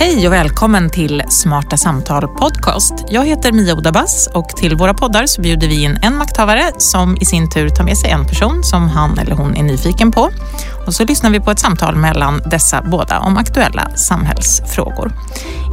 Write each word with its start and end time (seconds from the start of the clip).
Hej 0.00 0.26
och 0.26 0.32
välkommen 0.32 0.90
till 0.90 1.22
Smarta 1.28 1.76
Samtal 1.76 2.28
Podcast. 2.28 2.92
Jag 3.08 3.26
heter 3.26 3.52
Mia 3.52 3.74
Odabas 3.74 4.28
och 4.34 4.48
till 4.48 4.76
våra 4.76 4.94
poddar 4.94 5.26
så 5.26 5.42
bjuder 5.42 5.68
vi 5.68 5.82
in 5.82 5.98
en 6.02 6.16
makthavare 6.16 6.72
som 6.78 7.16
i 7.20 7.24
sin 7.24 7.50
tur 7.50 7.68
tar 7.68 7.84
med 7.84 7.96
sig 7.98 8.10
en 8.10 8.26
person 8.26 8.64
som 8.64 8.88
han 8.88 9.18
eller 9.18 9.36
hon 9.36 9.56
är 9.56 9.62
nyfiken 9.62 10.12
på. 10.12 10.30
Och 10.86 10.94
så 10.94 11.04
lyssnar 11.04 11.30
vi 11.30 11.40
på 11.40 11.50
ett 11.50 11.58
samtal 11.58 11.96
mellan 11.96 12.42
dessa 12.50 12.82
båda 12.82 13.18
om 13.18 13.36
aktuella 13.36 13.90
samhällsfrågor. 13.96 15.12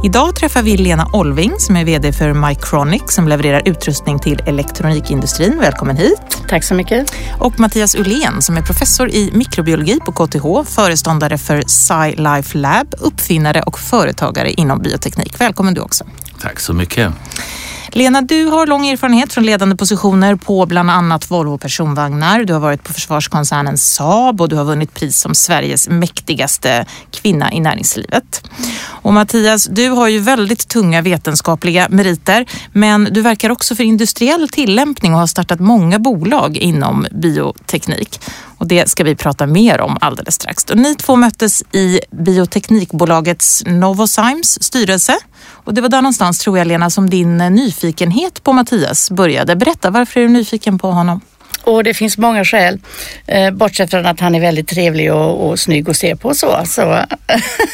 Idag 0.02 0.36
träffar 0.36 0.62
vi 0.62 0.76
Lena 0.76 1.06
Olving 1.12 1.54
som 1.58 1.76
är 1.76 1.84
VD 1.84 2.12
för 2.12 2.32
Mycronic 2.32 3.02
som 3.06 3.28
levererar 3.28 3.68
utrustning 3.68 4.18
till 4.18 4.42
elektronikindustrin. 4.46 5.58
Välkommen 5.60 5.96
hit. 5.96 6.42
Tack 6.48 6.64
så 6.64 6.74
mycket. 6.74 7.14
Och 7.38 7.60
Mattias 7.60 7.94
Ullén 7.94 8.42
som 8.42 8.56
är 8.56 8.62
professor 8.62 9.10
i 9.10 9.30
mikrobiologi 9.32 9.98
på 10.06 10.12
KTH, 10.12 10.70
föreståndare 10.70 11.38
för 11.38 11.62
SciLife 11.66 12.58
Lab, 12.58 12.94
uppfinnare 12.98 13.62
och 13.62 13.78
företagare 13.78 14.50
inom 14.50 14.82
bioteknik. 14.82 15.40
Välkommen 15.40 15.74
du 15.74 15.80
också. 15.80 16.04
Tack 16.40 16.60
så 16.60 16.74
mycket. 16.74 17.12
Lena, 17.92 18.22
du 18.22 18.44
har 18.46 18.66
lång 18.66 18.86
erfarenhet 18.86 19.32
från 19.32 19.46
ledande 19.46 19.76
positioner 19.76 20.36
på 20.36 20.66
bland 20.66 20.90
annat 20.90 21.30
Volvo 21.30 21.58
personvagnar. 21.58 22.44
Du 22.44 22.52
har 22.52 22.60
varit 22.60 22.84
på 22.84 22.92
försvarskoncernen 22.92 23.78
Saab 23.78 24.40
och 24.40 24.48
du 24.48 24.56
har 24.56 24.64
vunnit 24.64 24.94
pris 24.94 25.18
som 25.18 25.34
Sveriges 25.34 25.88
mäktigaste 25.88 26.86
kvinna 27.10 27.52
i 27.52 27.60
näringslivet. 27.60 28.42
Och 28.86 29.12
Mattias, 29.12 29.68
du 29.70 29.88
har 29.88 30.08
ju 30.08 30.18
väldigt 30.18 30.68
tunga 30.68 31.02
vetenskapliga 31.02 31.86
meriter, 31.90 32.46
men 32.72 33.08
du 33.10 33.20
verkar 33.20 33.50
också 33.50 33.74
för 33.74 33.84
industriell 33.84 34.48
tillämpning 34.48 35.12
och 35.12 35.20
har 35.20 35.26
startat 35.26 35.60
många 35.60 35.98
bolag 35.98 36.56
inom 36.56 37.06
bioteknik. 37.12 38.20
Och 38.58 38.66
det 38.66 38.90
ska 38.90 39.04
vi 39.04 39.16
prata 39.16 39.46
mer 39.46 39.80
om 39.80 39.98
alldeles 40.00 40.34
strax. 40.34 40.64
Och 40.64 40.78
ni 40.78 40.94
två 40.94 41.16
möttes 41.16 41.62
i 41.72 42.00
bioteknikbolagets 42.10 43.62
Novozymes 43.66 44.62
styrelse. 44.64 45.16
Och 45.50 45.74
det 45.74 45.80
var 45.80 45.88
där 45.88 46.02
någonstans, 46.02 46.38
tror 46.38 46.58
jag 46.58 46.66
Lena, 46.66 46.90
som 46.90 47.10
din 47.10 47.36
nyfikenhet 47.38 48.44
på 48.44 48.52
Mattias 48.52 49.10
började. 49.10 49.56
Berätta, 49.56 49.90
varför 49.90 50.20
är 50.20 50.24
du 50.24 50.30
nyfiken 50.30 50.78
på 50.78 50.90
honom? 50.90 51.20
Och 51.68 51.84
det 51.84 51.94
finns 51.94 52.18
många 52.18 52.44
skäl. 52.44 52.78
Eh, 53.26 53.50
bortsett 53.50 53.90
från 53.90 54.06
att 54.06 54.20
han 54.20 54.34
är 54.34 54.40
väldigt 54.40 54.68
trevlig 54.68 55.12
och, 55.12 55.48
och 55.48 55.58
snygg 55.58 55.90
att 55.90 55.96
se 55.96 56.16
på 56.16 56.34
så, 56.34 56.62
så, 56.66 57.04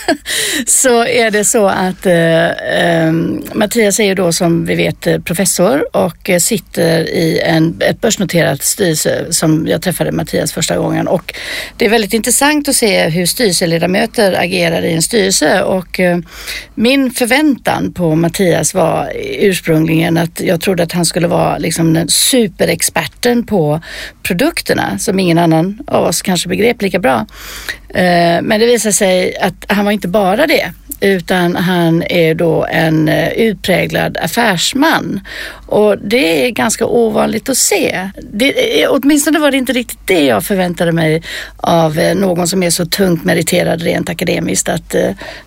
så 0.66 1.04
är 1.04 1.30
det 1.30 1.44
så 1.44 1.66
att 1.66 2.06
eh, 2.06 2.48
ehm, 2.78 3.42
Mattias 3.52 4.00
är 4.00 4.04
ju 4.04 4.14
då 4.14 4.32
som 4.32 4.66
vi 4.66 4.74
vet 4.74 5.06
eh, 5.06 5.18
professor 5.18 5.96
och 5.96 6.30
eh, 6.30 6.38
sitter 6.38 7.08
i 7.08 7.40
en 7.40 7.80
ett 7.80 8.00
börsnoterat 8.00 8.62
styrelse 8.62 9.26
som 9.30 9.66
jag 9.66 9.82
träffade 9.82 10.12
Mattias 10.12 10.52
första 10.52 10.76
gången 10.76 11.08
och 11.08 11.34
det 11.76 11.84
är 11.84 11.90
väldigt 11.90 12.14
intressant 12.14 12.68
att 12.68 12.76
se 12.76 13.08
hur 13.08 13.26
styrelseledamöter 13.26 14.32
agerar 14.32 14.82
i 14.82 14.92
en 14.92 15.02
styrelse 15.02 15.62
och 15.62 16.00
eh, 16.00 16.18
min 16.74 17.10
förväntan 17.10 17.92
på 17.92 18.14
Mattias 18.14 18.74
var 18.74 19.12
ursprungligen 19.38 20.16
att 20.16 20.40
jag 20.40 20.60
trodde 20.60 20.82
att 20.82 20.92
han 20.92 21.06
skulle 21.06 21.26
vara 21.26 21.58
liksom 21.58 21.94
den 21.94 22.08
superexperten 22.08 23.46
på 23.46 23.80
produkterna 24.22 24.98
som 24.98 25.20
ingen 25.20 25.38
annan 25.38 25.78
av 25.86 26.04
oss 26.04 26.22
kanske 26.22 26.48
begrep 26.48 26.82
lika 26.82 26.98
bra. 26.98 27.26
Eh, 27.88 28.42
men 28.42 28.60
det 28.60 28.66
visade 28.66 28.92
sig 28.92 29.36
att 29.36 29.64
han 29.68 29.84
var 29.84 29.92
inte 29.92 30.08
bara 30.08 30.46
det 30.46 30.72
utan 31.00 31.56
han 31.56 32.02
är 32.02 32.34
då 32.34 32.64
en 32.64 33.08
eh, 33.08 33.28
utpräglad 33.28 34.16
affärsman. 34.16 35.20
Och 35.66 35.98
det 35.98 36.46
är 36.46 36.50
ganska 36.50 36.86
ovanligt 36.86 37.48
att 37.48 37.56
se. 37.56 38.10
Det, 38.32 38.82
eh, 38.82 38.88
åtminstone 38.90 39.38
var 39.38 39.50
det 39.50 39.56
inte 39.56 39.72
riktigt 39.72 40.06
det 40.06 40.24
jag 40.24 40.44
förväntade 40.44 40.92
mig 40.92 41.22
av 41.56 41.96
någon 42.16 42.48
som 42.48 42.62
är 42.62 42.70
så 42.70 42.86
tungt 42.86 43.24
meriterad 43.24 43.82
rent 43.82 44.08
akademiskt 44.08 44.68
att 44.68 44.90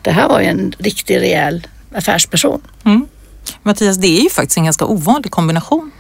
det 0.01 0.11
här 0.11 0.27
var 0.29 0.41
ju 0.41 0.47
en 0.47 0.73
riktig 0.77 1.17
rejäl 1.17 1.67
affärsperson. 1.93 2.61
Mm. 2.85 3.07
Mattias, 3.63 3.97
det 3.97 4.07
är 4.07 4.23
ju 4.23 4.29
faktiskt 4.29 4.57
en 4.57 4.63
ganska 4.63 4.85
ovanlig 4.85 5.31
kombination. 5.31 5.91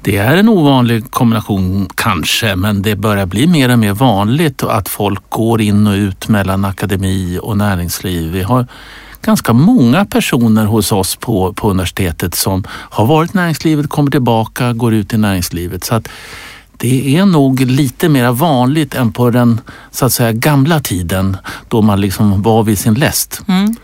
Det 0.00 0.16
är 0.16 0.36
en 0.36 0.48
ovanlig 0.48 1.10
kombination 1.10 1.88
kanske, 1.94 2.56
men 2.56 2.82
det 2.82 2.96
börjar 2.96 3.26
bli 3.26 3.46
mer 3.46 3.72
och 3.72 3.78
mer 3.78 3.92
vanligt 3.92 4.62
att 4.62 4.88
folk 4.88 5.22
går 5.28 5.60
in 5.60 5.86
och 5.86 5.94
ut 5.94 6.28
mellan 6.28 6.64
akademi 6.64 7.38
och 7.42 7.56
näringsliv. 7.56 8.32
Vi 8.32 8.42
har 8.42 8.66
ganska 9.22 9.52
många 9.52 10.04
personer 10.04 10.64
hos 10.64 10.92
oss 10.92 11.16
på, 11.16 11.52
på 11.52 11.70
universitetet 11.70 12.34
som 12.34 12.64
har 12.68 13.06
varit 13.06 13.34
i 13.34 13.36
näringslivet, 13.36 13.88
kommer 13.88 14.10
tillbaka, 14.10 14.72
går 14.72 14.94
ut 14.94 15.14
i 15.14 15.18
näringslivet. 15.18 15.84
Så 15.84 15.94
att 15.94 16.08
det 16.76 17.16
är 17.16 17.26
nog 17.26 17.60
lite 17.60 18.08
mer 18.08 18.32
vanligt 18.32 18.94
än 18.94 19.12
på 19.12 19.30
den 19.30 19.60
så 19.90 20.06
att 20.06 20.12
säga 20.12 20.32
gamla 20.32 20.80
tiden 20.80 21.36
då 21.68 21.82
man 21.82 22.00
liksom 22.00 22.42
var 22.42 22.62
vid 22.62 22.78
sin 22.78 22.94
läst. 22.94 23.42
Mm. 23.48 23.76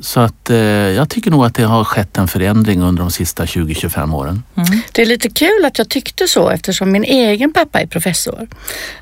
Så 0.00 0.20
att 0.20 0.50
eh, 0.50 0.56
jag 0.58 1.08
tycker 1.08 1.30
nog 1.30 1.44
att 1.44 1.54
det 1.54 1.62
har 1.62 1.84
skett 1.84 2.18
en 2.18 2.28
förändring 2.28 2.82
under 2.82 3.02
de 3.02 3.10
sista 3.10 3.44
20-25 3.44 4.14
åren. 4.14 4.42
Mm. 4.56 4.80
Det 4.92 5.02
är 5.02 5.06
lite 5.06 5.30
kul 5.30 5.64
att 5.64 5.78
jag 5.78 5.88
tyckte 5.88 6.28
så 6.28 6.48
eftersom 6.48 6.92
min 6.92 7.04
egen 7.04 7.52
pappa 7.52 7.80
är 7.80 7.86
professor 7.86 8.48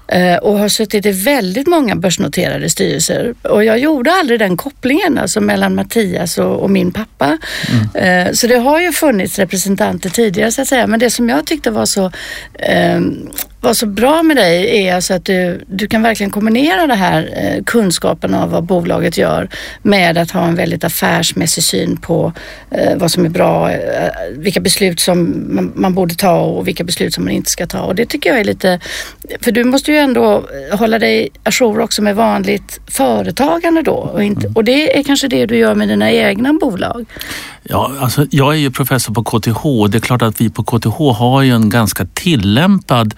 eh, 0.09 0.37
och 0.37 0.59
har 0.59 0.69
suttit 0.69 1.07
i 1.07 1.13
väldigt 1.13 1.67
många 1.67 1.97
börsnoterade 1.97 2.71
styrelser. 2.71 3.35
Och 3.43 3.65
jag 3.65 3.79
gjorde 3.79 4.13
aldrig 4.13 4.39
den 4.39 4.57
kopplingen 4.57 5.19
alltså 5.19 5.41
mellan 5.41 5.75
Mattias 5.75 6.39
och, 6.39 6.57
och 6.57 6.71
min 6.71 6.93
pappa. 6.93 7.39
Mm. 7.95 8.27
Eh, 8.27 8.33
så 8.33 8.47
det 8.47 8.59
har 8.59 8.81
ju 8.81 8.93
funnits 8.93 9.39
representanter 9.39 10.11
tidigare 10.11 10.53
så 10.53 10.63
att 10.63 10.69
säga. 10.69 10.87
Men 10.87 11.01
det 11.01 11.11
som 11.11 11.29
jag 11.29 11.47
tyckte 11.47 11.71
var 11.71 11.87
så 11.87 12.11
vad 13.65 13.77
så 13.77 13.87
bra 13.87 14.23
med 14.23 14.37
dig 14.37 14.87
är 14.87 14.95
alltså 14.95 15.15
att 15.15 15.25
du, 15.25 15.65
du 15.67 15.87
kan 15.89 16.03
verkligen 16.03 16.31
kombinera 16.31 16.87
det 16.87 16.95
här 16.95 17.31
eh, 17.37 17.65
kunskapen 17.65 18.35
av 18.35 18.51
vad 18.51 18.65
bolaget 18.65 19.19
gör 19.19 19.49
med 19.83 20.19
att 20.19 20.31
ha 20.31 20.47
en 20.47 20.55
väldigt 20.55 20.85
affärsmässig 20.85 21.65
syn 21.65 21.97
på 21.97 22.33
eh, 22.71 22.97
vad 22.97 23.11
som 23.11 23.25
är 23.25 23.29
bra, 23.29 23.71
eh, 23.71 24.11
vilka 24.31 24.61
beslut 24.61 25.01
som 25.01 25.47
man, 25.55 25.73
man, 25.75 25.95
borde 25.95 26.15
ta 26.15 26.41
och 26.41 26.69
vilka 26.69 26.85
beslut 26.85 27.15
som 27.15 27.25
man 27.25 27.33
inte 27.33 27.51
ska 27.51 27.67
ta. 27.67 27.81
Och 27.81 27.95
det 27.95 28.07
tycker 28.07 28.31
jag 28.31 28.41
är 28.41 28.45
lite, 28.45 28.81
för 29.41 29.53
du 29.53 29.65
måste 29.65 29.93
ju 29.93 29.99
ändå 29.99 30.45
hålla 30.73 30.99
dig 30.99 31.29
ajour 31.43 31.81
också 31.81 32.03
med 32.03 32.17
vanligt 32.17 32.81
företagande 32.87 33.83
då 33.83 33.95
och, 33.95 34.23
inte, 34.23 34.53
och 34.55 34.65
det 34.65 34.99
är 34.99 35.03
kanske 35.03 35.29
det 35.29 35.47
du 35.47 35.57
gör 35.57 35.75
med 35.75 35.89
dina 35.89 36.13
egna 36.13 36.53
bolag. 36.53 37.07
Ja, 37.69 37.93
alltså 38.01 38.27
jag 38.31 38.55
är 38.55 38.59
ju 38.59 38.71
professor 38.71 39.15
på 39.15 39.25
KTH. 39.25 39.91
Det 39.91 39.99
är 39.99 40.01
klart 40.01 40.23
att 40.23 40.41
vi 40.41 40.51
på 40.51 40.65
KTH 40.65 41.19
har 41.19 41.43
ju 41.43 41.51
en 41.51 41.71
ganska 41.71 42.07
tillämpad 42.15 43.15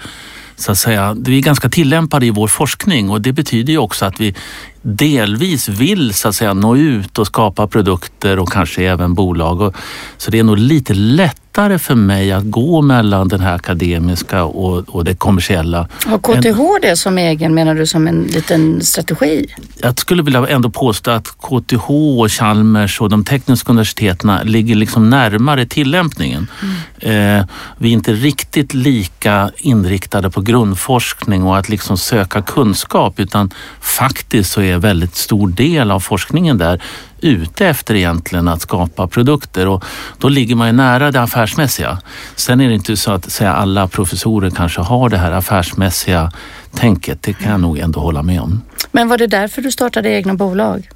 så 0.57 0.73
att 0.73 0.79
säga, 0.79 1.17
vi 1.19 1.39
är 1.39 1.43
ganska 1.43 1.69
tillämpade 1.69 2.27
i 2.27 2.31
vår 2.31 2.49
forskning 2.49 3.11
och 3.11 3.21
det 3.21 3.33
betyder 3.33 3.73
ju 3.73 3.79
också 3.79 4.05
att 4.05 4.21
vi 4.21 4.35
delvis 4.83 5.69
vill 5.69 6.15
så 6.15 6.29
att 6.29 6.35
säga 6.35 6.55
nå 6.55 6.77
ut 6.77 7.19
och 7.19 7.27
skapa 7.27 7.67
produkter 7.67 8.39
och 8.39 8.53
kanske 8.53 8.85
även 8.85 9.15
bolag. 9.15 9.61
Och, 9.61 9.75
så 10.17 10.31
det 10.31 10.39
är 10.39 10.45
nog 10.45 10.59
lite 10.59 10.95
lätt 10.95 11.46
lättare 11.57 11.79
för 11.79 11.95
mig 11.95 12.33
att 12.33 12.45
gå 12.45 12.83
mellan 12.83 13.29
den 13.29 13.41
här 13.41 13.55
akademiska 13.55 14.45
och, 14.45 14.89
och 14.89 15.05
det 15.05 15.15
kommersiella. 15.15 15.89
Har 16.07 16.19
KTH 16.19 16.61
det 16.83 16.97
som 16.97 17.19
egen, 17.19 17.55
menar 17.55 17.75
du, 17.75 17.87
som 17.87 18.07
en 18.07 18.23
liten 18.23 18.83
strategi? 18.83 19.47
Jag 19.83 20.01
skulle 20.01 20.23
vilja 20.23 20.49
ändå 20.49 20.71
påstå 20.71 21.11
att 21.11 21.29
KTH 21.29 21.91
och 21.91 22.33
Chalmers 22.33 23.01
och 23.01 23.09
de 23.09 23.25
tekniska 23.25 23.73
universiteten 23.73 24.41
ligger 24.45 24.75
liksom 24.75 25.11
närmare 25.11 25.67
tillämpningen. 25.67 26.47
Mm. 26.63 27.39
Eh, 27.39 27.47
vi 27.79 27.89
är 27.89 27.93
inte 27.93 28.13
riktigt 28.13 28.75
lika 28.75 29.51
inriktade 29.57 30.31
på 30.31 30.41
grundforskning 30.41 31.43
och 31.43 31.59
att 31.59 31.69
liksom 31.69 31.99
söka 31.99 32.43
kunskap 32.43 33.21
utan 33.21 33.51
faktiskt 33.81 34.53
så 34.53 34.61
är 34.61 34.77
är 34.77 34.81
väldigt 34.81 35.17
stor 35.17 35.49
del 35.49 35.91
av 35.91 36.01
forskningen 36.01 36.59
där 36.59 36.83
ute 37.21 37.67
efter 37.67 37.95
egentligen 37.95 38.49
att 38.49 38.61
skapa 38.61 39.07
produkter 39.07 39.69
och 39.69 39.85
då 40.19 40.29
ligger 40.29 40.55
man 40.55 40.67
ju 40.67 40.73
nära 40.73 41.11
det 41.11 41.21
affärsmässiga. 41.21 41.99
Sen 42.37 42.61
är 42.61 42.69
det 42.69 42.75
inte 42.75 42.97
så 42.97 43.13
att 43.13 43.33
säga, 43.33 43.55
alla 43.55 43.89
professorer 43.89 44.51
kanske 44.51 44.81
har 44.81 45.09
det 45.09 45.19
här 45.19 45.33
affärsmässiga 45.33 46.33
tänket. 46.75 47.23
Det 47.23 47.33
kan 47.33 47.51
jag 47.51 47.61
nog 47.61 47.79
ändå 47.79 48.01
hålla 48.01 48.23
med 48.23 48.41
om. 48.41 48.63
Men 48.93 49.09
var 49.09 49.19
det 49.19 49.27
därför 49.27 49.63
du 49.63 49.73
startade 49.73 50.11
egna 50.11 50.35
bolag? 50.35 50.89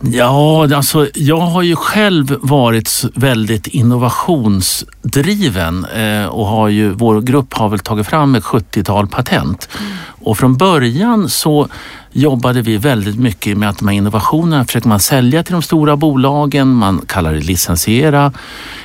Ja, 0.00 0.76
alltså 0.76 1.08
jag 1.14 1.40
har 1.40 1.62
ju 1.62 1.76
själv 1.76 2.36
varit 2.40 3.04
väldigt 3.14 3.66
innovationsdriven 3.66 5.84
eh, 5.84 6.26
och 6.26 6.46
har 6.46 6.68
ju, 6.68 6.90
vår 6.90 7.20
grupp 7.20 7.54
har 7.54 7.68
väl 7.68 7.78
tagit 7.78 8.06
fram 8.06 8.34
ett 8.34 8.44
70-tal 8.44 9.06
patent. 9.06 9.68
Mm. 9.80 9.92
Och 10.22 10.38
från 10.38 10.56
början 10.56 11.28
så 11.28 11.68
jobbade 12.16 12.62
vi 12.62 12.76
väldigt 12.76 13.18
mycket 13.18 13.58
med 13.58 13.68
att 13.68 13.78
de 13.78 13.88
här 13.88 13.94
innovationerna 13.94 14.64
försöker 14.64 14.88
man 14.88 15.00
sälja 15.00 15.42
till 15.42 15.52
de 15.52 15.62
stora 15.62 15.96
bolagen, 15.96 16.68
man 16.68 17.02
kallar 17.06 17.32
det 17.32 17.40
licensiera. 17.40 18.32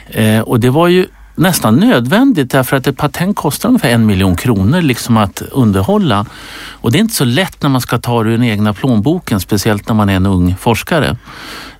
Eh, 0.08 0.40
och 0.40 0.60
det 0.60 0.70
var 0.70 0.88
ju 0.88 1.06
nästan 1.42 1.76
nödvändigt 1.76 2.52
därför 2.52 2.78
att 2.78 2.88
ett 2.88 2.98
patent 2.98 3.36
kostar 3.36 3.70
ungefär 3.70 3.90
en 3.90 4.06
miljon 4.06 4.36
kronor 4.36 4.82
liksom 4.82 5.18
att 5.18 5.42
underhålla. 5.52 6.26
Och 6.70 6.92
det 6.92 6.98
är 6.98 7.00
inte 7.00 7.16
så 7.16 7.26
lätt 7.26 7.62
när 7.62 7.70
man 7.70 7.82
ska 7.82 7.98
ta 7.98 8.24
det 8.24 8.30
ur 8.30 8.32
den 8.32 8.44
egna 8.44 8.74
plånboken, 8.74 9.40
speciellt 9.40 9.88
när 9.88 9.96
man 9.96 10.10
är 10.10 10.16
en 10.16 10.26
ung 10.26 10.56
forskare. 10.60 11.18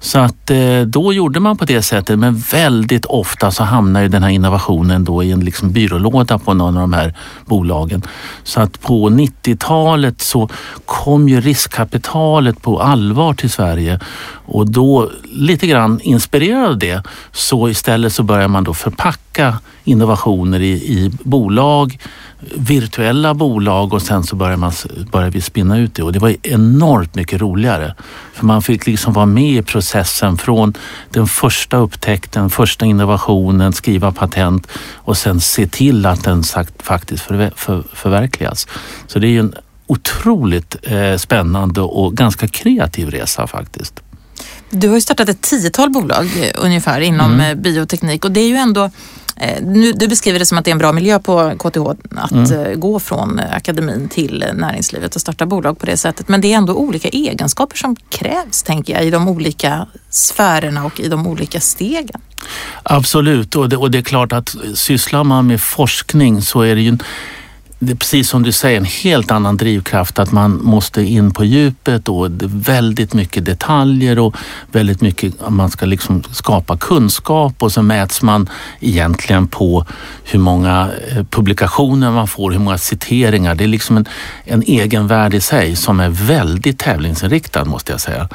Så 0.04 0.20
att 0.20 0.52
eh, 0.52 0.82
då 0.82 1.14
gjorde 1.14 1.40
man 1.40 1.58
på 1.58 1.66
det 1.66 1.82
sättet 1.82 2.20
men 2.20 2.36
väldigt 2.38 3.06
ofta 3.06 3.52
så 3.52 3.64
hamnar 3.64 4.02
ju 4.02 4.08
den 4.08 4.24
här 4.24 4.30
innovationen 4.30 5.04
då 5.04 5.24
i 5.24 5.32
en 5.32 5.40
liksom 5.40 5.72
byrålåda 5.72 6.38
på 6.38 6.54
någon 6.54 6.78
av 6.78 6.82
de 6.82 6.94
här 6.94 7.14
bolagen. 7.46 8.04
Så 8.44 8.62
att 8.62 8.82
på 8.82 9.10
90-talet 9.10 10.22
så 10.22 10.50
kom 10.86 11.30
ju 11.30 11.42
riskkapitalet 11.42 12.62
på 12.62 12.82
allvar 12.82 13.34
till 13.34 13.50
Sverige 13.50 14.00
och 14.46 14.72
då 14.72 15.10
lite 15.24 15.68
grann 15.68 16.00
inspirerad 16.04 16.70
av 16.70 16.78
det 16.78 17.04
så 17.32 17.70
istället 17.70 18.14
så 18.14 18.24
börjar 18.24 18.48
man 18.48 18.64
då 18.64 18.74
förpacka 18.74 19.51
innovationer 19.84 20.60
i, 20.60 20.72
i 20.72 21.12
bolag 21.24 21.98
virtuella 22.56 23.34
bolag 23.34 23.94
och 23.94 24.02
sen 24.02 24.24
så 24.24 24.36
började, 24.36 24.58
man, 24.58 24.72
började 25.12 25.32
vi 25.32 25.42
spinna 25.42 25.78
ut 25.78 25.96
det 25.96 26.04
och 26.04 26.14
det 26.14 26.20
var 26.20 26.36
enormt 26.44 27.16
mycket 27.16 27.42
roligare. 27.42 27.96
För 28.34 28.46
man 28.46 28.62
fick 28.62 28.88
liksom 28.88 29.14
vara 29.14 29.26
med 29.26 29.52
i 29.52 29.62
processen 29.62 30.38
från 30.38 30.74
den 31.10 31.28
första 31.28 31.78
upptäckten, 31.78 32.50
första 32.50 32.86
innovationen, 32.86 33.74
skriva 33.74 34.12
patent 34.12 34.68
och 34.96 35.18
sen 35.18 35.40
se 35.40 35.68
till 35.68 36.06
att 36.06 36.24
den 36.24 36.44
sagt, 36.44 36.82
faktiskt 36.82 37.24
för, 37.24 37.52
för, 37.56 37.84
förverkligas. 37.94 38.68
Så 39.08 39.20
det 39.20 39.28
är 39.28 39.40
en 39.40 39.54
otroligt 39.88 40.76
eh, 40.84 41.18
spännande 41.18 41.82
och 41.82 42.14
ganska 42.14 42.48
kreativ 42.48 43.10
resa 43.10 43.48
faktiskt. 43.48 44.00
Du 44.70 44.88
har 44.88 44.96
ju 44.96 45.02
startat 45.02 45.30
ett 45.30 45.42
tiotal 45.42 45.90
bolag 45.90 46.26
eh, 46.26 46.52
ungefär 46.56 47.02
inom 47.02 47.34
mm. 47.34 47.52
Eh, 47.52 47.56
bioteknik 47.56 48.26
och 48.26 48.32
det 48.32 48.40
är 48.40 48.48
ju 48.48 48.56
ändå 48.56 48.90
nu, 49.62 49.92
du 49.92 50.08
beskriver 50.08 50.40
det 50.40 50.46
som 50.46 50.58
att 50.58 50.66
det 50.66 50.72
är 50.72 50.74
en 50.74 50.78
bra 50.78 50.92
miljö 50.92 51.20
på 51.20 51.54
KTH 51.60 51.90
att 52.16 52.32
mm. 52.32 52.52
Eh, 52.52 52.76
gå 52.76 53.00
från 53.00 53.40
eh, 53.40 53.56
akademin 53.56 54.10
till 54.10 54.46
näringslivet 54.54 55.16
och 55.16 55.22
starta 55.22 55.46
bolag 55.46 55.80
på 55.80 55.86
det 55.86 55.98
sättet. 55.98 56.28
Men 56.28 56.42
det 56.42 56.54
är 56.54 56.58
ändå 56.58 56.74
olika 56.74 57.10
egenskaper 57.10 57.78
som 57.78 57.96
krävs, 57.96 58.64
tänker 58.64 58.94
jag, 58.94 59.06
i 59.06 59.12
de 59.12 59.28
olika 59.28 59.88
sfärerna 60.10 60.86
och 60.86 61.00
i 61.00 61.08
de 61.08 61.28
olika 61.28 61.60
stegen. 61.60 62.22
Absolut, 62.84 63.56
och 63.56 63.70
det, 63.70 63.78
och 63.78 63.92
det 63.92 63.98
är 63.98 64.02
klart 64.02 64.34
att 64.34 64.56
sysslar 64.76 65.24
man 65.24 65.48
med 65.48 65.62
forskning 65.62 66.42
så 66.42 66.62
är 66.62 66.76
det 66.76 66.82
ju 66.82 66.90
en 66.90 67.04
det 67.84 67.92
är 67.92 67.96
precis 67.96 68.30
som 68.30 68.44
du 68.44 68.52
säger 68.52 68.78
en 68.78 68.86
helt 68.86 69.32
annan 69.32 69.58
drivkraft 69.58 70.20
att 70.20 70.32
man 70.32 70.60
måste 70.64 71.02
in 71.02 71.32
på 71.32 71.46
djupet 71.46 72.10
och 72.10 72.28
väldigt 72.42 73.14
mycket 73.14 73.46
detaljer 73.46 74.20
och 74.20 74.36
väldigt 74.72 75.02
mycket 75.02 75.50
man 75.50 75.70
ska 75.70 75.86
liksom 75.86 76.24
skapa 76.32 76.78
kunskap 76.78 77.64
och 77.64 77.72
så 77.72 77.82
mäts 77.82 78.22
man 78.22 78.50
egentligen 78.80 79.48
på 79.48 79.86
hur 80.24 80.40
många 80.40 80.90
eh, 81.12 81.24
publikationer 81.24 82.12
man 82.12 82.28
får, 82.28 82.52
hur 82.52 82.60
många 82.60 82.78
citeringar. 82.78 83.56
Det 83.56 83.64
är 83.64 83.68
liksom 83.68 83.98
en, 83.98 84.06
en 84.46 84.62
egen 84.62 85.08
värld 85.08 85.34
i 85.34 85.42
sig 85.42 85.76
som 85.76 86.00
är 86.00 86.10
väldigt 86.10 86.80
tävlingsinriktad 86.80 87.66
måste 87.66 87.92
jag 87.92 88.02
säga. 88.02 88.30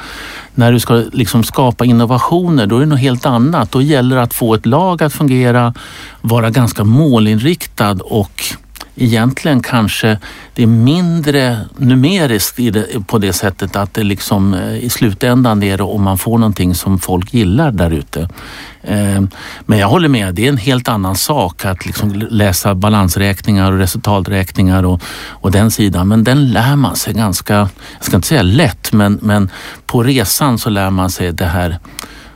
När 0.55 0.71
du 0.71 0.79
ska 0.79 1.03
liksom 1.13 1.43
skapa 1.43 1.85
innovationer 1.85 2.67
då 2.67 2.75
är 2.75 2.79
det 2.79 2.85
något 2.85 2.99
helt 2.99 3.25
annat. 3.25 3.71
Då 3.71 3.81
gäller 3.81 4.15
det 4.15 4.21
att 4.21 4.33
få 4.33 4.53
ett 4.53 4.65
lag 4.65 5.03
att 5.03 5.13
fungera, 5.13 5.73
vara 6.21 6.49
ganska 6.49 6.83
målinriktad 6.83 7.97
och 8.03 8.57
egentligen 8.97 9.61
kanske 9.61 10.19
det 10.53 10.63
är 10.63 10.67
mindre 10.67 11.59
numeriskt 11.77 12.57
det, 12.57 13.07
på 13.07 13.17
det 13.17 13.33
sättet 13.33 13.75
att 13.75 13.93
det 13.93 14.03
liksom 14.03 14.53
eh, 14.53 14.77
i 14.77 14.89
slutändan 14.89 15.63
är 15.63 15.77
det 15.77 15.83
om 15.83 16.03
man 16.03 16.17
får 16.17 16.37
någonting 16.37 16.75
som 16.75 16.99
folk 16.99 17.33
gillar 17.33 17.71
där 17.71 17.91
ute. 17.91 18.29
Eh, 18.81 19.21
men 19.65 19.79
jag 19.79 19.87
håller 19.87 20.09
med, 20.09 20.35
det 20.35 20.45
är 20.45 20.49
en 20.49 20.57
helt 20.57 20.87
annan 20.87 21.15
sak 21.15 21.65
att 21.65 21.85
liksom 21.85 22.13
läsa 22.29 22.75
balansräkningar 22.75 23.71
och 23.71 23.77
resultaträkningar 23.77 24.85
och, 24.85 25.01
och 25.27 25.51
den 25.51 25.71
sidan. 25.71 26.07
Men 26.07 26.23
den 26.23 26.51
lär 26.51 26.75
man 26.75 26.95
sig 26.95 27.13
ganska, 27.13 27.53
jag 27.97 28.05
ska 28.05 28.15
inte 28.15 28.27
säga 28.27 28.41
lätt, 28.41 28.93
men, 28.93 29.19
men 29.21 29.49
på 29.85 30.03
resan 30.03 30.59
så 30.59 30.69
lär 30.69 30.89
man 30.89 31.11
sig 31.11 31.31
det 31.31 31.45
här 31.45 31.79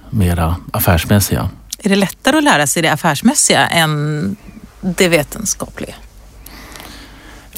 mera 0.09 0.55
affärsmässiga. 0.71 1.49
Är 1.83 1.89
det 1.89 1.95
lättare 1.95 2.37
att 2.37 2.43
lära 2.43 2.67
sig 2.67 2.83
det 2.83 2.89
affärsmässiga 2.89 3.67
än 3.67 4.35
det 4.81 5.07
vetenskapliga? 5.07 5.93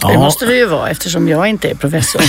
Det 0.01 0.17
måste 0.17 0.45
det 0.45 0.55
ju 0.55 0.65
vara 0.65 0.89
eftersom 0.89 1.27
jag 1.27 1.47
inte 1.47 1.69
är 1.69 1.75
professor. 1.75 2.21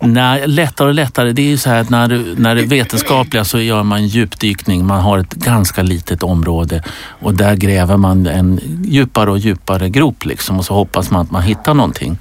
Nej, 0.06 0.46
lättare 0.46 0.88
och 0.88 0.94
lättare. 0.94 1.32
Det 1.32 1.42
är 1.42 1.46
ju 1.46 1.58
så 1.58 1.70
här 1.70 1.80
att 1.80 1.90
när, 1.90 2.08
du, 2.08 2.34
när 2.38 2.54
det 2.54 2.60
är 2.60 2.66
vetenskapliga 2.66 3.44
så 3.44 3.60
gör 3.60 3.82
man 3.82 4.06
djupdykning. 4.06 4.86
Man 4.86 5.00
har 5.00 5.18
ett 5.18 5.34
ganska 5.34 5.82
litet 5.82 6.22
område 6.22 6.82
och 7.20 7.34
där 7.34 7.54
gräver 7.54 7.96
man 7.96 8.26
en 8.26 8.60
djupare 8.84 9.30
och 9.30 9.38
djupare 9.38 9.88
grop 9.88 10.24
liksom 10.24 10.58
och 10.58 10.64
så 10.64 10.74
hoppas 10.74 11.10
man 11.10 11.20
att 11.22 11.30
man 11.30 11.42
hittar 11.42 11.74
någonting. 11.74 12.18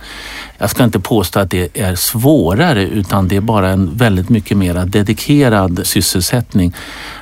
Jag 0.58 0.70
ska 0.70 0.84
inte 0.84 1.00
påstå 1.00 1.40
att 1.40 1.52
det 1.52 1.80
är 1.82 1.96
svårare 1.96 2.84
utan 2.84 3.28
det 3.28 3.36
är 3.36 3.42
bara 3.42 3.70
en 3.70 3.98
väldigt 3.98 4.30
mycket 4.30 4.58
mer 4.58 4.86
dedikerad 4.86 5.82
sysselsättning. 5.84 6.74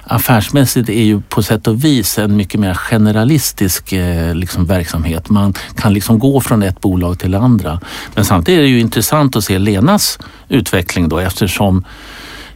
Affärsmässigt 0.08 0.90
är 0.90 1.04
ju 1.04 1.22
på 1.22 1.44
sätt 1.44 1.68
och 1.68 1.84
vis 1.84 2.18
en 2.18 2.36
mycket 2.36 2.60
mer 2.60 2.74
generalistisk 2.74 3.94
eh, 3.94 4.36
liksom, 4.36 4.66
verksamhet. 4.66 5.30
Man 5.30 5.54
kan 5.76 5.94
liksom 5.94 6.20
gå 6.20 6.42
från 6.42 6.64
ett 6.64 6.82
bolag 6.82 7.20
till 7.20 7.32
det 7.32 7.40
andra. 7.40 7.80
Men 8.14 8.26
samtidigt 8.26 8.58
är 8.58 8.62
det 8.62 8.70
ju 8.70 8.80
intressant 8.80 9.36
att 9.36 9.44
se 9.44 9.60
Lenas 9.60 10.20
utveckling 10.50 11.10
då 11.10 11.20
eftersom 11.20 11.86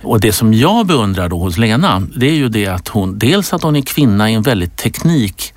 och 0.02 0.20
det 0.20 0.32
som 0.32 0.54
jag 0.54 0.88
beundrar 0.88 1.30
då 1.30 1.40
hos 1.40 1.58
Lena, 1.58 2.08
det 2.16 2.30
är 2.30 2.36
ju 2.36 2.50
det 2.50 2.68
att 2.68 2.88
hon, 2.88 3.20
dels 3.20 3.54
att 3.54 3.64
hon 3.64 3.76
är 3.76 3.82
kvinna 3.82 4.30
i 4.30 4.34
en 4.34 4.42
väldigt 4.42 4.76
teknik 4.76 5.54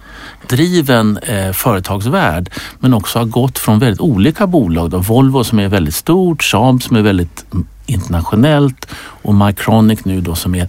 driven 0.48 1.18
eh, 1.18 1.52
företagsvärld 1.52 2.50
men 2.78 2.94
också 2.94 3.18
har 3.18 3.26
gått 3.26 3.58
från 3.58 3.78
väldigt 3.78 4.00
olika 4.00 4.46
bolag. 4.46 4.90
Då. 4.90 4.98
Volvo 4.98 5.44
som 5.44 5.58
är 5.58 5.68
väldigt 5.68 5.94
stort, 5.94 6.44
Saab 6.44 6.82
som 6.82 6.96
är 6.96 7.02
väldigt 7.02 7.44
internationellt 7.86 8.86
och 8.94 9.34
Mycronic 9.34 10.04
nu 10.04 10.20
då 10.20 10.34
som 10.34 10.54
är 10.54 10.68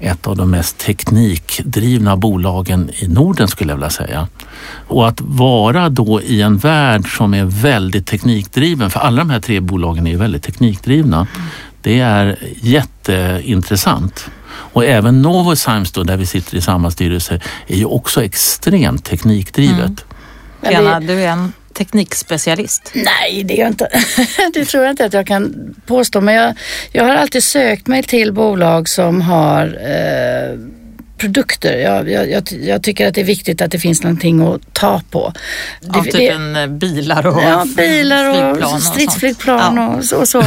ett 0.00 0.26
av 0.26 0.36
de 0.36 0.50
mest 0.50 0.78
teknikdrivna 0.78 2.16
bolagen 2.16 2.90
i 2.98 3.08
Norden 3.08 3.48
skulle 3.48 3.70
jag 3.70 3.76
vilja 3.76 3.90
säga. 3.90 4.28
Och 4.88 5.08
att 5.08 5.20
vara 5.20 5.88
då 5.88 6.22
i 6.22 6.42
en 6.42 6.56
värld 6.56 7.16
som 7.16 7.34
är 7.34 7.44
väldigt 7.44 8.06
teknikdriven, 8.06 8.90
för 8.90 9.00
alla 9.00 9.18
de 9.18 9.30
här 9.30 9.40
tre 9.40 9.60
bolagen 9.60 10.06
är 10.06 10.10
ju 10.10 10.16
väldigt 10.16 10.42
teknikdrivna. 10.42 11.26
Det 11.82 12.00
är 12.00 12.36
jätteintressant. 12.62 14.30
Och 14.48 14.84
även 14.84 15.22
Novozymes 15.22 15.92
då, 15.92 16.02
där 16.02 16.16
vi 16.16 16.26
sitter 16.26 16.56
i 16.56 16.60
samma 16.60 16.90
styrelse, 16.90 17.40
är 17.66 17.76
ju 17.76 17.84
också 17.84 18.24
extremt 18.24 19.04
teknikdrivet. 19.04 20.04
Mm. 20.62 20.84
Lena, 20.84 21.00
du 21.00 21.12
är 21.12 21.28
en 21.28 21.52
teknikspecialist? 21.78 22.92
Nej, 22.94 23.44
det 23.44 23.54
är 23.54 23.58
jag 23.58 23.68
inte. 23.68 23.88
det 24.54 24.64
tror 24.64 24.84
jag 24.84 24.92
inte 24.92 25.04
att 25.04 25.12
jag 25.12 25.26
kan 25.26 25.74
påstå. 25.86 26.20
Men 26.20 26.34
jag, 26.34 26.54
jag 26.92 27.04
har 27.04 27.14
alltid 27.14 27.44
sökt 27.44 27.86
mig 27.86 28.02
till 28.02 28.32
bolag 28.32 28.88
som 28.88 29.20
har 29.20 29.66
eh, 29.66 30.58
produkter. 31.18 31.78
Jag, 31.78 32.10
jag, 32.10 32.42
jag, 32.62 32.82
tycker 32.82 33.06
att 33.08 33.14
det 33.14 33.20
är 33.20 33.24
viktigt 33.24 33.62
att 33.62 33.70
det 33.70 33.78
finns 33.78 34.02
någonting 34.02 34.40
att 34.40 34.74
ta 34.74 35.02
på. 35.10 35.32
Ja, 35.80 35.88
det, 35.94 36.02
typ 36.02 36.12
det, 36.12 36.28
en 36.28 36.56
eh, 36.56 36.66
bilar 36.66 37.26
och 37.26 37.42
ja, 37.42 37.66
bilar 37.76 38.64
och, 38.74 38.82
stridsflygplan 38.82 39.78
och, 39.78 39.96
och, 39.96 40.04
så. 40.04 40.16
Och 40.16 40.28
så. 40.28 40.44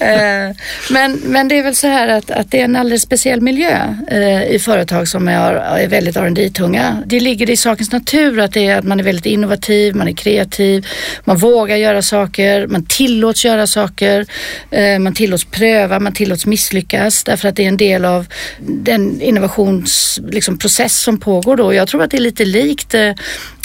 Eh, 0.00 0.56
men, 0.90 1.20
men 1.24 1.48
det 1.48 1.58
är 1.58 1.62
väl 1.62 1.76
så 1.76 1.86
här 1.86 2.08
att, 2.08 2.30
att 2.30 2.50
det 2.50 2.60
är 2.60 2.64
en 2.64 2.76
alldeles 2.76 3.02
speciell 3.02 3.40
miljö 3.40 3.94
eh, 4.08 4.42
i 4.42 4.58
företag 4.58 5.08
som 5.08 5.28
är, 5.28 5.52
är 5.52 5.88
väldigt 5.88 6.16
rd 6.16 6.54
tunga 6.54 7.02
Det 7.06 7.20
ligger 7.20 7.50
i 7.50 7.56
sakens 7.56 7.92
natur 7.92 8.40
att, 8.40 8.52
det 8.52 8.66
är, 8.66 8.78
att 8.78 8.84
man 8.84 9.00
är 9.00 9.04
väldigt 9.04 9.26
innovativ, 9.26 9.96
man 9.96 10.08
är 10.08 10.12
kreativ, 10.12 10.86
man 11.24 11.36
vågar 11.36 11.76
göra 11.76 12.02
saker, 12.02 12.66
man 12.66 12.84
tillåts 12.84 13.44
göra 13.44 13.66
saker, 13.66 14.26
man 14.98 15.14
tillåts 15.14 15.44
pröva, 15.44 16.00
man 16.00 16.12
tillåts 16.12 16.46
misslyckas 16.46 17.24
därför 17.24 17.48
att 17.48 17.56
det 17.56 17.64
är 17.64 17.68
en 17.68 17.76
del 17.76 18.04
av 18.04 18.26
den 18.58 19.20
innovations 19.20 19.95
liksom, 20.28 20.58
process 20.58 20.96
som 20.96 21.18
pågår 21.18 21.56
då. 21.56 21.74
Jag 21.74 21.88
tror 21.88 22.02
att 22.02 22.10
det 22.10 22.16
är 22.16 22.20
lite 22.20 22.44
likt 22.44 22.94
eh, 22.94 23.12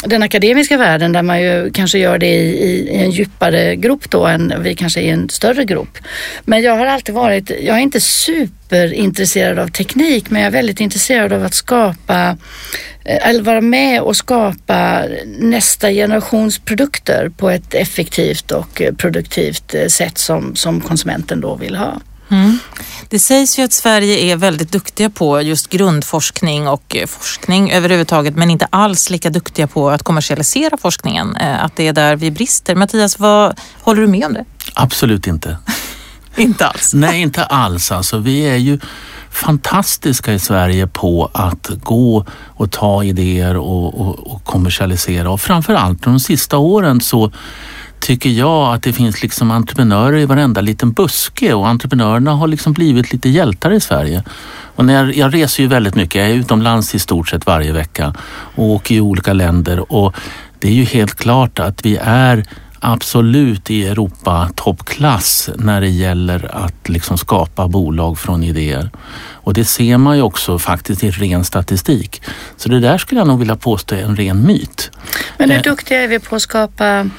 den 0.06 0.24
akademiska 0.24 0.78
världen 0.78 1.12
där 1.12 1.22
man 1.22 1.42
ju 1.42 1.72
kanske 1.74 2.00
gör 2.00 2.18
det 2.18 2.28
i, 2.28 2.64
i, 2.64 2.90
i, 2.90 2.96
en 2.96 3.12
djupare 3.12 3.76
grupp 3.76 4.10
då 4.10 4.26
än 4.26 4.54
vi 4.60 4.76
kanske 4.76 5.00
är 5.00 5.04
i 5.04 5.10
en 5.10 5.30
större 5.30 5.66
grupp. 5.66 5.98
Men 6.46 6.62
jag 6.62 6.76
har 6.76 6.86
alltid 6.86 7.16
varit, 7.16 7.50
jag 7.50 7.78
är 7.78 7.82
inte 7.82 8.02
superintresserad 8.02 9.60
av 9.60 9.68
teknik 9.68 10.30
men 10.30 10.42
jag 10.42 10.48
är 10.48 10.52
väldigt 10.52 10.80
intresserad 10.80 11.34
av 11.34 11.44
att 11.44 11.54
skapa 11.54 12.38
eh, 13.06 13.28
eller 13.30 13.44
vara 13.44 13.62
med 13.62 14.02
och 14.02 14.16
skapa 14.16 15.04
nästa 15.26 15.90
generations 15.90 16.60
produkter 16.60 17.32
på 17.38 17.50
ett 17.50 17.74
effektivt 17.74 18.52
och 18.52 18.82
produktivt 18.98 19.76
eh, 19.76 19.88
sätt 19.88 20.18
som, 20.18 20.56
som 20.56 20.82
konsumenten 20.82 21.42
då 21.42 21.56
vill 21.56 21.76
ha. 21.76 22.02
Mm. 22.32 22.60
Det 23.10 23.20
sägs 23.20 23.60
ju 23.60 23.64
att 23.64 23.74
Sverige 23.74 24.18
är 24.18 24.36
väldigt 24.36 24.72
duktiga 24.72 25.10
på 25.10 25.42
just 25.42 25.70
grundforskning 25.70 26.68
och 26.68 26.98
forskning 27.08 27.72
överhuvudtaget 27.72 28.36
men 28.36 28.50
inte 28.50 28.68
alls 28.70 29.10
lika 29.10 29.30
duktiga 29.30 29.68
på 29.68 29.90
att 29.90 30.04
kommersialisera 30.04 30.78
forskningen. 30.78 31.36
Eh, 31.36 31.64
att 31.64 31.76
det 31.76 31.88
är 31.88 31.94
där 31.94 32.16
vi 32.16 32.32
brister. 32.32 32.76
Mattias, 32.76 33.20
vad, 33.20 33.60
håller 33.82 34.02
du 34.02 34.08
med 34.08 34.26
om 34.26 34.34
det? 34.34 34.46
Absolut 34.74 35.28
inte. 35.28 35.58
inte 36.36 36.68
alls. 36.68 36.94
Nej, 36.94 37.22
inte 37.22 37.44
alls. 37.44 37.92
Alltså, 37.92 38.18
vi 38.18 38.42
är 38.42 38.58
ju 38.58 38.80
fantastiska 39.32 40.34
i 40.34 40.40
Sverige 40.40 40.88
på 40.88 41.32
att 41.34 41.70
gå 41.84 42.26
och 42.48 42.72
ta 42.72 43.04
idéer 43.04 43.58
och, 43.58 44.02
och, 44.02 44.32
och 44.34 44.44
kommersialisera 44.44 45.30
och 45.32 45.42
framförallt 45.42 46.04
de 46.04 46.20
sista 46.20 46.58
åren 46.58 47.02
så 47.02 47.32
tycker 48.02 48.30
jag 48.30 48.74
att 48.74 48.84
det 48.84 48.94
finns 48.94 49.22
liksom 49.22 49.52
entreprenörer 49.52 50.18
i 50.18 50.26
varenda 50.26 50.62
liten 50.62 50.92
buske 50.92 51.54
och 51.54 51.68
entreprenörerna 51.68 52.32
har 52.32 52.48
liksom 52.48 52.74
blivit 52.74 53.14
lite 53.14 53.30
hjältar 53.30 53.72
i 53.72 53.80
Sverige. 53.80 54.24
Och 54.76 54.86
när 54.86 54.94
jag, 54.94 55.16
jag 55.16 55.34
reser 55.34 55.64
ju 55.64 55.70
väldigt 55.70 55.96
mycket, 55.96 56.16
jag 56.16 56.30
är 56.30 56.36
utomlands 56.36 56.96
i 56.96 57.00
stort 57.00 57.30
sett 57.30 57.46
varje 57.46 57.72
vecka 57.72 58.14
och 58.56 58.66
åker 58.66 58.96
i 58.96 59.02
olika 59.02 59.34
länder 59.34 59.94
och 59.94 60.16
det 60.60 60.68
är 60.68 60.74
ju 60.74 60.84
helt 60.84 61.16
klart 61.16 61.60
att 61.60 61.86
vi 61.86 61.98
är 62.02 62.46
absolut 62.80 63.72
i 63.72 63.88
Europa 63.88 64.50
toppklass 64.56 65.50
när 65.56 65.82
det 65.82 65.90
gäller 65.90 66.66
att 66.66 66.90
liksom 66.90 67.18
skapa 67.18 67.68
bolag 67.68 68.20
från 68.20 68.44
idéer. 68.44 68.90
Och 69.44 69.54
det 69.54 69.66
ser 69.66 69.98
man 69.98 70.16
ju 70.16 70.22
också 70.22 70.60
faktiskt 70.60 71.04
i 71.04 71.12
ren 71.12 71.44
statistik. 71.44 72.22
Så 72.58 72.70
det 72.70 72.80
där 72.80 72.98
skulle 72.98 73.22
jag 73.22 73.28
nog 73.28 73.40
vilja 73.40 73.56
påstå 73.56 73.96
är 73.96 74.04
en 74.04 74.16
ren 74.16 74.48
myt. 74.48 74.92
Men 75.38 75.50
hur 75.50 75.58
eh. 75.58 75.64
duktiga 75.64 76.04
är 76.04 76.08
vi 76.08 76.20
på 76.20 76.36
att 76.36 76.42
skapa, 76.42 77.10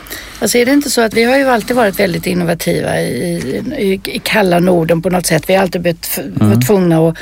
alltså 0.43 0.59
är 0.59 0.67
det 0.67 0.73
inte 0.73 0.91
så 0.91 1.01
att 1.01 1.15
vi 1.15 1.25
har 1.25 1.37
ju 1.37 1.49
alltid 1.49 1.77
varit 1.77 2.01
väldigt 2.01 2.27
innovativa 2.27 3.01
i, 3.01 3.63
i, 3.79 4.01
i 4.05 4.19
kalla 4.19 4.59
Norden 4.59 5.03
på 5.03 5.11
något 5.11 5.27
sätt. 5.27 5.49
Vi 5.49 5.55
har 5.55 5.63
alltid 5.63 5.81
blivit 5.81 6.19
mm. 6.41 6.61
tvungna 6.61 7.09
att 7.09 7.17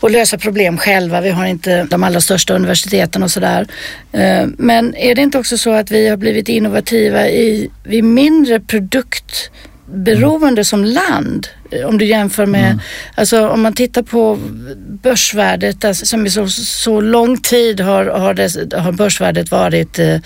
och 0.00 0.10
lösa 0.10 0.38
problem 0.38 0.78
själva. 0.78 1.20
Vi 1.20 1.30
har 1.30 1.46
inte 1.46 1.84
de 1.84 2.04
allra 2.04 2.20
största 2.20 2.54
universiteten 2.54 3.22
och 3.22 3.30
sådär. 3.30 3.66
Eh, 4.12 4.46
men 4.58 4.96
är 4.96 5.14
det 5.14 5.22
inte 5.22 5.38
också 5.38 5.58
så 5.58 5.72
att 5.72 5.90
vi 5.90 6.08
har 6.08 6.16
blivit 6.16 6.48
innovativa 6.48 7.28
i, 7.28 7.70
vid 7.84 8.04
mindre 8.04 8.60
produktberoende 8.60 10.64
som 10.64 10.84
land 10.84 11.48
om 11.86 11.98
du 11.98 12.04
jämför 12.04 12.46
med, 12.46 12.66
mm. 12.66 12.80
alltså 13.14 13.48
om 13.48 13.62
man 13.62 13.72
tittar 13.72 14.02
på 14.02 14.38
börsvärdet 15.02 15.84
alltså, 15.84 16.06
som 16.06 16.26
i 16.26 16.30
så, 16.30 16.48
så 16.48 17.00
lång 17.00 17.38
tid 17.38 17.80
har, 17.80 18.04
har, 18.06 18.34
det, 18.34 18.76
har 18.78 18.92
börsvärdet 18.92 19.50
varit 19.50 19.98
eh, 19.98 20.16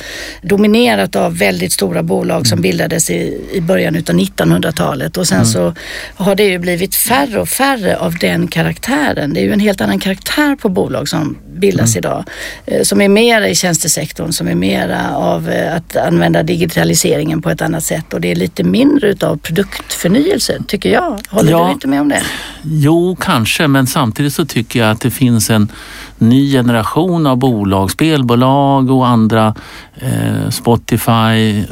dominerat 0.43 1.17
av 1.17 1.39
väldigt 1.39 1.73
stora 1.73 2.03
bolag 2.03 2.47
som 2.47 2.57
mm. 2.57 2.63
bildades 2.63 3.11
i, 3.11 3.41
i 3.53 3.61
början 3.61 3.97
utav 3.97 4.17
1900-talet 4.17 5.17
och 5.17 5.27
sen 5.27 5.37
mm. 5.37 5.47
så 5.47 5.75
har 6.15 6.35
det 6.35 6.45
ju 6.45 6.59
blivit 6.59 6.95
färre 6.95 7.41
och 7.41 7.49
färre 7.49 7.97
av 7.97 8.15
den 8.15 8.49
karaktären. 8.49 9.35
Det 9.35 9.41
är 9.41 9.45
ju 9.45 9.53
en 9.53 9.61
helt 9.61 9.81
annan 9.81 9.99
karaktär 9.99 10.57
på 10.57 10.69
bolag 10.69 11.09
som 11.09 11.39
bildas 11.61 11.97
mm. 11.97 11.99
idag 11.99 12.25
eh, 12.67 12.83
som 12.83 13.01
är 13.01 13.09
mera 13.09 13.49
i 13.49 13.55
tjänstesektorn, 13.55 14.33
som 14.33 14.49
är 14.49 14.55
mera 14.55 15.17
av 15.17 15.51
eh, 15.51 15.77
att 15.77 15.97
använda 15.97 16.43
digitaliseringen 16.43 17.43
på 17.43 17.51
ett 17.51 17.63
annat 17.63 17.85
sätt 17.85 18.15
och 18.15 18.21
det 18.21 18.31
är 18.31 18.35
lite 18.35 18.63
mindre 18.63 19.09
utav 19.09 19.37
produktförnyelse 19.37 20.63
tycker 20.67 20.91
jag. 20.91 21.21
Håller 21.31 21.51
ja, 21.51 21.65
du 21.67 21.73
inte 21.73 21.89
med 21.89 22.01
om 22.01 22.09
det? 22.09 22.23
Jo, 22.63 23.17
kanske, 23.21 23.69
men 23.69 23.87
samtidigt 23.87 24.35
så 24.35 24.45
tycker 24.45 24.81
jag 24.81 24.91
att 24.91 25.01
det 25.01 25.11
finns 25.11 25.51
en 25.51 25.73
ny 26.19 26.53
generation 26.53 27.27
av 27.27 27.37
bolag, 27.37 27.91
spelbolag 27.91 28.91
och 28.91 29.07
andra, 29.07 29.55
eh, 29.95 30.51
Spotify, 30.51 31.65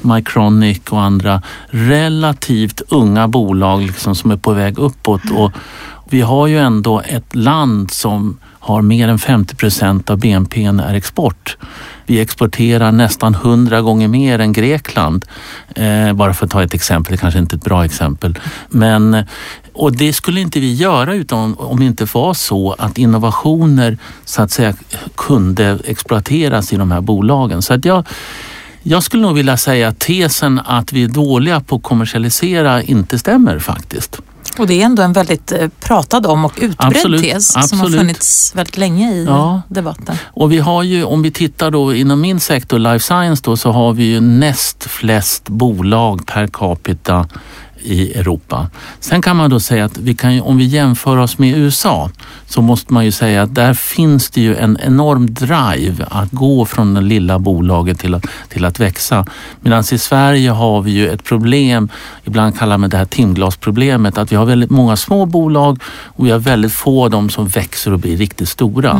Mycronic 0.00 0.80
och 0.90 1.02
andra 1.02 1.42
relativt 1.66 2.82
unga 2.88 3.28
bolag 3.28 3.82
liksom 3.82 4.14
som 4.14 4.30
är 4.30 4.36
på 4.36 4.52
väg 4.52 4.78
uppåt. 4.78 5.30
Och 5.30 5.52
vi 6.10 6.20
har 6.20 6.46
ju 6.46 6.58
ändå 6.58 7.00
ett 7.00 7.34
land 7.34 7.90
som 7.90 8.38
har 8.62 8.82
mer 8.82 9.08
än 9.08 9.18
50 9.18 9.54
procent 9.56 10.10
av 10.10 10.18
BNP 10.18 10.64
är 10.64 10.94
export. 10.94 11.56
Vi 12.06 12.20
exporterar 12.20 12.92
nästan 12.92 13.34
100 13.34 13.80
gånger 13.80 14.08
mer 14.08 14.38
än 14.38 14.52
Grekland. 14.52 15.24
Eh, 15.76 16.12
bara 16.12 16.34
för 16.34 16.44
att 16.44 16.50
ta 16.50 16.62
ett 16.62 16.74
exempel, 16.74 17.12
det 17.12 17.16
kanske 17.16 17.38
inte 17.38 17.54
är 17.54 17.56
ett 17.56 17.64
bra 17.64 17.84
exempel. 17.84 18.38
Men, 18.68 19.24
och 19.72 19.96
det 19.96 20.12
skulle 20.12 20.40
inte 20.40 20.60
vi 20.60 20.74
göra 20.74 21.14
utan 21.14 21.54
om 21.58 21.78
det 21.78 21.84
inte 21.84 22.06
var 22.12 22.34
så 22.34 22.72
att 22.78 22.98
innovationer 22.98 23.98
så 24.24 24.42
att 24.42 24.50
säga 24.50 24.74
kunde 25.14 25.78
exploateras 25.84 26.72
i 26.72 26.76
de 26.76 26.92
här 26.92 27.00
bolagen. 27.00 27.62
Så 27.62 27.74
att 27.74 27.84
jag, 27.84 28.06
jag 28.82 29.02
skulle 29.02 29.22
nog 29.22 29.34
vilja 29.34 29.56
säga 29.56 29.88
att 29.88 29.98
tesen 29.98 30.60
att 30.64 30.92
vi 30.92 31.04
är 31.04 31.08
dåliga 31.08 31.60
på 31.60 31.76
att 31.76 31.82
kommersialisera 31.82 32.82
inte 32.82 33.18
stämmer 33.18 33.58
faktiskt. 33.58 34.20
Och 34.58 34.66
det 34.66 34.80
är 34.80 34.84
ändå 34.84 35.02
en 35.02 35.12
väldigt 35.12 35.52
eh, 35.52 35.68
pratad 35.80 36.26
om 36.26 36.44
och 36.44 36.52
utbredd 36.60 36.96
absolut, 36.96 37.22
tes 37.22 37.56
absolut. 37.56 37.68
som 37.68 37.80
har 37.80 37.98
funnits 37.98 38.52
väldigt 38.54 38.76
länge 38.76 39.12
i 39.12 39.24
ja. 39.24 39.62
debatten. 39.68 40.16
Och 40.24 40.52
vi 40.52 40.58
har 40.58 40.82
ju, 40.82 41.04
om 41.04 41.22
vi 41.22 41.30
tittar 41.30 41.70
då 41.70 41.94
inom 41.94 42.20
min 42.20 42.40
sektor, 42.40 42.78
life 42.78 43.04
science 43.04 43.42
då, 43.44 43.56
så 43.56 43.70
har 43.70 43.92
vi 43.92 44.04
ju 44.04 44.20
näst 44.20 44.84
flest 44.84 45.48
bolag 45.48 46.26
per 46.26 46.46
capita 46.46 47.26
i 47.84 48.12
Europa. 48.12 48.66
Sen 49.00 49.22
kan 49.22 49.36
man 49.36 49.50
då 49.50 49.60
säga 49.60 49.84
att 49.84 49.98
vi 49.98 50.14
kan, 50.14 50.40
om 50.40 50.58
vi 50.58 50.64
jämför 50.64 51.16
oss 51.16 51.38
med 51.38 51.56
USA 51.56 52.10
så 52.46 52.62
måste 52.62 52.92
man 52.92 53.04
ju 53.04 53.12
säga 53.12 53.42
att 53.42 53.54
där 53.54 53.74
finns 53.74 54.30
det 54.30 54.40
ju 54.40 54.56
en 54.56 54.78
enorm 54.82 55.34
drive 55.34 56.06
att 56.10 56.30
gå 56.30 56.64
från 56.64 56.94
det 56.94 57.00
lilla 57.00 57.38
bolaget 57.38 57.98
till 57.98 58.14
att, 58.14 58.26
till 58.48 58.64
att 58.64 58.80
växa. 58.80 59.26
Medan 59.60 59.84
i 59.92 59.98
Sverige 59.98 60.50
har 60.50 60.82
vi 60.82 60.90
ju 60.90 61.08
ett 61.08 61.24
problem, 61.24 61.88
ibland 62.24 62.58
kallar 62.58 62.78
man 62.78 62.90
det 62.90 62.96
här 62.96 63.04
timglasproblemet, 63.04 64.18
att 64.18 64.32
vi 64.32 64.36
har 64.36 64.46
väldigt 64.46 64.70
många 64.70 64.96
små 64.96 65.26
bolag 65.26 65.78
och 66.04 66.26
vi 66.26 66.30
har 66.30 66.38
väldigt 66.38 66.72
få 66.72 67.04
av 67.04 67.10
dem 67.10 67.30
som 67.30 67.48
växer 67.48 67.92
och 67.92 67.98
blir 67.98 68.16
riktigt 68.16 68.48
stora. 68.48 68.90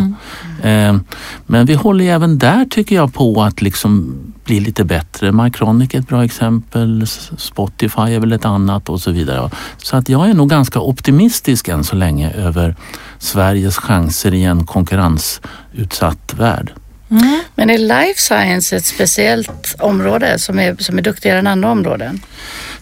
Mm. 0.63 0.97
Eh, 0.97 1.03
men 1.47 1.67
vi 1.67 1.75
håller 1.75 2.05
ju 2.05 2.11
även 2.11 2.39
där 2.39 2.65
tycker 2.65 2.97
jag 2.97 3.15
på 3.15 3.43
att 3.43 3.63
liksom 3.63 4.15
bli 4.45 4.61
lite 4.61 4.85
bättre. 4.85 5.33
Mycronic 5.33 5.95
är 5.95 5.99
ett 5.99 6.09
bra 6.09 6.25
exempel, 6.25 7.07
Spotify 7.37 8.15
är 8.15 8.21
väl 8.21 8.33
ett 8.33 8.45
annat 8.45 8.89
och 8.89 9.01
så 9.01 9.11
vidare. 9.11 9.51
Så 9.79 9.97
att 9.97 10.09
jag 10.09 10.31
är 10.31 10.35
nog 10.35 10.51
ganska 10.51 10.81
optimistisk 10.81 11.69
än 11.69 11.85
så 11.85 11.97
länge 11.97 12.33
över 12.33 12.77
Sveriges 13.19 13.77
chanser 13.77 14.35
i 14.35 14.45
en 14.45 14.67
konkurrensutsatt 14.67 16.35
värld. 16.37 16.73
Mm. 17.11 17.43
Men 17.55 17.71
är 17.71 17.79
life 17.79 18.21
science 18.21 18.77
ett 18.77 18.85
speciellt 18.85 19.77
område 19.79 20.39
som 20.39 20.59
är, 20.59 20.77
som 20.79 20.99
är 20.99 21.03
duktigare 21.03 21.39
än 21.39 21.47
andra 21.47 21.71
områden? 21.71 22.21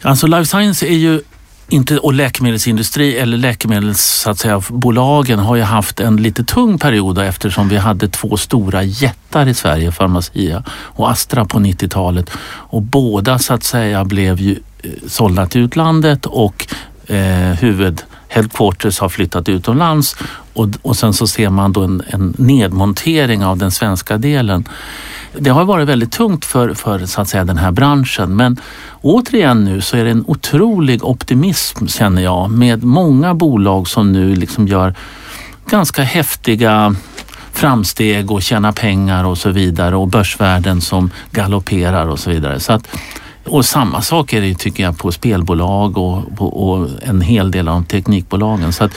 Alltså 0.02 0.26
life 0.26 0.45
science 0.45 0.87
är 0.87 0.97
ju 0.97 1.21
inte, 1.71 1.99
och 1.99 2.12
läkemedelsindustri 2.12 3.19
eller 3.19 3.37
läkemedelsbolagen 3.37 5.39
har 5.39 5.57
ju 5.57 5.62
haft 5.62 6.00
en 6.00 6.17
lite 6.17 6.45
tung 6.45 6.79
period 6.79 7.19
eftersom 7.19 7.69
vi 7.69 7.77
hade 7.77 8.09
två 8.09 8.37
stora 8.37 8.83
jättar 8.83 9.49
i 9.49 9.55
Sverige, 9.55 9.93
Pharmacia 9.93 10.65
och 10.71 11.11
Astra 11.11 11.45
på 11.45 11.59
90-talet. 11.59 12.31
Och 12.47 12.83
båda 12.83 13.39
så 13.39 13.55
att 13.55 13.65
säga 13.65 14.05
blev 14.05 14.41
ju 14.41 14.59
eh, 14.83 14.91
sålda 15.07 15.47
till 15.47 15.61
utlandet 15.61 16.27
och 16.27 16.67
eh, 17.07 17.55
huvud 17.61 18.03
headquarters 18.30 19.00
har 19.00 19.08
flyttat 19.08 19.49
utomlands 19.49 20.16
och, 20.52 20.68
och 20.82 20.96
sen 20.96 21.12
så 21.12 21.26
ser 21.26 21.50
man 21.50 21.72
då 21.72 21.82
en, 21.82 22.02
en 22.06 22.34
nedmontering 22.38 23.44
av 23.44 23.58
den 23.58 23.70
svenska 23.70 24.18
delen. 24.18 24.68
Det 25.38 25.50
har 25.50 25.64
varit 25.64 25.88
väldigt 25.88 26.12
tungt 26.12 26.44
för, 26.44 26.75
för 26.75 27.06
så 27.06 27.20
att 27.20 27.28
säga, 27.28 27.44
den 27.44 27.58
här 27.58 27.70
branschen 27.70 28.37
men 28.37 28.56
återigen 29.00 29.64
nu 29.64 29.80
så 29.80 29.96
är 29.96 30.04
det 30.04 30.10
en 30.10 30.25
otrolig 30.26 31.04
optimism 31.04 31.87
känner 31.87 32.22
jag 32.22 32.50
med 32.50 32.84
många 32.84 33.34
bolag 33.34 33.88
som 33.88 34.12
nu 34.12 34.34
liksom 34.34 34.68
gör 34.68 34.94
ganska 35.66 36.02
häftiga 36.02 36.94
framsteg 37.52 38.30
och 38.30 38.42
tjäna 38.42 38.72
pengar 38.72 39.25
och 39.25 39.38
så 39.38 39.50
vidare 39.50 39.96
och 39.96 40.08
börsvärden 40.08 40.80
som 40.80 41.10
galopperar 41.30 42.06
och 42.06 42.18
så 42.18 42.30
vidare. 42.30 42.60
Så 42.60 42.72
att, 42.72 42.88
och 43.44 43.64
samma 43.64 44.02
sak 44.02 44.32
är 44.32 44.40
det 44.40 44.59
tycker 44.59 44.82
jag 44.82 44.99
på 44.99 45.12
spelbolag 45.12 45.99
och, 45.99 46.23
och, 46.38 46.70
och 46.70 46.88
en 47.02 47.20
hel 47.20 47.50
del 47.50 47.68
av 47.68 47.85
teknikbolagen. 47.85 48.73
Så 48.73 48.85
att, 48.85 48.92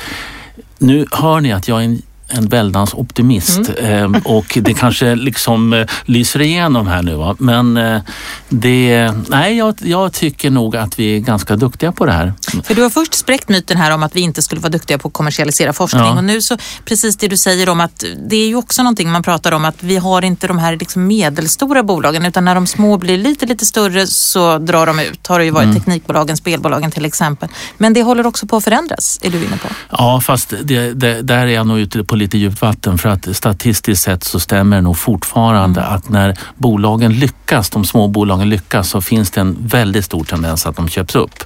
nu 0.80 1.06
hör 1.12 1.42
ni 1.42 1.52
att 1.52 1.68
jag 1.68 1.80
är 1.80 1.86
en 1.86 2.02
en 2.28 2.48
väldans 2.48 2.94
optimist 2.94 3.70
mm. 3.78 4.16
eh, 4.16 4.22
och 4.26 4.58
det 4.62 4.74
kanske 4.80 5.16
liksom 5.16 5.74
eh, 5.74 5.88
lyser 6.06 6.42
igenom 6.42 6.88
här 6.88 7.02
nu. 7.02 7.16
Va? 7.16 7.36
Men 7.40 7.78
eh, 7.78 8.02
det, 8.50 9.12
nej, 9.28 9.58
jag, 9.58 9.76
jag, 9.80 10.14
tycker 10.14 10.50
nog 10.50 10.76
att 10.76 11.00
vi 11.00 11.16
är 11.16 11.20
ganska 11.20 11.56
duktiga 11.56 11.92
på 11.92 12.06
det 12.06 12.12
här. 12.12 12.34
För 12.64 12.76
du 12.76 12.82
har 12.82 12.90
först 12.90 13.14
spräckt 13.14 13.50
myten 13.50 13.78
här 13.78 13.92
om 13.92 14.04
att 14.04 14.16
vi 14.16 14.22
inte 14.22 14.42
skulle 14.42 14.62
vara 14.62 14.72
duktiga 14.72 14.98
på 14.98 15.08
att 15.08 15.14
kommersialisera 15.14 15.74
forskning 15.74 16.04
ja. 16.04 16.18
och 16.18 16.24
nu 16.24 16.42
så 16.42 16.58
precis 16.86 17.18
det 17.18 17.28
du 17.28 17.38
säger 17.38 17.70
om 17.70 17.80
att 17.80 18.04
det 18.30 18.36
är 18.36 18.48
ju 18.48 18.56
också 18.56 18.84
någonting 18.84 19.12
man 19.12 19.24
pratar 19.24 19.52
om 19.52 19.66
att 19.66 19.84
vi 19.84 19.98
har 19.98 20.26
inte 20.26 20.48
de 20.48 20.58
här 20.58 20.78
liksom 20.78 21.08
medelstora 21.08 21.84
bolagen 21.84 22.26
utan 22.26 22.46
när 22.46 22.56
de 22.56 22.68
små 22.68 22.98
blir 22.98 23.18
lite, 23.18 23.46
lite 23.46 23.66
större 23.66 24.08
så 24.08 24.58
drar 24.58 24.86
de 24.86 25.00
ut. 25.00 25.28
Har 25.28 25.40
det 25.40 25.46
ju 25.46 25.52
varit 25.52 25.64
mm. 25.64 25.76
teknikbolagen, 25.76 26.38
spelbolagen 26.38 26.92
till 26.92 27.06
exempel. 27.06 27.50
Men 27.78 27.94
det 27.94 28.04
håller 28.04 28.26
också 28.28 28.48
på 28.48 28.58
att 28.58 28.64
förändras, 28.64 29.20
är 29.22 29.30
du 29.30 29.38
inne 29.38 29.58
på? 29.58 29.68
Ja, 29.90 30.22
fast 30.22 30.54
det, 30.64 30.94
det, 30.94 31.22
där 31.22 31.38
är 31.38 31.48
jag 31.48 31.68
nog 31.68 31.80
ute 31.80 32.04
på 32.04 32.13
lite 32.16 32.38
djupt 32.38 32.62
vatten 32.62 32.98
för 32.98 33.10
att 33.10 33.36
statistiskt 33.36 34.04
sett 34.04 34.24
så 34.24 34.40
stämmer 34.40 34.76
det 34.76 34.82
nog 34.82 34.98
fortfarande 34.98 35.82
mm. 35.82 35.94
att 35.94 36.10
när 36.10 36.38
bolagen 36.56 37.14
lyckas, 37.14 37.70
de 37.70 37.86
små 37.86 38.08
bolagen 38.08 38.50
lyckas 38.50 38.90
så 38.90 39.02
finns 39.02 39.32
det 39.32 39.42
en 39.42 39.58
väldigt 39.60 40.06
stor 40.06 40.24
tendens 40.24 40.66
att 40.66 40.76
de 40.76 40.90
köps 40.90 41.16
upp. 41.16 41.44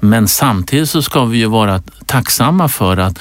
Men 0.00 0.28
samtidigt 0.28 0.90
så 0.90 1.02
ska 1.02 1.24
vi 1.24 1.38
ju 1.38 1.46
vara 1.46 1.82
tacksamma 2.06 2.68
för 2.68 2.96
att 2.96 3.18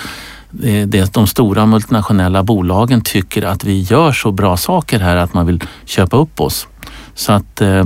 det, 0.86 1.13
de 1.13 1.28
stora 1.28 1.66
multinationella 1.66 2.44
bolagen 2.44 3.02
tycker 3.02 3.44
att 3.44 3.63
vi 3.63 3.82
gör 3.82 4.12
så 4.12 4.32
bra 4.32 4.58
saker 4.58 5.00
här 5.00 5.16
att 5.16 5.34
man 5.34 5.46
vill 5.46 5.63
köpa 5.86 6.18
upp 6.18 6.40
oss. 6.40 6.68
Så 7.16 7.32
att 7.32 7.62
eh, 7.62 7.86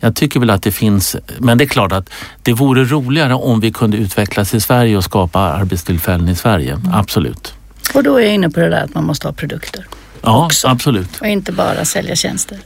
jag 0.00 0.16
tycker 0.16 0.40
väl 0.40 0.50
att 0.50 0.62
det 0.62 0.72
finns, 0.72 1.16
men 1.38 1.58
det 1.58 1.64
är 1.64 1.68
klart 1.68 1.92
att 1.92 2.10
det 2.42 2.52
vore 2.52 2.84
roligare 2.84 3.34
om 3.34 3.60
vi 3.60 3.72
kunde 3.72 3.96
utvecklas 3.96 4.54
i 4.54 4.60
Sverige 4.60 4.96
och 4.96 5.04
skapa 5.04 5.40
arbetstillfällen 5.40 6.28
i 6.28 6.34
Sverige. 6.34 6.72
Mm. 6.72 6.94
Absolut. 6.94 7.55
Och 7.94 8.02
då 8.02 8.16
är 8.16 8.24
jag 8.24 8.34
inne 8.34 8.50
på 8.50 8.60
det 8.60 8.68
där 8.68 8.84
att 8.84 8.94
man 8.94 9.04
måste 9.04 9.28
ha 9.28 9.32
produkter. 9.32 9.86
Ja, 10.22 10.46
också. 10.46 10.68
absolut. 10.68 11.20
Och 11.20 11.26
inte 11.26 11.52
bara 11.52 11.84
sälja 11.84 12.16
tjänster. 12.16 12.58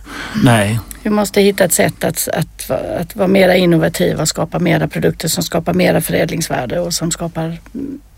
Nej. 0.43 0.81
Vi 1.03 1.11
måste 1.11 1.41
hitta 1.41 1.65
ett 1.65 1.73
sätt 1.73 2.05
att, 2.05 2.29
att, 2.33 2.71
att 2.71 3.17
vara 3.17 3.29
mera 3.29 3.57
innovativa 3.57 4.23
och 4.23 4.29
skapa 4.29 4.59
mera 4.59 4.89
produkter 4.89 5.29
som 5.29 5.43
skapar 5.43 5.75
mera 5.75 6.01
förädlingsvärde 6.01 6.81
och 6.81 6.95
som 6.95 7.11
skapar 7.11 7.49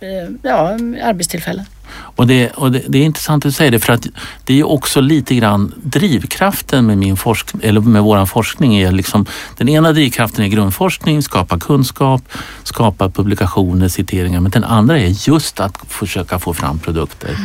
eh, 0.01 0.31
ja, 0.43 0.69
arbetstillfällen. 1.03 1.65
Och, 1.95 2.27
det, 2.27 2.51
och 2.51 2.73
det, 2.73 2.83
det, 2.89 2.99
är 2.99 3.03
intressant 3.03 3.45
att 3.45 3.49
du 3.49 3.53
säger 3.53 3.71
det 3.71 3.81
för 3.81 3.93
att 3.93 4.07
det 4.45 4.61
är 4.61 4.67
också 4.67 5.01
lite 5.01 5.35
grann 5.35 5.75
drivkraften 5.83 6.87
med, 6.87 6.99
min 6.99 7.17
forsk, 7.17 7.47
eller 7.63 7.81
med 7.81 8.03
våran 8.03 8.27
forskning. 8.27 8.77
Är 8.77 8.93
liksom, 8.93 9.27
den 9.57 9.69
ena 9.69 9.93
drivkraften 9.93 10.45
är 10.45 10.49
grundforskning, 10.49 11.23
skapa 11.23 11.59
kunskap, 11.59 12.23
skapa 12.63 13.09
publikationer, 13.11 13.89
citeringar. 13.89 14.41
Men 14.41 14.51
den 14.51 14.65
andra 14.65 14.99
är 14.99 15.29
just 15.29 15.61
att 15.61 15.79
försöka 15.89 16.39
få 16.39 16.55
fram 16.55 16.79
produkter 16.79 17.37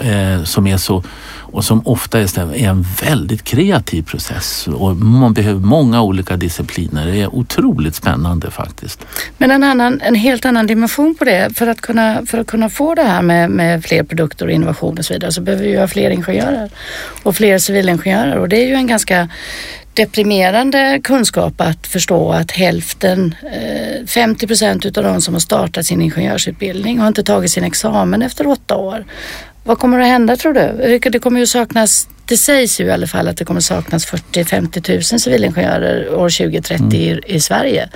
mm. 0.00 0.38
eh, 0.38 0.44
som 0.44 0.66
är 0.66 0.76
så 0.76 1.04
och 1.52 1.64
som 1.64 1.86
ofta 1.86 2.20
är 2.20 2.56
en 2.56 2.84
väldigt 3.02 3.44
kreativ 3.44 4.02
process 4.02 4.68
och 4.68 4.96
man 4.96 5.34
behöver 5.34 5.60
många 5.60 6.02
olika 6.02 6.36
discipliner. 6.36 7.06
Det 7.06 7.20
är 7.20 7.34
otroligt 7.34 7.94
spännande 7.94 8.50
faktiskt. 8.50 9.06
Men 9.38 9.50
en, 9.50 9.62
annan, 9.62 10.00
en 10.00 10.14
helt 10.14 10.44
annan 10.44 10.66
dimension 10.66 11.14
på 11.14 11.24
det, 11.24 11.56
för 11.56 11.66
att 11.66 11.80
kunna, 11.80 12.26
för 12.26 12.38
att 12.38 12.46
kunna 12.46 12.68
få 12.68 12.94
det 12.94 13.02
här 13.02 13.22
med, 13.22 13.50
med 13.50 13.84
fler 13.84 14.02
produkter 14.02 14.46
och 14.46 14.52
innovation 14.52 14.98
och 14.98 15.04
så 15.04 15.14
vidare 15.14 15.32
så 15.32 15.40
behöver 15.40 15.64
vi 15.64 15.76
ha 15.76 15.88
fler 15.88 16.10
ingenjörer 16.10 16.70
och 17.22 17.36
fler 17.36 17.58
civilingenjörer 17.58 18.36
och 18.36 18.48
det 18.48 18.56
är 18.56 18.66
ju 18.66 18.74
en 18.74 18.86
ganska 18.86 19.28
deprimerande 19.94 21.00
kunskap 21.04 21.60
att 21.60 21.86
förstå 21.86 22.32
att 22.32 22.50
hälften, 22.50 23.34
eh, 23.52 24.06
50 24.06 24.46
procent 24.46 24.86
utav 24.86 25.04
de 25.04 25.20
som 25.20 25.34
har 25.34 25.40
startat 25.40 25.86
sin 25.86 26.02
ingenjörsutbildning 26.02 26.98
har 26.98 27.08
inte 27.08 27.24
tagit 27.24 27.50
sin 27.50 27.64
examen 27.64 28.22
efter 28.22 28.46
åtta 28.46 28.76
år. 28.76 29.04
Vad 29.64 29.78
kommer 29.78 30.00
att 30.00 30.06
hända 30.06 30.36
tror 30.36 30.52
du? 30.52 30.98
Det 31.10 31.18
kommer 31.18 31.40
ju 31.40 31.46
saknas, 31.46 32.08
det 32.24 32.36
sägs 32.36 32.80
ju 32.80 32.84
i 32.84 32.90
alla 32.90 33.06
fall 33.06 33.28
att 33.28 33.36
det 33.36 33.44
kommer 33.44 33.60
saknas 33.60 34.06
40-50 34.06 35.12
000 35.12 35.20
civilingenjörer 35.20 36.14
år 36.14 36.28
2030 36.28 36.84
mm. 36.84 36.92
i, 36.92 37.20
i 37.26 37.40
Sverige 37.40 37.88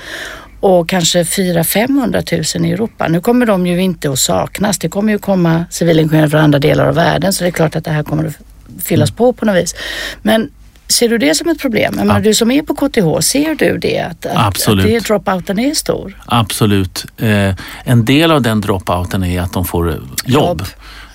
och 0.60 0.88
kanske 0.88 1.22
400-500 1.22 2.56
000 2.58 2.66
i 2.66 2.72
Europa. 2.72 3.08
Nu 3.08 3.20
kommer 3.20 3.46
de 3.46 3.66
ju 3.66 3.82
inte 3.82 4.10
att 4.10 4.18
saknas. 4.18 4.78
Det 4.78 4.88
kommer 4.88 5.12
ju 5.12 5.18
komma 5.18 5.64
civilingenjörer 5.70 6.28
från 6.28 6.40
andra 6.40 6.58
delar 6.58 6.86
av 6.86 6.94
världen 6.94 7.32
så 7.32 7.44
det 7.44 7.48
är 7.48 7.52
klart 7.52 7.76
att 7.76 7.84
det 7.84 7.90
här 7.90 8.02
kommer 8.02 8.24
att 8.24 8.38
fyllas 8.84 9.10
mm. 9.10 9.16
på 9.16 9.32
på 9.32 9.44
något 9.44 9.56
vis. 9.56 9.74
Men 10.22 10.50
Ser 10.88 11.08
du 11.08 11.18
det 11.18 11.34
som 11.34 11.48
ett 11.48 11.58
problem? 11.58 11.94
Jag 11.98 12.06
menar, 12.06 12.20
du 12.20 12.34
som 12.34 12.50
är 12.50 12.62
på 12.62 12.74
KTH, 12.74 13.26
ser 13.26 13.54
du 13.54 13.78
det? 13.78 14.00
Att, 14.00 14.26
att, 14.26 14.46
Absolut. 14.46 14.84
att 14.84 14.90
det 14.90 14.98
dropouten 14.98 15.58
är 15.58 15.74
stor? 15.74 16.22
Absolut. 16.26 17.06
Eh, 17.16 17.54
en 17.84 18.04
del 18.04 18.30
av 18.30 18.42
den 18.42 18.60
dropouten 18.60 19.24
är 19.24 19.40
att 19.40 19.52
de 19.52 19.64
får 19.64 19.90
jobb. 19.90 20.02
jobb. 20.26 20.62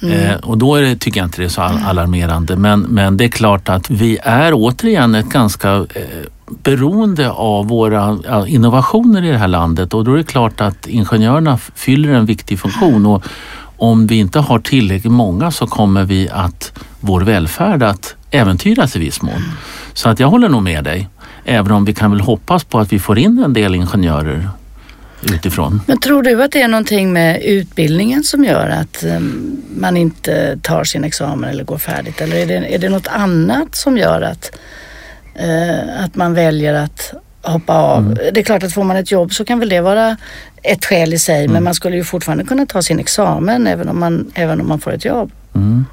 Mm. 0.02 0.30
Eh, 0.30 0.36
och 0.36 0.58
då 0.58 0.76
är 0.76 0.82
det, 0.82 0.96
tycker 0.96 1.20
jag 1.20 1.28
inte 1.28 1.42
det 1.42 1.46
är 1.46 1.50
så 1.50 1.62
alarmerande. 1.62 2.56
Men, 2.56 2.82
men 2.82 3.18
det 3.18 3.24
är 3.24 3.30
klart 3.30 3.70
att 3.70 3.90
vi 3.90 4.18
är 4.24 4.52
återigen 4.54 5.16
ett 5.16 5.30
ganska 5.30 5.76
eh, 5.76 6.04
beroende 6.64 7.32
av 7.32 7.68
våra 7.68 8.18
innovationer 8.48 9.24
i 9.24 9.30
det 9.30 9.38
här 9.38 9.48
landet 9.48 9.94
och 9.94 10.04
då 10.04 10.14
är 10.14 10.18
det 10.18 10.24
klart 10.24 10.62
att 10.62 10.88
ingenjörerna 10.88 11.58
fyller 11.58 12.14
en 12.14 12.26
viktig 12.26 12.60
funktion. 12.60 13.06
Och 13.06 13.24
om 13.78 14.08
vi 14.08 14.16
inte 14.16 14.40
har 14.40 14.60
tillräckligt 14.60 15.14
många 15.14 15.52
så 15.52 15.68
kommer 15.68 16.04
vi 16.04 16.30
att 16.30 16.74
vår 17.00 17.22
välfärd 17.22 17.84
att 17.84 18.16
äventyras 18.32 18.96
i 18.96 19.00
viss 19.00 19.22
mån. 19.22 19.44
Så 19.94 20.10
att 20.10 20.20
jag 20.20 20.28
håller 20.28 20.50
nog 20.50 20.64
med 20.64 20.84
dig. 20.84 21.10
Även 21.46 21.72
om 21.72 21.86
vi 21.86 21.94
kan 21.94 22.12
väl 22.12 22.22
hoppas 22.22 22.64
på 22.64 22.80
att 22.80 22.94
vi 22.94 23.00
får 23.00 23.20
in 23.20 23.44
en 23.46 23.54
del 23.54 23.76
ingenjörer 23.76 24.50
utifrån. 25.24 25.82
Men 25.88 26.00
tror 26.00 26.24
du 26.24 26.44
att 26.44 26.52
det 26.52 26.62
är 26.62 26.68
någonting 26.68 27.14
med 27.14 27.42
utbildningen 27.44 28.24
som 28.24 28.44
gör 28.46 28.70
att 28.70 29.04
um, 29.04 29.62
man 29.76 29.98
inte 29.98 30.60
tar 30.62 30.84
sin 30.84 31.04
examen 31.04 31.50
eller 31.50 31.64
går 31.64 31.78
färdigt? 31.78 32.22
Eller 32.22 32.36
är 32.36 32.46
det, 32.46 32.76
är 32.76 32.78
det 32.78 32.90
något 32.90 33.08
annat 33.08 33.76
som 33.76 33.98
gör 33.98 34.22
att, 34.22 34.52
uh, 35.44 36.04
att 36.04 36.16
man 36.16 36.34
väljer 36.34 36.74
att 36.74 37.14
hoppa 37.42 37.74
av? 37.74 38.06
Mm. 38.06 38.18
Det 38.34 38.40
är 38.40 38.44
klart 38.44 38.64
att 38.64 38.74
får 38.74 38.84
man 38.84 38.98
ett 38.98 39.12
jobb 39.12 39.34
så 39.34 39.46
kan 39.46 39.60
väl 39.60 39.70
det 39.70 39.82
vara 39.82 40.18
ett 40.64 40.86
skäl 40.86 41.14
i 41.14 41.20
sig 41.20 41.40
mm. 41.40 41.54
men 41.54 41.64
man 41.64 41.74
skulle 41.74 41.96
ju 41.96 42.04
fortfarande 42.04 42.44
kunna 42.44 42.66
ta 42.66 42.82
sin 42.82 43.00
examen 43.00 43.68
även 43.68 43.90
om 43.90 44.00
man, 44.00 44.32
även 44.34 44.62
om 44.62 44.68
man 44.68 44.80
får 44.80 44.94
ett 44.94 45.06
jobb. 45.06 45.32
Mm. 45.56 45.86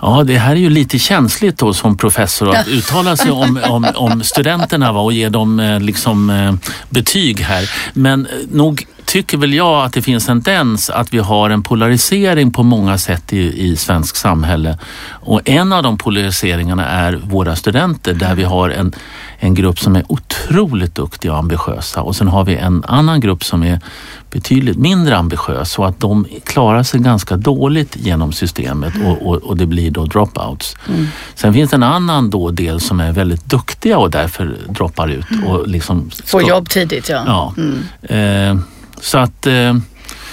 Ja, 0.00 0.24
det 0.26 0.38
här 0.38 0.50
är 0.50 0.60
ju 0.60 0.70
lite 0.70 0.98
känsligt 0.98 1.58
då 1.58 1.74
som 1.74 1.96
professor 1.96 2.54
att 2.56 2.68
uttala 2.68 3.16
sig 3.16 3.30
om, 3.30 3.60
om, 3.68 3.86
om 3.94 4.22
studenterna 4.22 4.92
va, 4.92 5.00
och 5.00 5.12
ge 5.12 5.28
dem 5.28 5.60
eh, 5.60 5.80
liksom, 5.80 6.30
eh, 6.30 6.54
betyg 6.90 7.40
här. 7.40 7.70
Men 7.92 8.26
eh, 8.26 8.32
nog 8.50 8.86
tycker 9.08 9.38
väl 9.38 9.54
jag 9.54 9.84
att 9.84 9.92
det 9.92 10.02
finns 10.02 10.28
en 10.28 10.42
tendens 10.42 10.90
att 10.90 11.14
vi 11.14 11.18
har 11.18 11.50
en 11.50 11.62
polarisering 11.62 12.50
på 12.50 12.62
många 12.62 12.98
sätt 12.98 13.32
i, 13.32 13.70
i 13.70 13.76
svensk 13.76 14.16
samhälle. 14.16 14.78
Och 15.10 15.40
en 15.44 15.72
av 15.72 15.82
de 15.82 15.98
polariseringarna 15.98 16.86
är 16.86 17.12
våra 17.12 17.56
studenter 17.56 18.14
där 18.14 18.34
vi 18.34 18.44
har 18.44 18.70
en, 18.70 18.92
en 19.38 19.54
grupp 19.54 19.78
som 19.78 19.96
är 19.96 20.04
otroligt 20.08 20.94
duktiga 20.94 21.32
och 21.32 21.38
ambitiösa 21.38 22.02
och 22.02 22.16
sen 22.16 22.28
har 22.28 22.44
vi 22.44 22.56
en 22.56 22.84
annan 22.84 23.20
grupp 23.20 23.44
som 23.44 23.62
är 23.62 23.80
betydligt 24.30 24.78
mindre 24.78 25.16
ambitiös 25.16 25.78
och 25.78 25.88
att 25.88 26.00
de 26.00 26.26
klarar 26.44 26.82
sig 26.82 27.00
ganska 27.00 27.36
dåligt 27.36 27.96
genom 27.96 28.32
systemet 28.32 28.92
och, 29.04 29.28
och, 29.28 29.36
och 29.36 29.56
det 29.56 29.66
blir 29.66 29.90
då 29.90 30.04
dropouts. 30.04 30.76
Mm. 30.88 31.06
Sen 31.34 31.52
finns 31.54 31.70
det 31.70 31.76
en 31.76 31.82
annan 31.82 32.30
då 32.30 32.50
del 32.50 32.80
som 32.80 33.00
är 33.00 33.12
väldigt 33.12 33.44
duktiga 33.44 33.98
och 33.98 34.10
därför 34.10 34.56
droppar 34.68 35.08
ut. 35.08 35.26
Och 35.46 35.68
liksom 35.68 36.10
Får 36.24 36.42
jobb 36.42 36.68
tidigt 36.68 37.08
ja. 37.08 37.22
ja. 37.26 37.54
Mm. 37.56 38.58
Eh, 38.58 38.64
så 39.00 39.18
att 39.18 39.46
eh, 39.46 39.74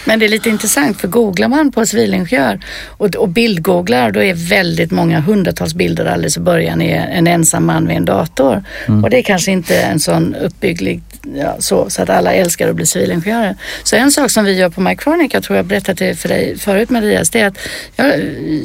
men 0.06 0.20
det 0.20 0.26
är 0.26 0.30
lite 0.30 0.50
intressant 0.50 1.02
för 1.02 1.08
googlar 1.08 1.48
man 1.48 1.72
på 1.72 1.86
civilingenjör 1.86 2.60
och, 2.88 3.16
och 3.16 3.30
bildgooglar 3.30 4.12
då 4.12 4.24
är 4.24 4.34
väldigt 4.34 4.92
många 4.92 5.20
hundratals 5.20 5.74
bilder 5.74 6.06
alldeles 6.06 6.38
i 6.38 6.40
början 6.40 6.82
är 6.82 7.08
en 7.08 7.28
ensam 7.28 7.66
man 7.66 7.88
vid 7.88 7.98
en 7.98 8.06
dator. 8.06 8.64
Mm. 8.88 9.04
Och 9.04 9.10
det 9.10 9.18
är 9.18 9.24
kanske 9.24 9.52
inte 9.52 9.82
en 9.82 10.00
sån 10.00 10.36
uppbygglig 10.36 11.02
ja, 11.36 11.56
så, 11.60 11.90
så 11.90 12.02
att 12.02 12.10
alla 12.10 12.34
älskar 12.34 12.70
att 12.70 12.76
bli 12.76 12.86
civilingenjörer. 12.86 13.56
Så 13.84 13.96
en 13.96 14.12
sak 14.12 14.32
som 14.32 14.46
vi 14.46 14.54
gör 14.54 14.70
på 14.70 14.82
Mycronic, 14.82 15.34
jag 15.34 15.44
tror 15.44 15.58
jag 15.58 15.66
berättat 15.66 15.98
det 15.98 16.16
för 16.16 16.30
dig 16.30 16.58
förut 16.58 16.90
Marias, 16.90 17.30
det 17.30 17.40
är 17.40 17.48
att 17.48 17.58
jag, 17.96 18.20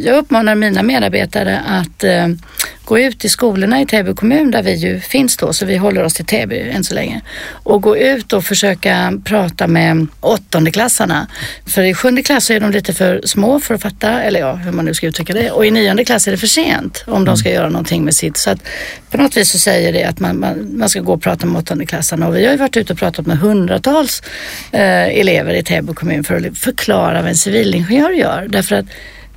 jag 0.05 0.17
uppmanar 0.19 0.55
mina 0.55 0.83
medarbetare 0.83 1.61
att 1.67 2.05
eh, 2.05 2.29
gå 2.91 2.99
ut 2.99 3.25
i 3.25 3.29
skolorna 3.29 3.81
i 3.81 3.87
Täby 3.87 4.15
kommun 4.15 4.51
där 4.51 4.63
vi 4.63 4.75
ju 4.75 5.01
finns 5.01 5.37
då, 5.37 5.53
så 5.53 5.67
vi 5.67 5.77
håller 5.77 6.03
oss 6.03 6.15
till 6.15 6.25
Täby 6.25 6.61
än 6.61 6.85
så 6.85 6.95
länge. 6.95 7.21
Och 7.53 7.83
gå 7.83 7.97
ut 7.97 8.33
och 8.33 8.45
försöka 8.45 9.13
prata 9.25 9.67
med 9.67 10.07
åttondeklassarna. 10.21 11.27
För 11.67 11.83
i 11.83 11.95
sjunde 11.95 12.23
klass 12.23 12.51
är 12.51 12.61
de 12.61 12.71
lite 12.71 12.93
för 12.93 13.21
små 13.25 13.61
för 13.61 13.75
att 13.75 13.83
fatta, 13.83 14.23
eller 14.23 14.41
ja, 14.41 14.55
hur 14.55 14.73
man 14.73 14.85
nu 14.85 14.95
ska 14.95 15.07
uttrycka 15.07 15.33
det. 15.33 15.51
Och 15.51 15.67
i 15.67 15.71
nionde 15.71 16.05
klass 16.05 16.27
är 16.27 16.31
det 16.31 16.39
för 16.39 16.47
sent 16.47 17.05
om 17.07 17.25
de 17.25 17.37
ska 17.37 17.49
mm. 17.49 17.57
göra 17.57 17.69
någonting 17.69 18.05
med 18.05 18.15
sitt. 18.15 18.37
Så 18.37 18.51
att 18.51 18.59
på 19.11 19.17
något 19.17 19.37
vis 19.37 19.51
så 19.51 19.59
säger 19.59 19.93
det 19.93 20.05
att 20.05 20.21
man, 20.21 20.41
man, 20.41 20.79
man 20.79 20.89
ska 20.89 21.01
gå 21.01 21.13
och 21.13 21.23
prata 21.23 21.47
med 21.47 21.59
åttondeklassarna. 21.59 22.29
Och 22.29 22.37
vi 22.37 22.45
har 22.45 22.53
ju 22.53 22.59
varit 22.59 22.77
ute 22.77 22.93
och 22.93 22.99
pratat 22.99 23.27
med 23.27 23.39
hundratals 23.39 24.23
eh, 24.73 25.19
elever 25.21 25.55
i 25.55 25.63
Täby 25.63 25.95
kommun 25.95 26.25
för 26.25 26.37
att 26.37 26.59
förklara 26.59 27.21
vad 27.21 27.29
en 27.29 27.37
civilingenjör 27.37 28.11
gör. 28.11 28.47
Därför 28.49 28.77
att 28.77 28.87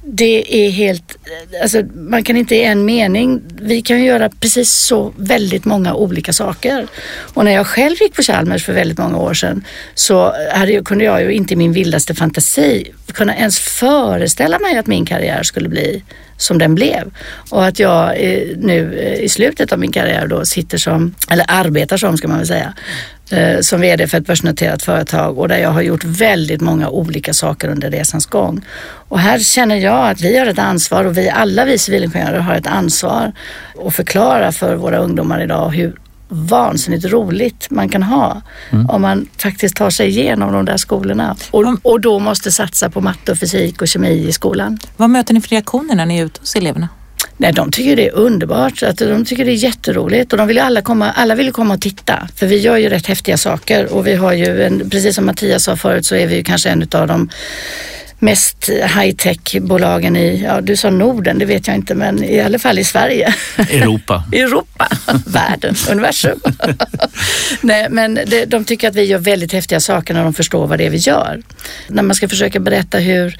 det 0.05 0.65
är 0.65 0.69
helt, 0.69 1.17
alltså 1.61 1.81
man 1.95 2.23
kan 2.23 2.37
inte 2.37 2.55
i 2.55 2.63
en 2.63 2.85
mening, 2.85 3.41
vi 3.61 3.81
kan 3.81 4.03
göra 4.03 4.29
precis 4.29 4.71
så 4.71 5.13
väldigt 5.17 5.65
många 5.65 5.93
olika 5.93 6.33
saker. 6.33 6.87
Och 7.33 7.45
när 7.45 7.51
jag 7.51 7.67
själv 7.67 7.95
gick 8.01 8.15
på 8.15 8.21
Chalmers 8.21 8.65
för 8.65 8.73
väldigt 8.73 8.97
många 8.97 9.17
år 9.17 9.33
sedan 9.33 9.65
så 9.95 10.33
hade, 10.53 10.81
kunde 10.81 11.03
jag 11.03 11.21
ju 11.21 11.31
inte 11.31 11.53
i 11.53 11.57
min 11.57 11.73
vildaste 11.73 12.15
fantasi 12.15 12.91
kunna 13.13 13.35
ens 13.35 13.59
föreställa 13.59 14.59
mig 14.59 14.77
att 14.77 14.87
min 14.87 15.05
karriär 15.05 15.43
skulle 15.43 15.69
bli 15.69 16.03
som 16.37 16.57
den 16.57 16.75
blev. 16.75 17.11
Och 17.49 17.65
att 17.65 17.79
jag 17.79 18.23
eh, 18.23 18.57
nu 18.57 18.99
eh, 18.99 19.23
i 19.23 19.29
slutet 19.29 19.71
av 19.71 19.79
min 19.79 19.91
karriär 19.91 20.27
då 20.27 20.45
sitter 20.45 20.77
som, 20.77 21.15
eller 21.29 21.45
arbetar 21.47 21.97
som 21.97 22.17
ska 22.17 22.27
man 22.27 22.37
väl 22.37 22.47
säga, 22.47 22.73
som 23.61 23.81
VD 23.81 24.07
för 24.07 24.17
ett 24.17 24.27
börsnoterat 24.27 24.83
företag 24.83 25.39
och 25.39 25.47
där 25.47 25.57
jag 25.57 25.69
har 25.69 25.81
gjort 25.81 26.03
väldigt 26.03 26.61
många 26.61 26.89
olika 26.89 27.33
saker 27.33 27.67
under 27.69 27.91
resans 27.91 28.25
gång. 28.25 28.65
Och 29.09 29.19
här 29.19 29.39
känner 29.39 29.75
jag 29.75 30.09
att 30.09 30.21
vi 30.21 30.37
har 30.37 30.45
ett 30.45 30.59
ansvar 30.59 31.05
och 31.05 31.17
vi 31.17 31.29
alla 31.29 31.65
vi 31.65 31.77
civilingenjörer 31.77 32.39
har 32.39 32.55
ett 32.55 32.67
ansvar 32.67 33.31
att 33.87 33.95
förklara 33.95 34.51
för 34.51 34.75
våra 34.75 34.97
ungdomar 34.97 35.43
idag 35.43 35.69
hur 35.69 35.99
vansinnigt 36.33 37.05
roligt 37.05 37.67
man 37.69 37.89
kan 37.89 38.03
ha 38.03 38.41
mm. 38.69 38.89
om 38.89 39.01
man 39.01 39.27
faktiskt 39.37 39.75
tar 39.75 39.89
sig 39.89 40.07
igenom 40.09 40.53
de 40.53 40.65
där 40.65 40.77
skolorna 40.77 41.35
och, 41.51 41.65
och 41.81 42.01
då 42.01 42.19
måste 42.19 42.51
satsa 42.51 42.89
på 42.89 43.01
matte 43.01 43.31
och 43.31 43.37
fysik 43.37 43.81
och 43.81 43.87
kemi 43.87 44.27
i 44.27 44.31
skolan. 44.31 44.79
Vad 44.97 45.09
möter 45.09 45.33
ni 45.33 45.41
för 45.41 45.49
reaktioner 45.49 45.95
när 45.95 46.05
ni 46.05 46.17
är 46.17 46.25
ute 46.25 46.39
hos 46.39 46.55
eleverna? 46.55 46.89
Nej, 47.37 47.53
de 47.53 47.71
tycker 47.71 47.95
det 47.95 48.07
är 48.07 48.15
underbart. 48.15 48.83
Att 48.83 48.97
de 48.97 49.25
tycker 49.25 49.45
det 49.45 49.51
är 49.51 49.63
jätteroligt 49.63 50.31
och 50.31 50.37
de 50.37 50.47
vill 50.47 50.59
alla 50.59 50.81
komma, 50.81 51.11
alla 51.11 51.35
vill 51.35 51.51
komma 51.51 51.73
och 51.73 51.81
titta. 51.81 52.27
För 52.35 52.47
vi 52.47 52.57
gör 52.57 52.77
ju 52.77 52.89
rätt 52.89 53.07
häftiga 53.07 53.37
saker 53.37 53.93
och 53.93 54.07
vi 54.07 54.15
har 54.15 54.33
ju, 54.33 54.63
en, 54.63 54.89
precis 54.89 55.15
som 55.15 55.25
Mattias 55.25 55.63
sa 55.63 55.75
förut, 55.75 56.05
så 56.05 56.15
är 56.15 56.27
vi 56.27 56.35
ju 56.35 56.43
kanske 56.43 56.69
en 56.69 56.87
av 56.91 57.07
de 57.07 57.29
mest 58.23 58.69
high-tech-bolagen 58.69 60.15
i, 60.15 60.43
ja 60.43 60.61
du 60.61 60.75
sa 60.75 60.89
Norden, 60.89 61.39
det 61.39 61.45
vet 61.45 61.67
jag 61.67 61.75
inte, 61.75 61.95
men 61.95 62.23
i 62.23 62.41
alla 62.41 62.59
fall 62.59 62.79
i 62.79 62.83
Sverige. 62.83 63.33
Europa. 63.57 64.23
Europa, 64.31 64.87
världen, 65.25 65.75
universum. 65.91 66.39
Nej, 67.61 67.87
men 67.89 68.15
det, 68.15 68.45
de 68.45 68.65
tycker 68.65 68.89
att 68.89 68.95
vi 68.95 69.03
gör 69.03 69.19
väldigt 69.19 69.53
häftiga 69.53 69.79
saker 69.79 70.13
när 70.13 70.23
de 70.23 70.33
förstår 70.33 70.67
vad 70.67 70.77
det 70.77 70.85
är 70.85 70.89
vi 70.89 70.97
gör. 70.97 71.41
När 71.87 72.03
man 72.03 72.15
ska 72.15 72.29
försöka 72.29 72.59
berätta 72.59 72.97
hur 72.97 73.37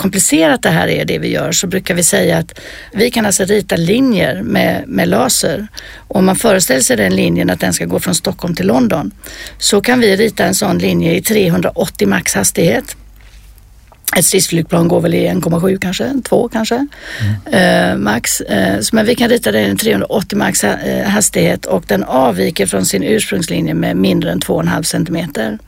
komplicerat 0.00 0.62
det 0.62 0.70
här 0.70 0.88
är 0.88 1.04
det 1.04 1.18
vi 1.18 1.28
gör 1.28 1.52
så 1.52 1.66
brukar 1.66 1.94
vi 1.94 2.02
säga 2.02 2.38
att 2.38 2.60
vi 2.92 3.10
kan 3.10 3.26
alltså 3.26 3.44
rita 3.44 3.76
linjer 3.76 4.42
med, 4.42 4.84
med 4.86 5.08
laser. 5.08 5.66
Och 5.96 6.16
om 6.16 6.24
man 6.24 6.36
föreställer 6.36 6.80
sig 6.80 6.96
den 6.96 7.16
linjen 7.16 7.50
att 7.50 7.60
den 7.60 7.72
ska 7.72 7.84
gå 7.84 8.00
från 8.00 8.14
Stockholm 8.14 8.54
till 8.54 8.66
London 8.66 9.10
så 9.58 9.80
kan 9.80 10.00
vi 10.00 10.16
rita 10.16 10.44
en 10.44 10.54
sån 10.54 10.78
linje 10.78 11.14
i 11.14 11.22
380 11.22 12.08
max 12.08 12.34
hastighet. 12.34 12.96
Ett 14.16 14.24
stridsflygplan 14.24 14.88
går 14.88 15.00
väl 15.00 15.14
i 15.14 15.28
1,7 15.28 15.78
kanske, 15.78 16.12
2 16.24 16.48
kanske 16.48 16.86
mm. 17.20 17.92
eh, 17.92 17.96
max. 17.96 18.40
Eh, 18.40 18.80
men 18.92 19.06
vi 19.06 19.14
kan 19.14 19.28
rita 19.28 19.52
den 19.52 19.72
i 19.72 19.76
380 19.76 20.38
max 20.38 20.64
eh, 20.64 21.08
hastighet 21.08 21.66
och 21.66 21.84
den 21.86 22.04
avviker 22.04 22.66
från 22.66 22.84
sin 22.84 23.02
ursprungslinje 23.02 23.74
med 23.74 23.96
mindre 23.96 24.32
än 24.32 24.40
2,5 24.40 24.82
centimeter. 24.82 25.58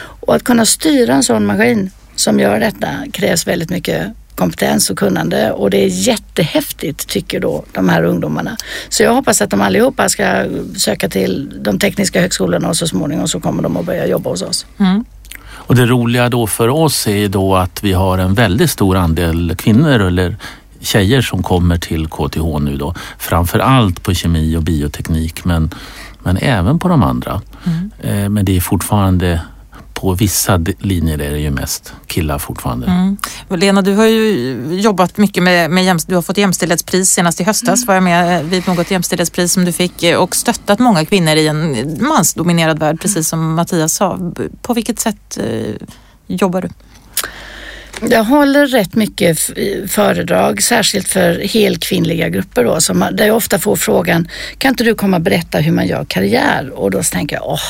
Och 0.00 0.34
att 0.34 0.44
kunna 0.44 0.66
styra 0.66 1.14
en 1.14 1.22
sån 1.22 1.46
maskin 1.46 1.90
som 2.22 2.40
gör 2.40 2.60
detta 2.60 2.88
krävs 3.12 3.46
väldigt 3.46 3.70
mycket 3.70 4.12
kompetens 4.34 4.90
och 4.90 4.98
kunnande 4.98 5.52
och 5.52 5.70
det 5.70 5.84
är 5.84 5.88
jättehäftigt 5.88 7.08
tycker 7.08 7.40
då 7.40 7.64
de 7.72 7.88
här 7.88 8.04
ungdomarna. 8.04 8.56
Så 8.88 9.02
jag 9.02 9.14
hoppas 9.14 9.42
att 9.42 9.50
de 9.50 9.60
allihopa 9.60 10.08
ska 10.08 10.44
söka 10.76 11.08
till 11.08 11.62
de 11.62 11.78
tekniska 11.78 12.20
högskolorna 12.20 12.68
och 12.68 12.76
så 12.76 12.86
småningom 12.86 13.28
så 13.28 13.40
kommer 13.40 13.62
de 13.62 13.76
att 13.76 13.86
börja 13.86 14.06
jobba 14.06 14.30
hos 14.30 14.42
oss. 14.42 14.66
Mm. 14.78 15.04
Och 15.44 15.74
det 15.74 15.86
roliga 15.86 16.28
då 16.28 16.46
för 16.46 16.68
oss 16.68 17.06
är 17.06 17.28
då 17.28 17.56
att 17.56 17.84
vi 17.84 17.92
har 17.92 18.18
en 18.18 18.34
väldigt 18.34 18.70
stor 18.70 18.96
andel 18.96 19.54
kvinnor 19.58 20.00
eller 20.00 20.36
tjejer 20.80 21.22
som 21.22 21.42
kommer 21.42 21.78
till 21.78 22.06
KTH 22.06 22.58
nu 22.60 22.76
då. 22.76 22.94
Framför 23.18 23.58
allt 23.58 24.02
på 24.02 24.14
kemi 24.14 24.56
och 24.56 24.62
bioteknik 24.62 25.44
men, 25.44 25.70
men 26.18 26.36
även 26.36 26.78
på 26.78 26.88
de 26.88 27.02
andra. 27.02 27.40
Mm. 27.64 27.90
Eh, 28.02 28.28
men 28.28 28.44
det 28.44 28.56
är 28.56 28.60
fortfarande 28.60 29.40
på 30.02 30.14
vissa 30.14 30.60
linjer 30.78 31.18
är 31.20 31.30
det 31.30 31.38
ju 31.38 31.50
mest 31.50 31.92
killar 32.06 32.38
fortfarande. 32.38 32.86
Mm. 32.86 33.16
Lena, 33.48 33.82
du 33.82 33.94
har 33.94 34.06
ju 34.06 34.80
jobbat 34.80 35.16
mycket 35.16 35.42
med, 35.42 35.70
med 35.70 36.00
du 36.06 36.14
har 36.14 36.22
fått 36.22 36.38
jämställdhetspris 36.38 37.10
senast 37.10 37.40
i 37.40 37.44
höstas 37.44 37.78
mm. 37.78 37.86
var 37.86 37.94
jag 37.94 38.02
med 38.02 38.44
vid 38.44 38.68
något 38.68 38.90
jämställdhetspris 38.90 39.52
som 39.52 39.64
du 39.64 39.72
fick 39.72 40.02
eh, 40.02 40.18
och 40.18 40.36
stöttat 40.36 40.78
många 40.78 41.04
kvinnor 41.04 41.34
i 41.34 41.46
en 41.46 41.96
mansdominerad 42.00 42.78
värld 42.78 43.00
precis 43.00 43.28
som 43.28 43.54
Mattias 43.54 43.94
sa. 43.94 44.32
På 44.62 44.74
vilket 44.74 45.00
sätt 45.00 45.38
eh, 45.38 45.74
jobbar 46.26 46.62
du? 46.62 46.68
Jag 48.10 48.24
håller 48.24 48.66
rätt 48.66 48.94
mycket 48.94 49.38
föredrag, 49.88 50.62
särskilt 50.62 51.08
för 51.08 51.48
helkvinnliga 51.48 52.28
grupper 52.28 52.64
då, 52.64 52.80
som, 52.80 53.08
där 53.12 53.26
jag 53.26 53.36
ofta 53.36 53.58
får 53.58 53.76
frågan, 53.76 54.28
kan 54.58 54.68
inte 54.68 54.84
du 54.84 54.94
komma 54.94 55.16
och 55.16 55.22
berätta 55.22 55.58
hur 55.58 55.72
man 55.72 55.86
gör 55.86 56.04
karriär? 56.04 56.70
Och 56.70 56.90
då 56.90 57.02
tänker 57.02 57.36
jag, 57.36 57.46
åh, 57.46 57.60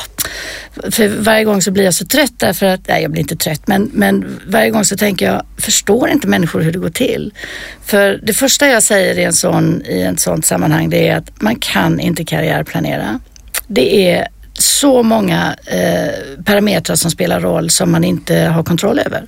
för 0.91 1.07
varje 1.07 1.43
gång 1.43 1.61
så 1.61 1.71
blir 1.71 1.83
jag 1.83 1.93
så 1.93 2.05
trött 2.05 2.33
därför 2.37 2.65
att, 2.65 2.87
nej 2.87 3.01
jag 3.01 3.11
blir 3.11 3.21
inte 3.21 3.35
trött, 3.35 3.67
men, 3.67 3.89
men 3.93 4.39
varje 4.47 4.69
gång 4.69 4.85
så 4.85 4.97
tänker 4.97 5.25
jag, 5.25 5.45
förstår 5.57 6.09
inte 6.09 6.27
människor 6.27 6.61
hur 6.61 6.71
det 6.71 6.79
går 6.79 6.89
till? 6.89 7.33
För 7.85 8.19
det 8.23 8.33
första 8.33 8.67
jag 8.67 8.83
säger 8.83 9.19
i 9.19 9.23
en 9.23 9.33
sån, 9.33 9.81
i 9.85 10.01
ett 10.01 10.19
sånt 10.19 10.45
sammanhang, 10.45 10.89
det 10.89 11.07
är 11.07 11.17
att 11.17 11.41
man 11.41 11.55
kan 11.55 11.99
inte 11.99 12.25
karriärplanera. 12.25 13.19
Det 13.67 14.11
är 14.11 14.27
så 14.59 15.03
många 15.03 15.55
eh, 15.65 16.43
parametrar 16.45 16.95
som 16.95 17.11
spelar 17.11 17.39
roll 17.39 17.69
som 17.69 17.91
man 17.91 18.03
inte 18.03 18.35
har 18.35 18.63
kontroll 18.63 18.99
över. 18.99 19.25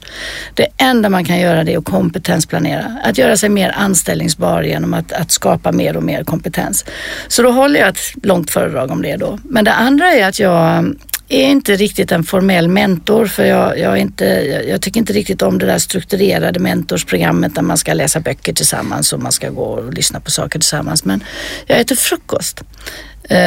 Det 0.54 0.68
enda 0.78 1.10
man 1.10 1.26
kan 1.26 1.40
göra 1.40 1.64
det 1.64 1.74
är 1.74 1.78
att 1.78 1.86
kompetensplanera. 1.86 2.98
Att 3.04 3.18
göra 3.18 3.38
sig 3.38 3.50
mer 3.50 3.74
anställningsbar 3.78 4.64
genom 4.64 4.94
att, 4.94 5.12
att 5.12 5.32
skapa 5.32 5.72
mer 5.72 5.98
och 5.98 6.04
mer 6.04 6.24
kompetens. 6.24 6.86
Så 7.28 7.42
då 7.42 7.52
håller 7.52 7.80
jag 7.80 7.90
ett 7.90 8.00
långt 8.24 8.52
föredrag 8.52 8.92
om 8.92 9.02
det 9.02 9.16
då. 9.16 9.40
Men 9.44 9.66
det 9.66 9.74
andra 9.74 10.14
är 10.14 10.28
att 10.28 10.40
jag 10.40 10.96
är 11.30 11.48
inte 11.48 11.76
riktigt 11.76 12.12
en 12.12 12.24
formell 12.24 12.68
mentor 12.68 13.26
för 13.26 13.46
jag, 13.46 13.80
jag, 13.80 13.98
inte, 13.98 14.26
jag, 14.68 14.82
tycker 14.82 15.00
inte 15.00 15.14
riktigt 15.14 15.42
om 15.42 15.60
det 15.60 15.66
där 15.66 15.78
strukturerade 15.78 16.60
mentorsprogrammet 16.60 17.56
där 17.56 17.62
man 17.62 17.78
ska 17.78 17.94
läsa 17.94 18.20
böcker 18.20 18.54
tillsammans 18.54 19.14
och 19.14 19.20
man 19.20 19.32
ska 19.32 19.50
gå 19.50 19.64
och 19.64 19.94
lyssna 19.94 20.20
på 20.20 20.32
saker 20.32 20.60
tillsammans. 20.60 21.06
Men 21.06 21.24
jag 21.66 21.80
äter 21.80 21.96
frukost 21.96 22.62
eh, 23.30 23.38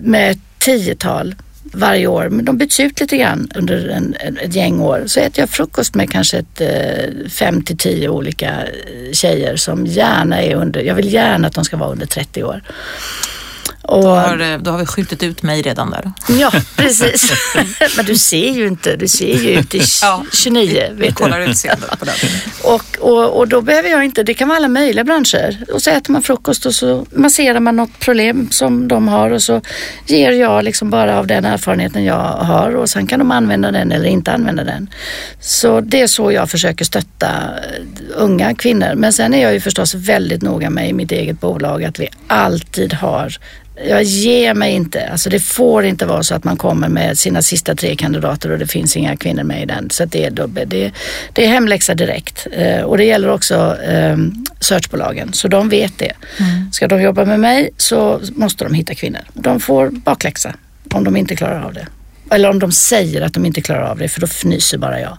med 0.00 0.40
tiotal 0.64 1.34
varje 1.72 2.06
år, 2.06 2.28
men 2.28 2.44
de 2.44 2.56
byts 2.56 2.80
ut 2.80 3.00
lite 3.00 3.16
grann 3.16 3.50
under 3.54 3.88
en, 3.88 4.16
ett 4.42 4.54
gäng 4.54 4.80
år. 4.80 5.02
Så 5.06 5.20
äter 5.20 5.40
jag 5.40 5.50
frukost 5.50 5.94
med 5.94 6.10
kanske 6.10 6.38
ett, 6.38 6.60
eh, 6.60 7.28
fem 7.30 7.62
till 7.62 7.78
tio 7.78 8.08
olika 8.08 8.50
eh, 8.50 9.12
tjejer 9.12 9.56
som 9.56 9.86
gärna 9.86 10.42
är 10.42 10.54
under, 10.54 10.80
jag 10.80 10.94
vill 10.94 11.12
gärna 11.12 11.48
att 11.48 11.54
de 11.54 11.64
ska 11.64 11.76
vara 11.76 11.90
under 11.90 12.06
30 12.06 12.44
år. 12.44 12.62
Och, 13.82 14.02
då, 14.02 14.08
har, 14.08 14.52
eh, 14.52 14.58
då 14.58 14.70
har 14.70 14.78
vi 14.78 14.86
skjutit 14.86 15.22
ut 15.22 15.42
mig 15.42 15.62
redan 15.62 15.90
där. 15.90 16.12
Ja, 16.28 16.52
precis. 16.76 17.32
Men 17.96 18.04
du 18.06 18.14
ser 18.16 18.50
ju 18.50 18.66
inte, 18.66 18.96
du 18.96 19.08
ser 19.08 19.38
ju 19.38 19.50
ut 19.58 19.74
i 19.74 19.82
ja, 20.02 20.24
29. 20.32 20.88
Vi, 20.92 21.06
vi 21.06 21.12
kollar 21.12 21.40
utseendet 21.40 21.98
på 21.98 22.04
den. 22.04 22.14
Och, 22.64 22.98
och, 23.00 23.38
och 23.38 23.48
då 23.48 23.60
behöver 23.60 23.88
jag 23.88 24.04
inte, 24.04 24.22
det 24.22 24.34
kan 24.34 24.48
vara 24.48 24.56
alla 24.56 24.68
möjliga 24.68 25.04
branscher. 25.04 25.64
Och 25.72 25.82
så 25.82 25.90
äter 25.90 26.12
man 26.12 26.22
frukost 26.22 26.66
och 26.66 26.74
så 26.74 27.06
masserar 27.10 27.60
man 27.60 27.76
något 27.76 27.98
problem 27.98 28.48
som 28.50 28.88
de 28.88 29.08
har 29.08 29.30
och 29.30 29.42
så 29.42 29.60
ger 30.06 30.32
jag 30.32 30.64
liksom 30.64 30.90
bara 30.90 31.18
av 31.18 31.26
den 31.26 31.44
erfarenheten 31.44 32.04
jag 32.04 32.22
har 32.22 32.76
och 32.76 32.88
sen 32.88 33.06
kan 33.06 33.18
de 33.18 33.30
använda 33.30 33.70
den 33.70 33.92
eller 33.92 34.08
inte 34.08 34.32
använda 34.32 34.64
den. 34.64 34.90
Så 35.40 35.80
det 35.80 36.00
är 36.00 36.06
så 36.06 36.32
jag 36.32 36.50
försöker 36.50 36.84
stötta 36.84 37.28
eh, 37.28 37.84
unga 38.14 38.54
kvinnor. 38.54 38.94
Men 38.94 39.12
sen 39.12 39.34
är 39.34 39.42
jag 39.42 39.52
ju 39.52 39.60
förstås 39.60 39.94
väldigt 39.94 40.42
noga 40.42 40.70
med 40.70 40.88
i 40.88 40.92
mitt 40.92 41.12
eget 41.12 41.40
bolag 41.40 41.84
att 41.84 41.98
vi 41.98 42.08
alltid 42.26 42.94
har 42.94 43.36
jag 43.76 44.02
ger 44.02 44.54
mig 44.54 44.72
inte. 44.72 45.08
Alltså 45.08 45.30
det 45.30 45.40
får 45.40 45.84
inte 45.84 46.06
vara 46.06 46.22
så 46.22 46.34
att 46.34 46.44
man 46.44 46.56
kommer 46.56 46.88
med 46.88 47.18
sina 47.18 47.42
sista 47.42 47.74
tre 47.74 47.96
kandidater 47.96 48.50
och 48.50 48.58
det 48.58 48.66
finns 48.66 48.96
inga 48.96 49.16
kvinnor 49.16 49.42
med 49.42 49.62
i 49.62 49.66
den. 49.66 49.90
Så 49.90 50.04
det, 50.04 50.24
är, 50.24 50.30
det, 50.66 50.92
det 51.32 51.44
är 51.44 51.48
hemläxa 51.48 51.94
direkt. 51.94 52.46
Eh, 52.52 52.80
och 52.80 52.96
det 52.98 53.04
gäller 53.04 53.28
också 53.30 53.76
eh, 53.82 54.16
searchbolagen, 54.60 55.32
så 55.32 55.48
de 55.48 55.68
vet 55.68 55.98
det. 55.98 56.12
Mm. 56.38 56.72
Ska 56.72 56.88
de 56.88 57.02
jobba 57.02 57.24
med 57.24 57.40
mig 57.40 57.70
så 57.76 58.20
måste 58.34 58.64
de 58.64 58.74
hitta 58.74 58.94
kvinnor. 58.94 59.20
De 59.32 59.60
får 59.60 59.90
bakläxa 59.90 60.54
om 60.90 61.04
de 61.04 61.16
inte 61.16 61.36
klarar 61.36 61.62
av 61.62 61.74
det. 61.74 61.86
Eller 62.30 62.50
om 62.50 62.58
de 62.58 62.72
säger 62.72 63.20
att 63.22 63.34
de 63.34 63.46
inte 63.46 63.60
klarar 63.60 63.82
av 63.82 63.98
det, 63.98 64.08
för 64.08 64.20
då 64.20 64.26
fnyser 64.26 64.78
bara 64.78 65.00
jag. 65.00 65.18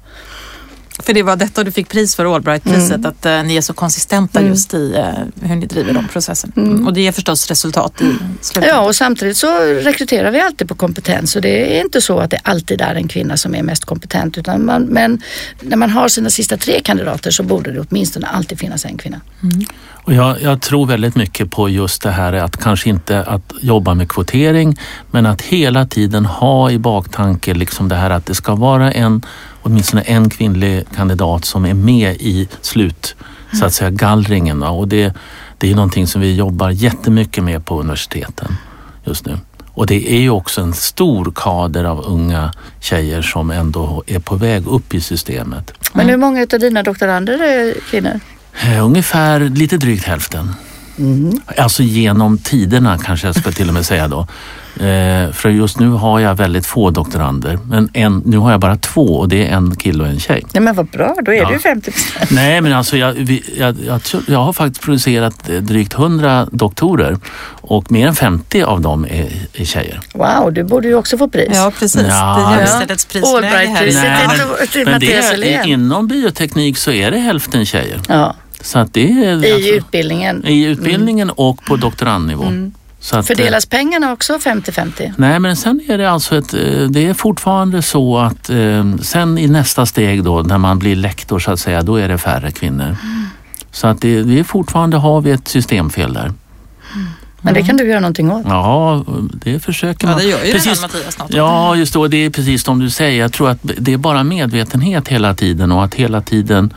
För 0.99 1.13
det 1.13 1.23
var 1.23 1.35
detta 1.35 1.63
du 1.63 1.71
fick 1.71 1.89
pris 1.89 2.15
för, 2.15 2.35
Allbright-priset, 2.35 2.95
mm. 2.95 3.05
att 3.05 3.25
uh, 3.25 3.43
ni 3.47 3.55
är 3.55 3.61
så 3.61 3.73
konsistenta 3.73 4.39
mm. 4.39 4.51
just 4.51 4.73
i 4.73 4.95
uh, 4.97 5.47
hur 5.47 5.55
ni 5.55 5.65
driver 5.65 5.93
de 5.93 6.07
processerna. 6.07 6.53
Mm. 6.57 6.87
Och 6.87 6.93
det 6.93 7.01
ger 7.01 7.11
förstås 7.11 7.47
resultat 7.47 8.01
i 8.01 8.17
slutet. 8.41 8.69
Ja, 8.69 8.79
och 8.79 8.95
samtidigt 8.95 9.37
så 9.37 9.59
rekryterar 9.59 10.31
vi 10.31 10.41
alltid 10.41 10.67
på 10.67 10.75
kompetens 10.75 11.35
och 11.35 11.41
det 11.41 11.77
är 11.77 11.81
inte 11.81 12.01
så 12.01 12.19
att 12.19 12.31
det 12.31 12.39
alltid 12.43 12.81
är 12.81 12.95
en 12.95 13.07
kvinna 13.07 13.37
som 13.37 13.55
är 13.55 13.63
mest 13.63 13.85
kompetent. 13.85 14.37
Utan 14.37 14.65
man, 14.65 14.83
men 14.83 15.21
när 15.61 15.77
man 15.77 15.89
har 15.89 16.07
sina 16.07 16.29
sista 16.29 16.57
tre 16.57 16.79
kandidater 16.83 17.31
så 17.31 17.43
borde 17.43 17.71
det 17.71 17.79
åtminstone 17.89 18.27
alltid 18.27 18.59
finnas 18.59 18.85
en 18.85 18.97
kvinna. 18.97 19.21
Mm. 19.43 19.65
Och 20.05 20.13
jag, 20.13 20.41
jag, 20.41 20.61
tror 20.61 20.85
väldigt 20.85 21.15
mycket 21.15 21.51
på 21.51 21.69
just 21.69 22.01
det 22.01 22.11
här 22.11 22.33
att 22.33 22.57
kanske 22.57 22.89
inte 22.89 23.23
att 23.23 23.53
jobba 23.61 23.93
med 23.93 24.09
kvotering 24.09 24.79
men 25.11 25.25
att 25.25 25.41
hela 25.41 25.85
tiden 25.85 26.25
ha 26.25 26.71
i 26.71 26.79
baktanke 26.79 27.53
liksom 27.53 27.89
det 27.89 27.95
här 27.95 28.09
att 28.09 28.25
det 28.25 28.35
ska 28.35 28.55
vara 28.55 28.91
en 28.91 29.21
åtminstone 29.63 30.01
en 30.01 30.29
kvinnlig 30.29 30.85
kandidat 30.95 31.45
som 31.45 31.65
är 31.65 31.73
med 31.73 32.15
i 32.19 32.47
slut, 32.61 33.15
så 33.59 33.65
att 33.65 33.73
säga, 33.73 33.89
gallringen. 33.89 34.63
Och 34.63 34.87
det, 34.87 35.13
det 35.57 35.71
är 35.71 35.75
någonting 35.75 36.07
som 36.07 36.21
vi 36.21 36.35
jobbar 36.35 36.69
jättemycket 36.69 37.43
med 37.43 37.65
på 37.65 37.79
universiteten 37.79 38.55
just 39.03 39.25
nu. 39.25 39.37
Och 39.73 39.85
det 39.87 40.13
är 40.13 40.19
ju 40.19 40.29
också 40.29 40.61
en 40.61 40.73
stor 40.73 41.31
kader 41.35 41.83
av 41.83 42.05
unga 42.05 42.53
tjejer 42.79 43.21
som 43.21 43.51
ändå 43.51 44.03
är 44.07 44.19
på 44.19 44.35
väg 44.35 44.67
upp 44.67 44.93
i 44.93 45.01
systemet. 45.01 45.73
Men 45.93 46.09
hur 46.09 46.17
många 46.17 46.41
av 46.53 46.59
dina 46.59 46.83
doktorander 46.83 47.43
är 47.43 47.73
kvinnor? 47.89 48.19
Eh, 48.61 48.85
ungefär 48.85 49.39
lite 49.39 49.77
drygt 49.77 50.03
hälften. 50.03 50.53
Mm. 50.97 51.41
Alltså 51.57 51.83
genom 51.83 52.37
tiderna 52.37 52.97
kanske 52.97 53.27
jag 53.27 53.35
ska 53.35 53.51
till 53.51 53.67
och 53.67 53.73
med 53.73 53.85
säga 53.85 54.07
då. 54.07 54.27
Eh, 54.75 55.31
för 55.31 55.49
just 55.49 55.79
nu 55.79 55.89
har 55.89 56.19
jag 56.19 56.35
väldigt 56.35 56.65
få 56.65 56.89
doktorander. 56.89 57.59
Men 57.65 57.89
en, 57.93 58.21
nu 58.25 58.37
har 58.37 58.51
jag 58.51 58.59
bara 58.59 58.75
två 58.75 59.19
och 59.19 59.29
det 59.29 59.47
är 59.47 59.55
en 59.55 59.75
kille 59.75 60.03
och 60.03 60.09
en 60.09 60.19
tjej. 60.19 60.43
Nej 60.53 60.63
men 60.63 60.75
vad 60.75 60.85
bra, 60.85 61.15
då 61.21 61.31
är 61.31 61.35
ja. 61.35 61.51
ju 61.51 61.59
50 61.59 61.91
procent. 61.91 62.31
Nej 62.31 62.61
men 62.61 62.73
alltså 62.73 62.97
jag, 62.97 63.11
vi, 63.13 63.43
jag, 63.57 63.75
jag, 63.87 64.01
jag, 64.27 64.39
har 64.39 64.53
faktiskt 64.53 64.81
producerat 64.81 65.49
eh, 65.49 65.55
drygt 65.55 65.93
100 65.93 66.47
doktorer 66.51 67.17
och 67.61 67.91
mer 67.91 68.07
än 68.07 68.15
50 68.15 68.63
av 68.63 68.81
dem 68.81 69.05
är, 69.05 69.29
är 69.53 69.65
tjejer. 69.65 69.99
Wow, 70.13 70.53
du 70.53 70.63
borde 70.63 70.87
ju 70.87 70.95
också 70.95 71.17
få 71.17 71.27
pris. 71.27 71.51
Ja 71.53 71.71
precis, 71.79 72.07
ja. 72.09 72.47
det 72.49 72.55
är 72.55 72.59
jämställdhetsprisläge 72.59 73.47
här. 73.47 74.85
men 74.85 74.99
det 74.99 75.13
är, 75.53 75.67
inom 75.67 76.07
bioteknik 76.07 76.77
så 76.77 76.91
är 76.91 77.11
det 77.11 77.17
hälften 77.17 77.65
tjejer. 77.65 77.99
Ja. 78.07 78.35
Så 78.63 78.79
att 78.79 78.93
det 78.93 79.11
är, 79.11 79.45
I 79.45 79.53
alltså, 79.53 79.69
utbildningen? 79.69 80.45
I 80.45 80.63
utbildningen 80.63 81.27
mm. 81.27 81.35
och 81.37 81.65
på 81.65 81.75
doktorandnivå. 81.75 82.43
Mm. 82.43 82.71
Så 82.99 83.17
att, 83.17 83.27
Fördelas 83.27 83.65
pengarna 83.65 84.11
också 84.11 84.37
50-50? 84.37 85.13
Nej, 85.17 85.39
men 85.39 85.55
sen 85.55 85.81
är 85.87 85.97
det 85.97 86.11
alltså 86.11 86.37
ett, 86.37 86.53
eh, 86.53 86.59
det 86.89 87.07
är 87.07 87.13
fortfarande 87.13 87.81
så 87.81 88.17
att 88.17 88.49
eh, 88.49 88.95
sen 89.01 89.37
i 89.37 89.47
nästa 89.47 89.85
steg 89.85 90.23
då 90.23 90.41
när 90.41 90.57
man 90.57 90.79
blir 90.79 90.95
lektor 90.95 91.39
så 91.39 91.51
att 91.51 91.59
säga, 91.59 91.81
då 91.81 91.95
är 91.95 92.07
det 92.07 92.17
färre 92.17 92.51
kvinnor. 92.51 92.85
Mm. 92.85 93.25
Så 93.71 93.87
att 93.87 94.01
det, 94.01 94.23
det 94.23 94.39
är 94.39 94.43
fortfarande 94.43 94.97
har 94.97 95.21
vi 95.21 95.31
ett 95.31 95.47
systemfel 95.47 96.13
där. 96.13 96.25
Mm. 96.25 97.07
Men 97.41 97.53
det 97.53 97.63
kan 97.63 97.77
du 97.77 97.87
göra 97.87 97.99
någonting 97.99 98.31
åt? 98.31 98.45
Ja, 98.45 99.05
det 99.33 99.59
försöker 99.59 100.07
man. 100.07 100.15
Ja, 100.17 100.23
det 100.23 100.29
gör 100.29 100.45
ju 100.45 100.51
precis, 100.51 100.81
Mattias 100.81 101.13
snart. 101.13 101.33
Ja, 101.33 101.75
just 101.75 101.93
då, 101.93 102.07
det 102.07 102.17
är 102.17 102.29
precis 102.29 102.63
som 102.63 102.79
du 102.79 102.89
säger. 102.89 103.19
Jag 103.19 103.33
tror 103.33 103.49
att 103.49 103.59
det 103.61 103.93
är 103.93 103.97
bara 103.97 104.23
medvetenhet 104.23 105.07
hela 105.07 105.33
tiden 105.33 105.71
och 105.71 105.83
att 105.83 105.95
hela 105.95 106.21
tiden 106.21 106.73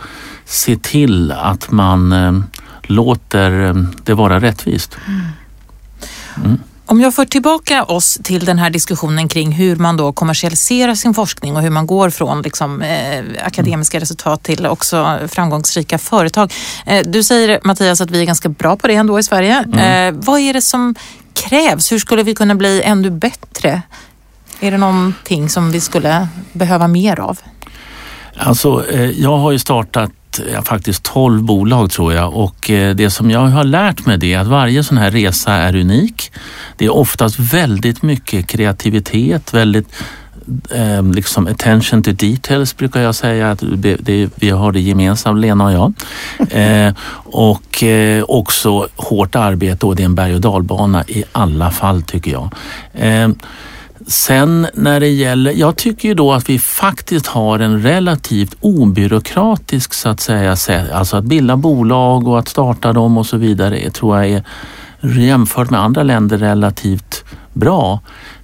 se 0.46 0.76
till 0.76 1.32
att 1.32 1.70
man 1.70 2.12
eh, 2.12 2.32
låter 2.82 3.66
eh, 3.66 3.74
det 4.04 4.14
vara 4.14 4.40
rättvist. 4.40 4.96
Mm. 5.06 5.20
Mm. 6.44 6.58
Om 6.88 7.00
jag 7.00 7.14
för 7.14 7.24
tillbaka 7.24 7.84
oss 7.84 8.18
till 8.22 8.44
den 8.44 8.58
här 8.58 8.70
diskussionen 8.70 9.28
kring 9.28 9.52
hur 9.52 9.76
man 9.76 9.96
då 9.96 10.12
kommersialiserar 10.12 10.94
sin 10.94 11.14
forskning 11.14 11.56
och 11.56 11.62
hur 11.62 11.70
man 11.70 11.86
går 11.86 12.10
från 12.10 12.42
liksom, 12.42 12.82
eh, 12.82 13.24
akademiska 13.44 14.00
resultat 14.00 14.42
till 14.42 14.66
också 14.66 15.18
framgångsrika 15.28 15.98
företag. 15.98 16.52
Eh, 16.86 17.02
du 17.06 17.22
säger 17.22 17.60
Mattias 17.64 18.00
att 18.00 18.10
vi 18.10 18.20
är 18.20 18.24
ganska 18.24 18.48
bra 18.48 18.76
på 18.76 18.86
det 18.86 18.94
ändå 18.94 19.18
i 19.18 19.22
Sverige. 19.22 19.64
Mm. 19.72 20.14
Eh, 20.14 20.20
vad 20.24 20.40
är 20.40 20.52
det 20.52 20.62
som 20.62 20.94
krävs? 21.34 21.92
Hur 21.92 21.98
skulle 21.98 22.22
vi 22.22 22.34
kunna 22.34 22.54
bli 22.54 22.82
ännu 22.82 23.10
bättre? 23.10 23.82
Är 24.60 24.70
det 24.70 24.78
någonting 24.78 25.48
som 25.48 25.72
vi 25.72 25.80
skulle 25.80 26.28
behöva 26.52 26.88
mer 26.88 27.20
av? 27.20 27.38
Alltså, 28.36 28.90
eh, 28.90 29.10
jag 29.10 29.38
har 29.38 29.52
ju 29.52 29.58
startat 29.58 30.10
ja, 30.52 30.62
faktiskt 30.62 31.02
12 31.02 31.42
bolag 31.42 31.90
tror 31.90 32.14
jag 32.14 32.34
och 32.34 32.70
eh, 32.70 32.94
det 32.94 33.10
som 33.10 33.30
jag 33.30 33.40
har 33.40 33.64
lärt 33.64 34.06
mig 34.06 34.18
det 34.18 34.34
är 34.34 34.38
att 34.38 34.46
varje 34.46 34.84
sån 34.84 34.98
här 34.98 35.10
resa 35.10 35.52
är 35.52 35.76
unik. 35.76 36.32
Det 36.76 36.84
är 36.84 36.96
oftast 36.96 37.38
väldigt 37.38 38.02
mycket 38.02 38.46
kreativitet, 38.46 39.54
väldigt 39.54 39.88
eh, 40.70 41.02
liksom 41.02 41.46
attention 41.46 42.02
to 42.02 42.10
details 42.12 42.76
brukar 42.76 43.00
jag 43.00 43.14
säga 43.14 43.50
att 43.50 43.62
det, 43.76 44.30
vi 44.34 44.50
har 44.50 44.72
det 44.72 44.80
gemensamt 44.80 45.40
Lena 45.40 45.64
och 45.64 45.72
jag. 45.72 45.92
Eh, 46.56 46.92
och 47.24 47.82
eh, 47.82 48.24
också 48.28 48.88
hårt 48.96 49.36
arbete 49.36 49.86
och 49.86 49.96
det 49.96 50.02
är 50.02 50.04
en 50.04 50.14
berg 50.14 50.34
och 50.34 50.40
dalbana 50.40 51.04
i 51.08 51.24
alla 51.32 51.70
fall 51.70 52.02
tycker 52.02 52.30
jag. 52.30 52.50
Eh, 52.92 53.28
Sen 54.08 54.66
när 54.74 55.00
det 55.00 55.08
gäller, 55.08 55.52
jag 55.52 55.76
tycker 55.76 56.08
ju 56.08 56.14
då 56.14 56.32
att 56.32 56.48
vi 56.48 56.58
faktiskt 56.58 57.26
har 57.26 57.58
en 57.58 57.82
relativt 57.82 58.56
obyråkratisk 58.60 59.94
så 59.94 60.08
att 60.08 60.20
säga 60.20 60.56
sätt, 60.56 60.90
alltså 60.92 61.16
att 61.16 61.24
bilda 61.24 61.56
bolag 61.56 62.28
och 62.28 62.38
att 62.38 62.48
starta 62.48 62.92
dem 62.92 63.18
och 63.18 63.26
så 63.26 63.36
vidare 63.36 63.90
tror 63.90 64.16
jag 64.16 64.26
är 64.26 64.42
jämfört 65.20 65.70
med 65.70 65.80
andra 65.80 66.02
länder 66.02 66.38
relativt 66.38 67.24
bra. 67.52 68.00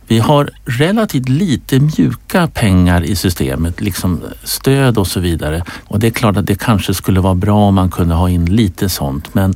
Vi 0.07 0.19
har 0.19 0.51
relativt 0.65 1.29
lite 1.29 1.79
mjuka 1.79 2.49
pengar 2.49 3.03
i 3.03 3.17
systemet, 3.17 3.81
liksom 3.81 4.21
stöd 4.45 4.99
och 4.99 5.07
så 5.07 5.21
vidare. 5.21 5.65
Och 5.85 5.99
det 5.99 6.07
är 6.07 6.11
klart 6.11 6.37
att 6.37 6.47
det 6.47 6.61
kanske 6.61 6.95
skulle 6.95 7.21
vara 7.21 7.35
bra 7.35 7.69
om 7.69 7.75
man 7.75 7.91
kunde 7.91 8.15
ha 8.15 8.31
in 8.31 8.45
lite 8.45 8.89
sånt. 8.89 9.35
Men 9.35 9.55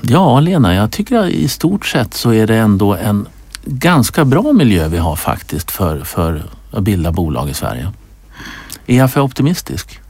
ja, 0.00 0.40
Lena, 0.40 0.74
jag 0.74 0.90
tycker 0.90 1.16
att 1.16 1.28
i 1.28 1.48
stort 1.48 1.86
sett 1.86 2.14
så 2.14 2.32
är 2.32 2.46
det 2.46 2.56
ändå 2.56 2.94
en 2.94 3.26
ganska 3.64 4.24
bra 4.24 4.52
miljö 4.52 4.88
vi 4.88 4.98
har 4.98 5.16
faktiskt 5.16 5.70
för, 5.70 6.00
för 6.00 6.42
att 6.70 6.82
bilda 6.82 7.12
bolag 7.12 7.50
i 7.50 7.54
Sverige. 7.54 7.92
Är 8.86 8.96
jag 8.96 9.12
för 9.12 9.20
optimistisk? 9.20 10.00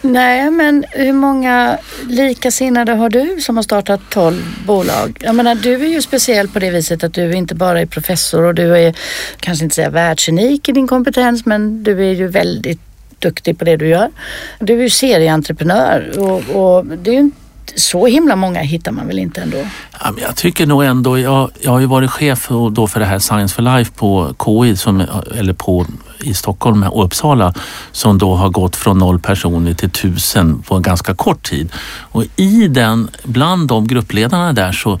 Nej, 0.00 0.50
men 0.50 0.84
hur 0.90 1.12
många 1.12 1.78
likasinnade 2.08 2.92
har 2.92 3.10
du 3.10 3.40
som 3.40 3.56
har 3.56 3.62
startat 3.62 4.00
12 4.10 4.42
bolag? 4.66 5.18
Jag 5.20 5.34
menar, 5.34 5.54
du 5.54 5.74
är 5.74 5.88
ju 5.88 6.02
speciell 6.02 6.48
på 6.48 6.58
det 6.58 6.70
viset 6.70 7.04
att 7.04 7.14
du 7.14 7.32
inte 7.32 7.54
bara 7.54 7.80
är 7.80 7.86
professor 7.86 8.42
och 8.42 8.54
du 8.54 8.76
är 8.76 8.94
kanske 9.40 9.64
inte 9.64 9.74
säga 9.74 9.90
världsunik 9.90 10.68
i 10.68 10.72
din 10.72 10.88
kompetens, 10.88 11.46
men 11.46 11.82
du 11.82 12.08
är 12.08 12.12
ju 12.12 12.28
väldigt 12.28 12.80
duktig 13.18 13.58
på 13.58 13.64
det 13.64 13.76
du 13.76 13.88
gör. 13.88 14.10
Du 14.58 14.78
är 14.78 14.82
ju 14.82 14.90
serieentreprenör 14.90 16.18
och, 16.18 16.42
och 16.50 16.86
det 16.86 17.10
är 17.10 17.14
ju 17.14 17.30
så 17.76 18.06
himla 18.06 18.36
många 18.36 18.60
hittar 18.60 18.92
man 18.92 19.06
väl 19.06 19.18
inte 19.18 19.40
ändå? 19.40 19.56
Ja, 20.00 20.10
men 20.12 20.22
jag 20.22 20.36
tycker 20.36 20.66
nog 20.66 20.84
ändå, 20.84 21.18
jag, 21.18 21.50
jag 21.60 21.70
har 21.70 21.80
ju 21.80 21.86
varit 21.86 22.10
chef 22.10 22.48
då 22.72 22.86
för 22.86 23.00
det 23.00 23.06
här 23.06 23.18
Science 23.18 23.54
for 23.54 23.62
Life 23.62 23.92
på 23.96 24.34
KI, 24.44 24.76
som, 24.76 25.04
eller 25.38 25.52
på, 25.52 25.86
i 26.20 26.34
Stockholm 26.34 26.82
och 26.82 27.04
Uppsala 27.04 27.54
som 27.92 28.18
då 28.18 28.34
har 28.34 28.48
gått 28.48 28.76
från 28.76 28.98
noll 28.98 29.20
personer 29.20 29.74
till 29.74 29.90
tusen 29.90 30.62
på 30.62 30.74
en 30.74 30.82
ganska 30.82 31.14
kort 31.14 31.42
tid. 31.42 31.72
Och 32.00 32.24
i 32.36 32.68
den, 32.68 33.08
bland 33.24 33.68
de 33.68 33.86
gruppledarna 33.86 34.52
där 34.52 34.72
så 34.72 34.98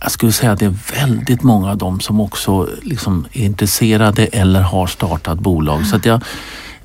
jag 0.00 0.10
skulle 0.10 0.32
säga 0.32 0.52
att 0.52 0.58
det 0.58 0.66
är 0.66 1.00
väldigt 1.00 1.42
många 1.42 1.70
av 1.70 1.78
dem 1.78 2.00
som 2.00 2.20
också 2.20 2.68
liksom 2.82 3.26
är 3.32 3.44
intresserade 3.44 4.26
eller 4.26 4.60
har 4.60 4.86
startat 4.86 5.38
bolag. 5.38 5.76
Mm. 5.76 5.86
Så 5.86 5.96
att 5.96 6.06
jag, 6.06 6.20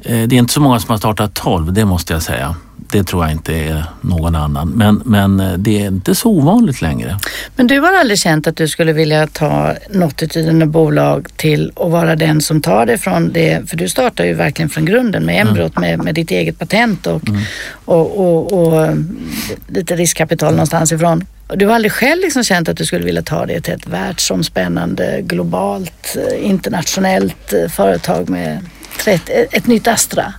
det 0.04 0.12
är 0.12 0.34
inte 0.34 0.54
så 0.54 0.62
många 0.62 0.80
som 0.80 0.90
har 0.90 0.98
startat 0.98 1.34
12, 1.34 1.74
det 1.74 1.86
måste 1.86 2.14
jag 2.14 2.24
säga 2.24 2.56
det 2.92 3.04
tror 3.04 3.24
jag 3.24 3.32
inte 3.32 3.54
är 3.54 3.84
någon 4.02 4.36
annan. 4.36 4.70
Men, 4.70 5.02
men 5.06 5.40
eh, 5.40 5.54
det 5.54 5.82
är 5.82 5.88
inte 5.88 6.16
så 6.16 6.30
ovanligt 6.30 6.82
längre. 6.82 7.18
Men 7.56 7.68
du 7.68 7.80
har 7.80 7.94
aldrig 7.94 8.20
känt 8.20 8.48
att 8.48 8.56
du 8.56 8.68
skulle 8.68 8.94
vilja 8.94 9.28
ta 9.28 9.76
något 9.90 10.24
bolag 10.68 11.28
till 11.36 11.72
att 11.76 11.92
vara 11.92 12.16
den 12.16 12.42
som 12.42 12.62
tar 12.62 12.86
det 12.86 12.98
från 12.98 13.32
det, 13.32 13.70
för 13.70 13.78
du 13.78 13.90
startar 13.90 14.26
ju 14.26 14.34
verkligen 14.34 14.70
från 14.70 14.86
grunden 14.86 15.26
med 15.26 15.48
embryot 15.48 15.78
mm. 15.78 15.90
med, 15.90 16.06
med 16.06 16.16
ditt 16.16 16.32
eget 16.32 16.60
patent 16.60 17.08
och, 17.08 17.30
mm. 17.30 17.42
och, 17.86 18.20
och, 18.20 18.54
och, 18.54 18.86
eh, 18.86 18.96
lite 19.68 19.96
riskkapital 19.96 20.52
någonstans 20.52 20.92
ifrån. 20.92 21.26
Du 21.56 21.66
har 21.66 21.76
aldrig 21.76 21.92
själv 21.92 22.22
liksom 22.22 22.44
känt 22.44 22.70
att 22.70 22.78
du 22.78 22.86
skulle 22.86 23.06
vilja 23.06 23.22
ta 23.22 23.46
det 23.46 23.62
till 23.62 23.74
ett 23.74 23.88
världsomspännande, 23.88 25.22
globalt, 25.22 26.18
eh, 26.18 26.50
internationellt 26.50 27.54
företag 27.70 28.30
med 28.30 28.60
ett, 29.06 29.30
ett 29.30 29.68
nytt 29.68 29.88
Astra? 29.88 30.34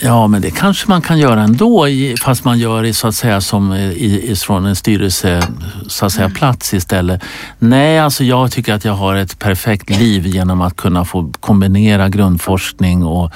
Ja, 0.00 0.26
men 0.26 0.42
det 0.42 0.50
kanske 0.50 0.88
man 0.88 1.02
kan 1.02 1.18
göra 1.18 1.42
ändå 1.42 1.86
fast 2.20 2.44
man 2.44 2.58
gör 2.58 2.82
det 2.82 2.94
så 2.94 3.08
att 3.08 3.14
säga 3.14 3.40
som 3.40 3.74
i, 3.74 4.34
från 4.36 4.66
en 4.66 4.76
styrelse 4.76 5.42
så 5.88 6.06
att 6.06 6.12
säga 6.12 6.24
mm. 6.24 6.34
plats 6.34 6.74
istället. 6.74 7.22
Nej, 7.58 7.98
alltså 7.98 8.24
jag 8.24 8.52
tycker 8.52 8.74
att 8.74 8.84
jag 8.84 8.92
har 8.92 9.14
ett 9.14 9.38
perfekt 9.38 9.90
liv 9.90 10.26
genom 10.26 10.60
att 10.60 10.76
kunna 10.76 11.04
få 11.04 11.32
kombinera 11.40 12.08
grundforskning 12.08 13.04
och, 13.04 13.32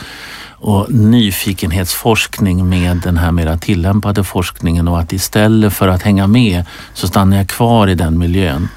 och 0.51 0.93
nyfikenhetsforskning 0.93 2.69
med 2.69 2.97
den 2.97 3.17
här 3.17 3.33
mera 3.33 3.59
tillämpade 3.59 4.25
forskningen 4.25 4.89
och 4.89 5.01
att 5.01 5.13
istället 5.13 5.73
för 5.73 5.89
att 5.89 6.03
hänga 6.03 6.27
med 6.27 6.65
så 6.95 7.09
stannar 7.09 7.37
jag 7.37 7.49
kvar 7.49 7.89
i 7.89 7.95
den 7.95 8.19
miljön. 8.19 8.69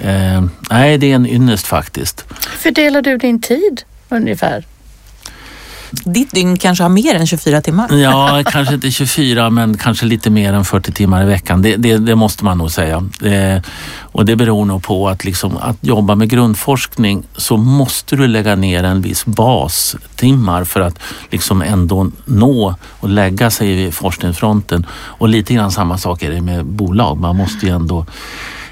Eh, 0.00 0.44
nej, 0.70 0.98
det 0.98 1.10
är 1.10 1.14
en 1.14 1.26
ynnest 1.26 1.66
faktiskt. 1.66 2.24
Fördelar 2.58 3.02
du 3.02 3.18
din 3.18 3.40
tid 3.40 3.82
ungefär? 4.14 4.64
ditt 6.04 6.30
dygn 6.30 6.58
kanske 6.58 6.84
har 6.84 6.88
mer 6.88 7.14
än 7.14 7.26
24 7.26 7.60
timmar? 7.60 7.92
Ja, 7.92 8.42
kanske 8.46 8.74
inte 8.74 8.90
24 8.90 9.50
men 9.50 9.78
kanske 9.78 10.06
lite 10.06 10.30
mer 10.30 10.52
än 10.52 10.64
40 10.64 10.92
timmar 10.92 11.22
i 11.22 11.26
veckan. 11.26 11.62
Det, 11.62 11.76
det, 11.76 11.98
det 11.98 12.14
måste 12.14 12.44
man 12.44 12.58
nog 12.58 12.70
säga. 12.70 13.08
Det, 13.20 13.62
och 14.00 14.24
det 14.24 14.36
beror 14.36 14.64
nog 14.64 14.82
på 14.82 15.08
att, 15.08 15.24
liksom, 15.24 15.56
att 15.56 15.76
jobba 15.80 16.14
med 16.14 16.28
grundforskning 16.28 17.22
så 17.36 17.56
måste 17.56 18.16
du 18.16 18.26
lägga 18.26 18.56
ner 18.56 18.84
en 18.84 19.02
viss 19.02 19.26
bas 19.26 19.96
timmar 20.16 20.64
för 20.64 20.80
att 20.80 20.98
liksom 21.30 21.62
ändå 21.62 22.10
nå 22.24 22.74
och 23.00 23.08
lägga 23.08 23.50
sig 23.50 23.76
vid 23.76 23.94
forskningsfronten. 23.94 24.86
Och 24.92 25.28
lite 25.28 25.54
grann 25.54 25.72
samma 25.72 25.98
sak 25.98 26.22
är 26.22 26.30
det 26.30 26.40
med 26.40 26.64
bolag. 26.64 27.20
Man 27.20 27.36
måste 27.36 27.66
ju 27.66 27.72
ändå... 27.72 28.06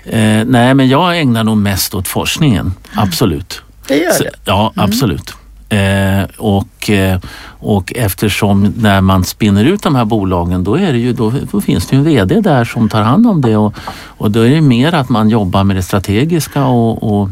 Eh, 0.04 0.44
nej, 0.46 0.74
men 0.74 0.88
jag 0.88 1.20
ägnar 1.20 1.44
nog 1.44 1.56
mest 1.56 1.94
åt 1.94 2.08
forskningen. 2.08 2.74
Absolut. 2.94 3.62
Det 3.88 3.96
gör 3.96 4.08
det? 4.08 4.14
Så, 4.14 4.24
ja, 4.44 4.72
mm. 4.76 4.90
absolut. 4.90 5.34
Eh, 5.68 6.24
och, 6.36 6.90
eh, 6.90 7.18
och 7.44 7.92
eftersom 7.96 8.74
när 8.76 9.00
man 9.00 9.24
spinner 9.24 9.64
ut 9.64 9.82
de 9.82 9.94
här 9.94 10.04
bolagen 10.04 10.64
då, 10.64 10.74
är 10.74 10.92
det 10.92 10.98
ju, 10.98 11.12
då, 11.12 11.32
då, 11.52 11.60
finns 11.60 11.86
det 11.86 11.96
ju 11.96 11.98
en 11.98 12.04
VD 12.04 12.40
där 12.40 12.64
som 12.64 12.88
tar 12.88 13.02
hand 13.02 13.26
om 13.26 13.40
det 13.40 13.56
och, 13.56 13.74
och 14.04 14.30
då 14.30 14.40
är 14.40 14.50
det 14.50 14.60
mer 14.60 14.94
att 14.94 15.08
man 15.08 15.28
jobbar 15.28 15.64
med 15.64 15.76
det 15.76 15.82
strategiska 15.82 16.64
och, 16.64 17.02
och, 17.02 17.28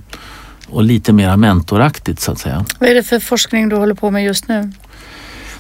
och 0.69 0.83
lite 0.83 1.13
mer 1.13 1.37
mentoraktigt 1.37 2.21
så 2.21 2.33
att 2.33 2.39
säga. 2.39 2.65
Vad 2.79 2.89
är 2.89 2.95
det 2.95 3.03
för 3.03 3.21
forskning 3.21 3.69
du 3.69 3.77
håller 3.77 3.95
på 3.95 4.11
med 4.11 4.25
just 4.25 4.49
nu? 4.49 4.73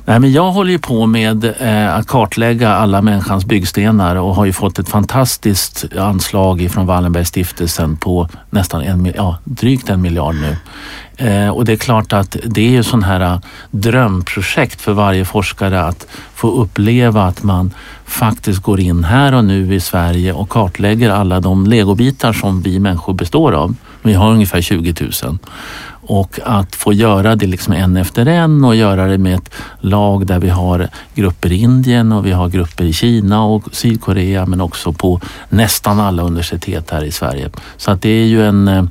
Nej, 0.04 0.20
men 0.20 0.32
jag 0.32 0.52
håller 0.52 0.70
ju 0.70 0.78
på 0.78 1.06
med 1.06 1.44
eh, 1.60 1.94
att 1.94 2.06
kartlägga 2.06 2.74
alla 2.74 3.02
människans 3.02 3.44
byggstenar 3.44 4.16
och 4.16 4.34
har 4.34 4.44
ju 4.44 4.52
fått 4.52 4.78
ett 4.78 4.88
fantastiskt 4.88 5.84
anslag 5.98 6.68
från 6.70 6.86
Wallenbergstiftelsen 6.86 7.96
på 7.96 8.28
nästan 8.50 8.82
en, 8.82 9.12
ja, 9.16 9.38
drygt 9.44 9.88
en 9.90 10.02
miljard 10.02 10.34
nu. 10.34 10.56
Eh, 11.26 11.48
och 11.48 11.64
det 11.64 11.72
är 11.72 11.76
klart 11.76 12.12
att 12.12 12.36
det 12.44 12.60
är 12.60 12.70
ju 12.70 12.82
sån 12.82 13.02
här 13.02 13.20
eh, 13.20 13.38
drömprojekt 13.70 14.80
för 14.80 14.92
varje 14.92 15.24
forskare 15.24 15.82
att 15.82 16.06
få 16.34 16.50
uppleva 16.50 17.24
att 17.24 17.42
man 17.42 17.70
faktiskt 18.04 18.62
går 18.62 18.80
in 18.80 19.04
här 19.04 19.34
och 19.34 19.44
nu 19.44 19.74
i 19.74 19.80
Sverige 19.80 20.32
och 20.32 20.48
kartlägger 20.48 21.10
alla 21.10 21.40
de 21.40 21.66
legobitar 21.66 22.32
som 22.32 22.62
vi 22.62 22.78
människor 22.78 23.12
består 23.14 23.52
av. 23.52 23.74
Vi 24.02 24.14
har 24.14 24.30
ungefär 24.32 24.60
20 24.60 24.94
000 25.24 25.38
Och 26.02 26.40
att 26.44 26.76
få 26.76 26.92
göra 26.92 27.36
det 27.36 27.46
liksom 27.46 27.72
en 27.72 27.96
efter 27.96 28.26
en 28.26 28.64
och 28.64 28.76
göra 28.76 29.06
det 29.06 29.18
med 29.18 29.34
ett 29.34 29.50
lag 29.80 30.26
där 30.26 30.38
vi 30.38 30.48
har 30.48 30.88
grupper 31.14 31.52
i 31.52 31.56
Indien 31.56 32.12
och 32.12 32.26
vi 32.26 32.32
har 32.32 32.48
grupper 32.48 32.84
i 32.84 32.92
Kina 32.92 33.44
och 33.44 33.64
Sydkorea 33.72 34.46
men 34.46 34.60
också 34.60 34.92
på 34.92 35.20
nästan 35.48 36.00
alla 36.00 36.22
universitet 36.22 36.90
här 36.90 37.04
i 37.04 37.12
Sverige. 37.12 37.50
Så 37.76 37.90
att 37.90 38.02
det 38.02 38.10
är 38.10 38.26
ju 38.26 38.46
en 38.46 38.68
eh, 38.68 38.84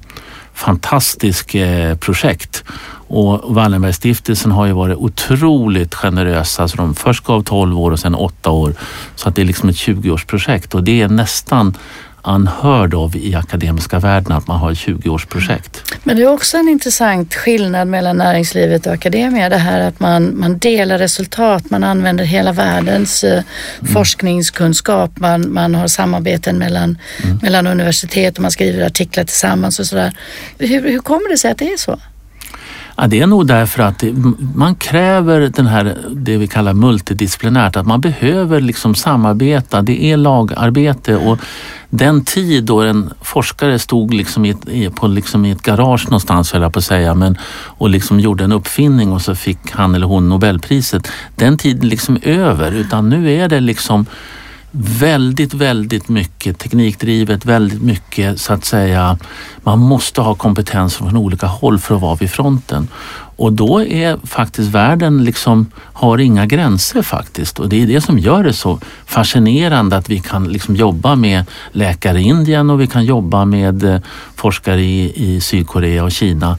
fantastisk 0.60 1.56
eh, 1.56 1.96
projekt. 1.98 2.64
Och 3.08 3.56
Wallenbergstiftelsen 3.56 4.52
har 4.52 4.66
ju 4.66 4.74
varit 4.74 4.98
otroligt 4.98 5.96
generösa. 5.96 6.68
Så 6.68 6.78
de 6.78 6.96
först 6.96 7.24
gav 7.24 7.44
12 7.44 7.80
år 7.80 7.92
och 7.92 8.00
sen 8.00 8.16
8 8.16 8.50
år. 8.50 8.74
Så 9.16 9.30
att 9.30 9.36
det 9.36 9.42
är 9.42 9.46
liksom 9.46 9.70
ett 9.70 9.76
20-årsprojekt 9.76 10.76
och 10.76 10.84
det 10.84 11.02
är 11.02 11.08
nästan 11.08 11.78
unheard 12.24 12.94
of 12.94 13.16
i 13.16 13.36
akademiska 13.36 14.00
världen 14.00 14.32
att 14.32 14.48
man 14.48 14.60
har 14.60 14.72
ett 14.72 14.78
20-årsprojekt. 14.78 15.84
Men 16.04 16.18
det 16.18 16.24
är 16.24 16.28
också 16.28 16.58
en 16.58 16.70
intressant 16.70 17.36
skillnad 17.36 17.88
mellan 17.88 18.18
näringslivet 18.18 18.88
och 18.88 18.94
akademia. 18.94 19.50
Det 19.50 19.58
här 19.58 19.80
att 19.80 20.00
man, 20.00 20.40
man 20.40 20.58
delar 20.58 20.98
resultat, 20.98 21.70
man 21.70 21.84
använder 21.84 22.24
hela 22.24 22.52
världens 22.52 23.24
eh, 23.24 23.32
mm. 23.32 23.94
forskningskunskap, 23.94 25.20
man, 25.20 25.54
man 25.54 25.76
har 25.76 25.88
samarbeten 25.88 26.58
mellan, 26.58 26.98
mm. 27.24 27.40
mellan 27.42 27.68
universitet 27.68 28.36
och 28.36 28.42
man 28.42 28.52
skriver 28.52 28.86
artiklar 28.86 29.24
tillsammans 29.24 29.80
och 29.80 29.86
sådär. 29.86 30.14
Hur, 30.58 30.90
hur 30.90 31.00
kommer 31.00 31.30
det 31.30 31.38
sig 31.38 31.52
att 31.52 31.58
det 31.58 31.74
är 31.74 31.78
så? 31.78 32.00
Ja, 33.02 33.08
det 33.08 33.20
är 33.20 33.28
nog 33.28 33.48
därför 33.48 33.84
att 33.84 34.00
det, 34.00 34.14
man 34.56 34.76
kräver 34.76 35.40
den 35.40 35.68
här, 35.68 35.98
det 36.10 36.38
vi 36.38 36.48
kallar 36.48 36.74
multidisciplinärt, 36.74 37.76
att 37.76 37.88
man 37.88 38.02
behöver 38.02 38.62
liksom 38.62 38.96
samarbeta. 38.96 39.82
Det 39.82 40.04
är 40.06 40.18
lagarbete 40.18 41.16
och 41.16 41.40
den 41.90 42.26
tid 42.26 42.64
då 42.64 42.82
en 42.82 43.10
forskare 43.22 43.80
stod 43.80 44.14
liksom 44.14 44.46
i 44.46 44.50
ett, 44.50 44.96
på 44.96 45.08
liksom 45.08 45.46
i 45.46 45.52
ett 45.52 45.62
garage 45.62 46.06
någonstans, 46.06 46.52
höll 46.52 46.62
jag 46.62 46.74
på 46.74 46.80
att 46.80 46.86
säga, 46.86 47.16
men, 47.16 47.38
och 47.52 47.90
liksom 47.90 48.20
gjorde 48.20 48.44
en 48.44 48.52
uppfinning 48.52 49.12
och 49.12 49.22
så 49.22 49.36
fick 49.36 49.72
han 49.72 49.96
eller 49.96 50.08
hon 50.08 50.30
Nobelpriset. 50.30 51.08
Den 51.36 51.58
tiden 51.58 51.90
liksom 51.90 52.20
över, 52.22 52.72
utan 52.72 53.10
nu 53.10 53.32
är 53.32 53.50
det 53.50 53.60
liksom 53.60 54.06
väldigt, 54.72 55.54
väldigt 55.54 56.10
mycket 56.10 56.60
teknikdrivet, 56.60 57.46
väldigt 57.46 57.82
mycket 57.82 58.42
så 58.42 58.54
att 58.54 58.66
säga, 58.66 59.18
man 59.64 59.80
måste 59.80 60.22
ha 60.22 60.36
kompetens 60.36 60.96
från 60.96 61.18
olika 61.18 61.48
håll 61.48 61.80
för 61.80 61.96
att 61.96 62.02
vara 62.02 62.16
vid 62.16 62.32
fronten. 62.32 62.88
Och 63.36 63.54
då 63.54 63.84
är 63.84 64.18
faktiskt 64.24 64.70
världen 64.70 65.24
liksom, 65.24 65.72
har 65.76 66.18
inga 66.18 66.46
gränser 66.46 67.02
faktiskt 67.02 67.60
och 67.60 67.70
det 67.70 67.84
är 67.84 67.88
det 67.88 68.02
som 68.02 68.20
gör 68.20 68.44
det 68.44 68.54
så 68.54 68.80
fascinerande 69.06 69.98
att 69.98 70.10
vi 70.10 70.20
kan 70.20 70.48
liksom 70.48 70.76
jobba 70.76 71.16
med 71.16 71.46
läkare 71.72 72.20
i 72.20 72.24
Indien 72.24 72.70
och 72.70 72.82
vi 72.82 72.88
kan 72.88 73.06
jobba 73.06 73.46
med 73.46 73.84
eh, 73.84 74.02
forskare 74.36 74.82
i, 74.82 75.14
i 75.16 75.42
Sydkorea 75.42 76.04
och 76.04 76.12
Kina 76.12 76.58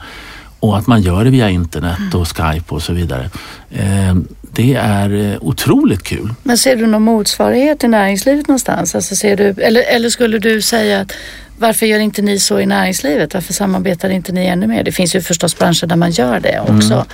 och 0.60 0.78
att 0.78 0.86
man 0.86 1.02
gör 1.02 1.24
det 1.24 1.30
via 1.30 1.50
internet 1.50 2.14
och 2.14 2.28
Skype 2.28 2.74
och 2.74 2.82
så 2.82 2.92
vidare. 2.92 3.30
Ehm, 3.70 4.28
det 4.52 4.74
är 4.74 5.32
eh, 5.32 5.38
otroligt 5.40 6.02
kul. 6.02 6.34
Men 6.42 6.58
ser 6.58 6.76
du 6.76 6.86
någon 6.86 7.02
motsvarighet 7.02 7.84
i 7.84 7.88
näringslivet 7.88 8.48
någonstans? 8.48 8.94
Alltså 8.94 9.16
ser 9.16 9.36
du, 9.36 9.62
eller, 9.62 9.82
eller 9.82 10.10
skulle 10.10 10.38
du 10.38 10.62
säga 10.62 11.00
att 11.00 11.12
varför 11.58 11.86
gör 11.86 11.98
inte 11.98 12.22
ni 12.22 12.38
så 12.38 12.60
i 12.60 12.66
näringslivet? 12.66 13.34
Varför 13.34 13.52
samarbetar 13.52 14.10
inte 14.10 14.32
ni 14.32 14.46
ännu 14.46 14.66
mer? 14.66 14.84
Det 14.84 14.92
finns 14.92 15.14
ju 15.14 15.20
förstås 15.20 15.58
branscher 15.58 15.86
där 15.86 15.96
man 15.96 16.10
gör 16.10 16.40
det 16.40 16.60
också. 16.60 17.06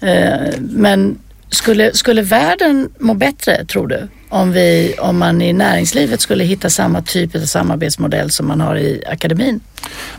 Mm. 0.00 0.54
Men 0.60 1.18
skulle, 1.50 1.94
skulle 1.94 2.22
världen 2.22 2.88
må 2.98 3.14
bättre, 3.14 3.64
tror 3.64 3.86
du? 3.86 4.08
Om, 4.28 4.52
vi, 4.52 4.94
om 5.00 5.18
man 5.18 5.42
i 5.42 5.52
näringslivet 5.52 6.20
skulle 6.20 6.44
hitta 6.44 6.70
samma 6.70 7.02
typ 7.02 7.34
av 7.36 7.40
samarbetsmodell 7.40 8.30
som 8.30 8.48
man 8.48 8.60
har 8.60 8.76
i 8.76 9.02
akademin? 9.06 9.60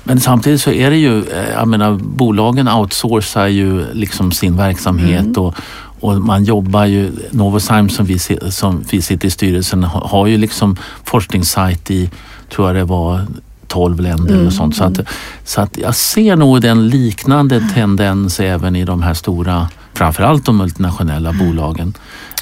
Men 0.03 0.19
samtidigt 0.19 0.61
så 0.61 0.71
är 0.71 0.89
det 0.89 0.97
ju, 0.97 1.19
eh, 1.19 1.49
jag 1.53 1.67
menar 1.67 1.93
bolagen 2.01 2.67
outsourcar 2.67 3.47
ju 3.47 3.93
liksom 3.93 4.31
sin 4.31 4.57
verksamhet 4.57 5.21
mm. 5.21 5.37
och, 5.37 5.55
och 6.01 6.21
man 6.21 6.43
jobbar 6.43 6.85
ju, 6.85 7.11
Novozyme 7.31 7.89
som 7.89 8.05
vi, 8.05 8.19
som 8.49 8.83
vi 8.91 9.01
sitter 9.01 9.27
i 9.27 9.31
styrelsen 9.31 9.83
har 9.83 10.27
ju 10.27 10.37
liksom 10.37 10.77
forskningssajt 11.03 11.91
i, 11.91 12.09
tror 12.49 12.67
jag 12.67 12.75
det 12.75 12.83
var 12.83 13.25
12 13.67 13.99
länder 13.99 14.33
mm. 14.33 14.47
och 14.47 14.53
sånt. 14.53 14.75
Så 14.75 14.83
att, 14.83 14.99
så 15.43 15.61
att 15.61 15.77
jag 15.77 15.95
ser 15.95 16.35
nog 16.35 16.65
en 16.65 16.87
liknande 16.87 17.69
tendens 17.73 18.39
även 18.39 18.75
i 18.75 18.85
de 18.85 19.01
här 19.01 19.13
stora, 19.13 19.67
framförallt 19.93 20.45
de 20.45 20.57
multinationella 20.57 21.33
bolagen. 21.33 21.93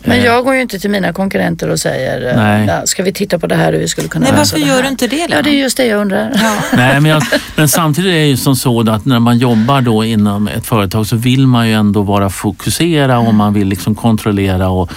Men 0.04 0.20
eh. 0.20 0.26
jag 0.26 0.46
går 0.46 0.56
ju 0.56 0.62
inte 0.62 0.80
till 0.80 0.90
mina 0.90 1.14
konkurrenter 1.14 1.70
och 1.70 1.80
säger, 1.80 2.30
eh, 2.30 2.66
Nej. 2.66 2.88
ska 2.88 3.04
vi 3.04 3.14
titta 3.14 3.40
på 3.40 3.48
det 3.48 3.56
här 3.56 3.74
hur 3.74 3.80
vi 3.80 3.88
skulle 3.88 4.08
kunna 4.08 4.26
Nej, 4.26 4.34
varför 4.38 4.58
gör 4.58 4.84
du 4.84 4.88
inte 4.88 5.08
det? 5.08 5.16
Lena? 5.16 5.36
Ja, 5.36 5.42
det 5.42 5.50
är 5.50 5.62
just 5.62 5.78
det 5.78 5.86
jag 5.86 6.02
undrar. 6.02 6.32
Ja. 6.36 6.56
Nej, 6.78 7.02
men, 7.02 7.12
jag, 7.12 7.24
men 7.56 7.68
samtidigt 7.68 8.10
är 8.10 8.14
det 8.14 8.26
ju 8.26 8.38
som 8.38 8.56
så 8.56 8.90
att 8.90 9.06
när 9.06 9.20
man 9.20 9.38
jobbar 9.38 9.82
då 9.82 10.06
inom 10.06 10.48
ett 10.48 10.66
företag 10.66 11.08
så 11.08 11.16
vill 11.16 11.48
man 11.48 11.68
ju 11.68 11.74
ändå 11.74 12.02
vara 12.02 12.30
fokuserad 12.30 13.28
och 13.28 13.34
man 13.34 13.54
vill 13.54 13.68
liksom 13.68 13.96
kontrollera 13.96 14.70
och 14.70 14.92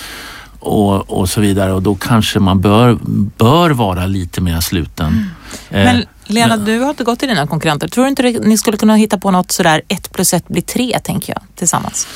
och, 0.65 1.11
och 1.11 1.29
så 1.29 1.41
vidare 1.41 1.73
och 1.73 1.83
då 1.83 1.95
kanske 1.95 2.39
man 2.39 2.61
bör, 2.61 2.99
bör 3.37 3.71
vara 3.71 4.07
lite 4.07 4.41
mer 4.41 4.61
sluten. 4.61 5.31
Mm. 5.71 5.85
Men 5.85 5.97
eh, 5.97 6.03
Lena, 6.27 6.57
du 6.57 6.79
har 6.79 6.91
inte 6.91 7.05
gått 7.05 7.19
till 7.19 7.29
dina 7.29 7.47
konkurrenter. 7.47 7.89
Tror 7.89 8.05
du 8.05 8.11
inte 8.11 8.23
ni 8.23 8.59
skulle 8.59 8.77
kunna 8.77 8.97
hitta 8.97 9.19
på 9.19 9.31
något 9.31 9.53
sådär 9.53 9.83
ett 9.89 10.13
plus 10.13 10.35
ett 10.35 10.49
blir 10.49 10.63
tre, 10.63 10.99
tänker 10.99 11.33
jag, 11.33 11.43
tillsammans? 11.57 12.07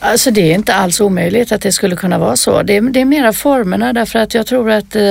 Alltså 0.00 0.30
det 0.30 0.50
är 0.50 0.54
inte 0.54 0.74
alls 0.74 1.00
omöjligt 1.00 1.52
att 1.52 1.62
det 1.62 1.72
skulle 1.72 1.96
kunna 1.96 2.18
vara 2.18 2.36
så. 2.36 2.62
Det 2.62 2.76
är, 2.76 2.80
det 2.80 3.00
är 3.00 3.04
mera 3.04 3.32
formerna 3.32 3.92
därför 3.92 4.18
att 4.18 4.34
jag 4.34 4.46
tror 4.46 4.70
att 4.70 4.96
eh, 4.96 5.02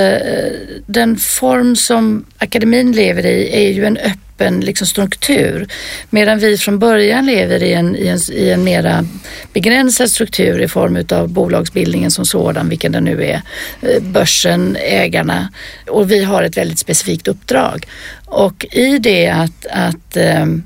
den 0.85 1.17
form 1.17 1.75
som 1.75 2.25
akademin 2.37 2.91
lever 2.91 3.25
i 3.25 3.65
är 3.67 3.71
ju 3.71 3.85
en 3.85 3.97
öppen 3.97 4.59
liksom, 4.59 4.87
struktur. 4.87 5.67
Medan 6.09 6.39
vi 6.39 6.57
från 6.57 6.79
början 6.79 7.25
lever 7.25 7.63
i 7.63 7.73
en, 7.73 7.95
i 7.95 8.07
en, 8.07 8.19
i 8.31 8.49
en 8.49 8.63
mera 8.63 9.05
begränsad 9.53 10.09
struktur 10.09 10.61
i 10.61 10.67
form 10.67 10.95
utav 10.97 11.29
bolagsbildningen 11.29 12.11
som 12.11 12.25
sådan, 12.25 12.69
vilken 12.69 12.91
den 12.91 13.03
nu 13.03 13.23
är. 13.23 13.41
Eh, 13.81 14.01
börsen, 14.01 14.77
ägarna 14.79 15.49
och 15.87 16.11
vi 16.11 16.23
har 16.23 16.43
ett 16.43 16.57
väldigt 16.57 16.79
specifikt 16.79 17.27
uppdrag. 17.27 17.85
Och 18.29 18.65
i 18.71 18.97
det 18.97 19.27
att, 19.27 19.65
att 19.71 20.17
ehm, 20.17 20.63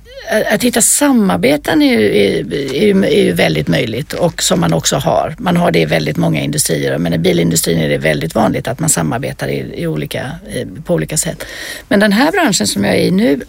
att 0.51 0.63
hitta 0.63 0.81
samarbeten 0.81 1.81
är 1.81 1.99
ju, 1.99 2.17
är, 2.17 3.05
är 3.05 3.23
ju, 3.23 3.31
väldigt 3.31 3.67
möjligt 3.67 4.13
och 4.13 4.43
som 4.43 4.59
man 4.59 4.73
också 4.73 4.95
har. 4.95 5.35
Man 5.37 5.57
har 5.57 5.71
det 5.71 5.79
i 5.79 5.85
väldigt 5.85 6.17
många 6.17 6.41
industrier 6.41 6.97
men 6.97 7.13
i 7.13 7.17
bilindustrin 7.17 7.79
är 7.79 7.89
det 7.89 7.97
väldigt 7.97 8.35
vanligt 8.35 8.67
att 8.67 8.79
man 8.79 8.89
samarbetar 8.89 9.47
i, 9.47 9.81
i 9.81 9.87
olika, 9.87 10.31
på 10.85 10.93
olika 10.93 11.17
sätt. 11.17 11.45
Men 11.87 11.99
den 11.99 12.11
här 12.11 12.31
branschen 12.31 12.67
som 12.67 12.83
jag 12.83 12.95
är 12.95 13.01
i 13.01 13.11
nu 13.11 13.39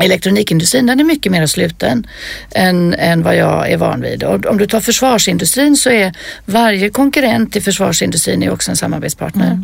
elektronikindustrin 0.00 0.86
den 0.86 1.00
är 1.00 1.04
mycket 1.04 1.32
mer 1.32 1.46
sluten 1.46 2.06
än, 2.50 2.94
än 2.94 3.22
vad 3.22 3.36
jag 3.36 3.70
är 3.70 3.76
van 3.76 4.00
vid. 4.00 4.24
Och 4.24 4.46
om 4.46 4.58
du 4.58 4.66
tar 4.66 4.80
försvarsindustrin 4.80 5.76
så 5.76 5.90
är 5.90 6.12
varje 6.44 6.90
konkurrent 6.90 7.56
i 7.56 7.60
försvarsindustrin 7.60 8.42
är 8.42 8.52
också 8.52 8.70
en 8.70 8.76
samarbetspartner. 8.76 9.58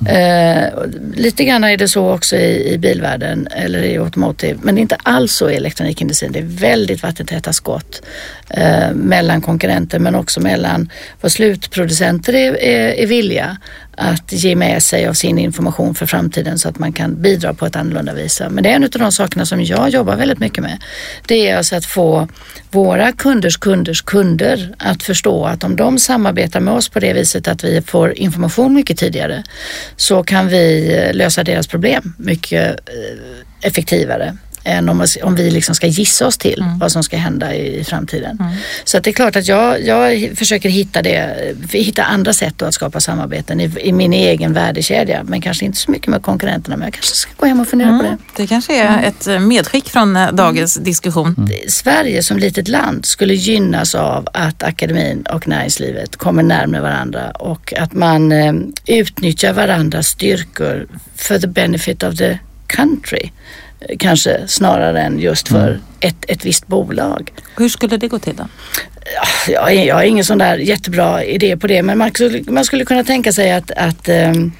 Mm. 0.00 0.66
Eh, 0.66 0.68
lite 1.14 1.44
grann 1.44 1.64
är 1.64 1.76
det 1.76 1.88
så 1.88 2.10
också 2.10 2.36
i, 2.36 2.72
i 2.72 2.78
bilvärlden 2.78 3.48
eller 3.50 3.82
i 3.82 3.98
automotive 3.98 4.58
men 4.62 4.78
inte 4.78 4.96
alls 5.02 5.32
så 5.32 5.50
i 5.50 5.56
elektronikindustrin. 5.56 6.32
Det 6.32 6.38
är 6.38 6.44
väldigt 6.44 7.02
vattentäta 7.02 7.52
skott 7.52 8.02
eh, 8.50 8.92
mellan 8.94 9.40
konkurrenter 9.40 9.98
men 9.98 10.14
också 10.14 10.40
mellan 10.40 10.90
vad 11.20 11.32
slutproducenter 11.32 12.34
är, 12.34 12.62
är, 12.62 12.88
är 12.88 13.06
villiga 13.06 13.56
att 14.02 14.32
ge 14.32 14.56
med 14.56 14.82
sig 14.82 15.06
av 15.06 15.12
sin 15.12 15.38
information 15.38 15.94
för 15.94 16.06
framtiden 16.06 16.58
så 16.58 16.68
att 16.68 16.78
man 16.78 16.92
kan 16.92 17.22
bidra 17.22 17.54
på 17.54 17.66
ett 17.66 17.76
annorlunda 17.76 18.14
vis. 18.14 18.42
Men 18.50 18.64
det 18.64 18.70
är 18.70 18.74
en 18.74 18.84
av 18.84 18.90
de 18.90 19.12
sakerna 19.12 19.46
som 19.46 19.62
jag 19.64 19.90
jobbar 19.90 20.16
väldigt 20.16 20.38
mycket 20.38 20.62
med. 20.62 20.82
Det 21.26 21.48
är 21.48 21.56
alltså 21.56 21.76
att 21.76 21.84
få 21.84 22.28
våra 22.70 23.12
kunders 23.12 23.56
kunders 23.56 24.02
kunder 24.02 24.74
att 24.78 25.02
förstå 25.02 25.44
att 25.44 25.64
om 25.64 25.76
de 25.76 25.98
samarbetar 25.98 26.60
med 26.60 26.74
oss 26.74 26.88
på 26.88 27.00
det 27.00 27.12
viset 27.12 27.48
att 27.48 27.64
vi 27.64 27.82
får 27.82 28.18
information 28.18 28.74
mycket 28.74 28.98
tidigare 28.98 29.44
så 29.96 30.22
kan 30.22 30.48
vi 30.48 30.96
eh, 30.96 31.14
lösa 31.14 31.44
deras 31.44 31.66
problem 31.66 32.14
mycket 32.18 32.88
eh, 32.88 33.68
effektivare 33.68 34.36
än 34.70 34.88
om, 34.88 35.06
om 35.22 35.34
vi 35.34 35.50
liksom 35.50 35.74
ska 35.74 35.86
gissa 35.86 36.26
oss 36.26 36.38
till 36.38 36.62
mm. 36.62 36.78
vad 36.78 36.92
som 36.92 37.02
ska 37.02 37.16
hända 37.16 37.54
i, 37.54 37.80
i 37.80 37.84
framtiden. 37.84 38.38
Mm. 38.40 38.52
Så 38.84 38.98
det 38.98 39.10
är 39.10 39.14
klart 39.14 39.36
att 39.36 39.48
jag, 39.48 39.84
jag 39.84 40.38
försöker 40.38 40.68
hitta, 40.68 41.02
det, 41.02 41.54
hitta 41.72 42.04
andra 42.04 42.32
sätt 42.32 42.62
att 42.62 42.74
skapa 42.74 43.00
samarbeten 43.00 43.60
i, 43.60 43.72
i, 43.80 43.92
min 43.92 44.12
egen 44.12 44.52
värdekedja. 44.52 45.24
Men 45.24 45.40
kanske 45.40 45.64
inte 45.64 45.78
så 45.78 45.90
mycket 45.90 46.08
med 46.08 46.22
konkurrenterna 46.22 46.76
men 46.76 46.86
jag 46.86 46.94
kanske 46.94 47.16
ska 47.16 47.30
gå 47.36 47.46
hem 47.46 47.60
och 47.60 47.68
fundera 47.68 47.88
mm. 47.88 48.00
på 48.00 48.06
det. 48.06 48.18
Det 48.36 48.46
kanske 48.46 48.82
är 48.82 49.02
ett 49.02 49.26
eh, 49.26 49.38
medskick 49.38 49.88
från 49.88 50.16
eh, 50.16 50.32
dagens 50.32 50.76
mm. 50.76 50.84
diskussion. 50.84 51.34
Mm. 51.38 51.50
Sverige 51.68 52.22
som 52.22 52.38
litet 52.38 52.68
land 52.68 53.06
skulle 53.06 53.34
gynnas 53.34 53.94
av 53.94 54.28
att 54.32 54.62
akademin 54.62 55.22
och 55.22 55.48
näringslivet 55.48 56.16
kommer 56.16 56.42
närmare 56.42 56.82
varandra 56.82 57.30
och 57.30 57.74
att 57.78 57.92
man 57.92 58.32
eh, 58.32 58.52
utnyttjar 58.86 59.52
varandras 59.52 60.06
styrkor 60.06 60.86
for 61.16 61.38
the 61.38 61.46
benefit 61.46 62.02
of 62.02 62.16
the 62.16 62.38
country 62.66 63.30
kanske 63.98 64.48
snarare 64.48 65.02
än 65.02 65.18
just 65.18 65.48
för 65.48 65.68
mm. 65.68 65.80
ett, 66.00 66.24
ett 66.28 66.44
visst 66.44 66.66
bolag. 66.66 67.32
Hur 67.56 67.68
skulle 67.68 67.96
det 67.96 68.08
gå 68.08 68.18
till 68.18 68.36
då? 68.36 68.44
Jag, 69.48 69.74
jag 69.74 69.94
har 69.94 70.02
ingen 70.02 70.24
sån 70.24 70.38
där 70.38 70.56
jättebra 70.56 71.24
idé 71.24 71.56
på 71.56 71.66
det 71.66 71.82
men 71.82 71.98
man 71.98 72.10
skulle, 72.10 72.42
man 72.46 72.64
skulle 72.64 72.84
kunna 72.84 73.04
tänka 73.04 73.32
sig 73.32 73.52
att, 73.52 73.70
att 73.70 74.08
um, 74.08 74.52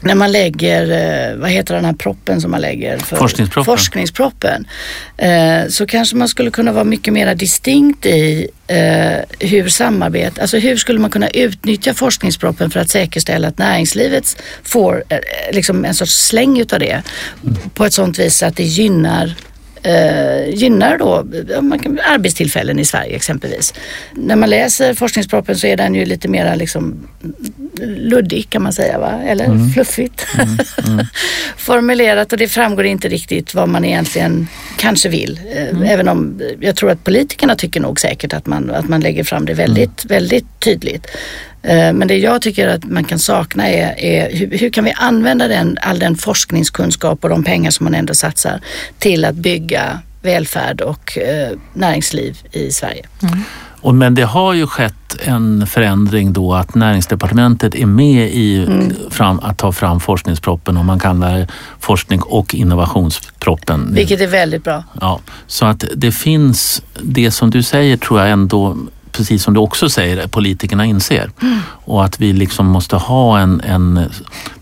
när 0.00 0.14
man 0.14 0.32
lägger, 0.32 0.82
eh, 0.90 1.36
vad 1.36 1.50
heter 1.50 1.74
den 1.74 1.84
här 1.84 1.92
proppen 1.92 2.40
som 2.40 2.50
man 2.50 2.60
lägger? 2.60 2.98
För 2.98 3.16
Forskningsproppen. 3.16 3.64
Forskningsproppen. 3.64 4.66
Eh, 5.16 5.68
så 5.68 5.86
kanske 5.86 6.16
man 6.16 6.28
skulle 6.28 6.50
kunna 6.50 6.72
vara 6.72 6.84
mycket 6.84 7.12
mer 7.12 7.34
distinkt 7.34 8.06
i 8.06 8.48
eh, 8.66 9.48
hur 9.48 9.68
samarbete, 9.68 10.40
alltså 10.40 10.58
hur 10.58 10.76
skulle 10.76 10.98
man 10.98 11.10
kunna 11.10 11.28
utnyttja 11.28 11.94
forskningsproppen 11.94 12.70
för 12.70 12.80
att 12.80 12.90
säkerställa 12.90 13.48
att 13.48 13.58
näringslivet 13.58 14.42
får 14.62 15.04
liksom 15.52 15.84
en 15.84 15.94
sorts 15.94 16.26
släng 16.26 16.60
utav 16.60 16.78
det 16.78 17.02
på 17.74 17.84
ett 17.84 17.92
sånt 17.92 18.18
vis 18.18 18.42
att 18.42 18.56
det 18.56 18.64
gynnar 18.64 19.34
eh, 19.88 20.54
gynnar 20.54 20.98
då 20.98 21.14
arbetstillfällen 22.04 22.78
i 22.78 22.84
Sverige 22.84 23.16
exempelvis. 23.16 23.74
När 24.14 24.36
man 24.36 24.50
läser 24.50 24.94
forskningsproppen 24.94 25.56
så 25.56 25.66
är 25.66 25.76
den 25.76 25.94
ju 25.94 26.04
lite 26.04 26.28
mera 26.28 26.54
liksom 26.54 27.08
luddig 27.86 28.50
kan 28.50 28.62
man 28.62 28.72
säga, 28.72 28.98
va? 28.98 29.22
eller 29.26 29.44
mm. 29.44 29.70
fluffigt 29.70 30.26
mm. 30.34 30.58
Mm. 30.86 31.06
formulerat 31.56 32.32
och 32.32 32.38
det 32.38 32.48
framgår 32.48 32.86
inte 32.86 33.08
riktigt 33.08 33.54
vad 33.54 33.68
man 33.68 33.84
egentligen 33.84 34.48
kanske 34.78 35.08
vill. 35.08 35.40
Eh, 35.54 35.68
mm. 35.68 35.82
Även 35.82 36.08
om 36.08 36.40
jag 36.60 36.76
tror 36.76 36.90
att 36.90 37.04
politikerna 37.04 37.56
tycker 37.56 37.80
nog 37.80 38.00
säkert 38.00 38.32
att 38.32 38.46
man, 38.46 38.70
att 38.70 38.88
man 38.88 39.00
lägger 39.00 39.24
fram 39.24 39.44
det 39.44 39.54
väldigt, 39.54 40.04
mm. 40.04 40.14
väldigt 40.14 40.60
tydligt. 40.60 41.06
Eh, 41.62 41.92
men 41.92 42.08
det 42.08 42.18
jag 42.18 42.42
tycker 42.42 42.68
att 42.68 42.84
man 42.84 43.04
kan 43.04 43.18
sakna 43.18 43.68
är, 43.68 43.98
är 43.98 44.36
hur, 44.36 44.58
hur, 44.58 44.70
kan 44.70 44.84
vi 44.84 44.92
använda 44.96 45.48
den, 45.48 45.78
all 45.82 45.98
den 45.98 46.16
forskningskunskap 46.16 47.24
och 47.24 47.30
de 47.30 47.44
pengar 47.44 47.70
som 47.70 47.84
man 47.84 47.94
ändå 47.94 48.14
satsar 48.14 48.60
till 48.98 49.24
att 49.24 49.34
bygga 49.34 50.00
välfärd 50.22 50.80
och 50.80 51.18
eh, 51.18 51.58
näringsliv 51.74 52.38
i 52.52 52.70
Sverige. 52.70 53.06
Mm. 53.22 53.42
Och 53.80 53.94
men 53.94 54.14
det 54.14 54.22
har 54.22 54.54
ju 54.54 54.66
skett 54.66 55.16
en 55.22 55.66
förändring 55.66 56.32
då 56.32 56.54
att 56.54 56.74
näringsdepartementet 56.74 57.74
är 57.74 57.86
med 57.86 58.30
i 58.30 58.64
mm. 58.64 58.92
fram, 59.10 59.40
att 59.40 59.58
ta 59.58 59.72
fram 59.72 60.00
forskningsproppen 60.00 60.76
och 60.76 60.84
man 60.84 60.98
kallar 60.98 61.38
det 61.38 61.46
forskning 61.80 62.22
och 62.22 62.54
innovationsproppen. 62.54 63.94
Vilket 63.94 64.20
är 64.20 64.26
väldigt 64.26 64.64
bra. 64.64 64.84
Ja, 65.00 65.20
så 65.46 65.66
att 65.66 65.84
det 65.96 66.12
finns, 66.12 66.82
det 67.02 67.30
som 67.30 67.50
du 67.50 67.62
säger 67.62 67.96
tror 67.96 68.20
jag 68.20 68.30
ändå 68.30 68.76
precis 69.18 69.42
som 69.42 69.54
du 69.54 69.60
också 69.60 69.88
säger, 69.88 70.26
politikerna 70.26 70.84
inser. 70.84 71.30
Mm. 71.42 71.58
Och 71.84 72.04
att 72.04 72.20
vi 72.20 72.32
liksom 72.32 72.66
måste 72.66 72.96
ha 72.96 73.38
en, 73.38 73.60
en, 73.60 74.10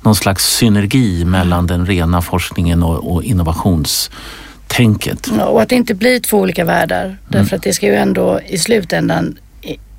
någon 0.03 0.15
slags 0.15 0.45
synergi 0.45 1.25
mellan 1.25 1.67
den 1.67 1.87
rena 1.87 2.23
forskningen 2.23 2.83
och, 2.83 3.13
och 3.13 3.23
innovationstänket. 3.23 5.29
Ja, 5.39 5.45
och 5.45 5.63
att 5.63 5.69
det 5.69 5.75
inte 5.75 5.95
blir 5.95 6.21
två 6.21 6.39
olika 6.39 6.65
världar. 6.65 7.17
Därför 7.29 7.39
mm. 7.39 7.57
att 7.57 7.63
det 7.63 7.73
ska 7.73 7.87
ju 7.87 7.95
ändå 7.95 8.41
i 8.47 8.59
slutändan 8.59 9.39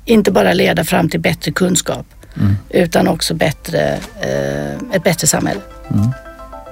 inte 0.04 0.30
bara 0.30 0.52
leda 0.52 0.84
fram 0.84 1.08
till 1.08 1.20
bättre 1.20 1.52
kunskap 1.52 2.06
mm. 2.36 2.56
utan 2.70 3.08
också 3.08 3.34
bättre, 3.34 3.98
eh, 4.20 4.96
ett 4.96 5.04
bättre 5.04 5.26
samhälle. 5.26 5.60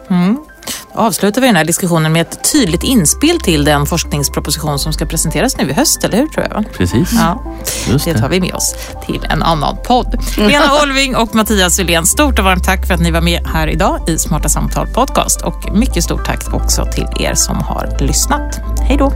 Mm. 0.09 0.39
Mm 0.69 0.87
avslutar 0.97 1.41
vi 1.41 1.47
den 1.47 1.57
här 1.57 1.65
diskussionen 1.65 2.13
med 2.13 2.23
ett 2.23 2.53
tydligt 2.53 2.83
inspel 2.83 3.41
till 3.41 3.65
den 3.65 3.87
forskningsproposition 3.87 4.79
som 4.79 4.93
ska 4.93 5.07
presenteras 5.07 5.57
nu 5.57 5.71
i 5.71 5.73
höst, 5.73 6.05
eller 6.05 6.19
hur? 6.19 6.27
tror 6.29 6.47
jag? 6.51 6.65
Precis. 6.73 7.13
Ja, 7.13 7.43
Just 7.89 8.05
det. 8.05 8.19
tar 8.19 8.29
vi 8.29 8.41
med 8.41 8.55
oss 8.55 8.75
till 9.07 9.27
en 9.31 9.43
annan 9.43 9.77
podd. 9.85 10.23
Lena 10.37 10.65
Olving 10.83 11.17
och 11.17 11.35
Mattias 11.35 11.75
Sylén, 11.75 12.07
stort 12.07 12.39
och 12.39 12.45
varmt 12.45 12.65
tack 12.65 12.87
för 12.87 12.95
att 12.95 13.01
ni 13.01 13.11
var 13.11 13.21
med 13.21 13.47
här 13.47 13.69
idag 13.69 14.01
i 14.09 14.19
Smarta 14.19 14.49
Samtal 14.49 14.87
Podcast 14.87 15.43
och 15.43 15.75
mycket 15.75 16.05
stort 16.05 16.27
tack 16.27 16.55
också 16.55 16.87
till 16.93 17.07
er 17.21 17.35
som 17.35 17.57
har 17.57 17.97
lyssnat. 18.01 18.61
Hej 18.89 18.97
då! 18.97 19.13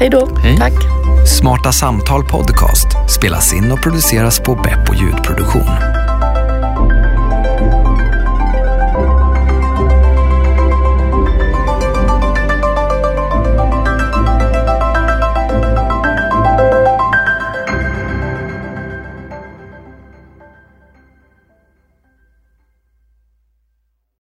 Hej 0.00 0.10
då! 0.10 0.26
Tack! 0.58 0.72
Smarta 1.38 1.72
Samtal 1.72 2.24
Podcast 2.24 2.86
spelas 3.08 3.52
in 3.54 3.72
och 3.72 3.82
produceras 3.82 4.40
på 4.40 4.54
Beppo 4.54 4.94
ljudproduktion. 4.94 5.97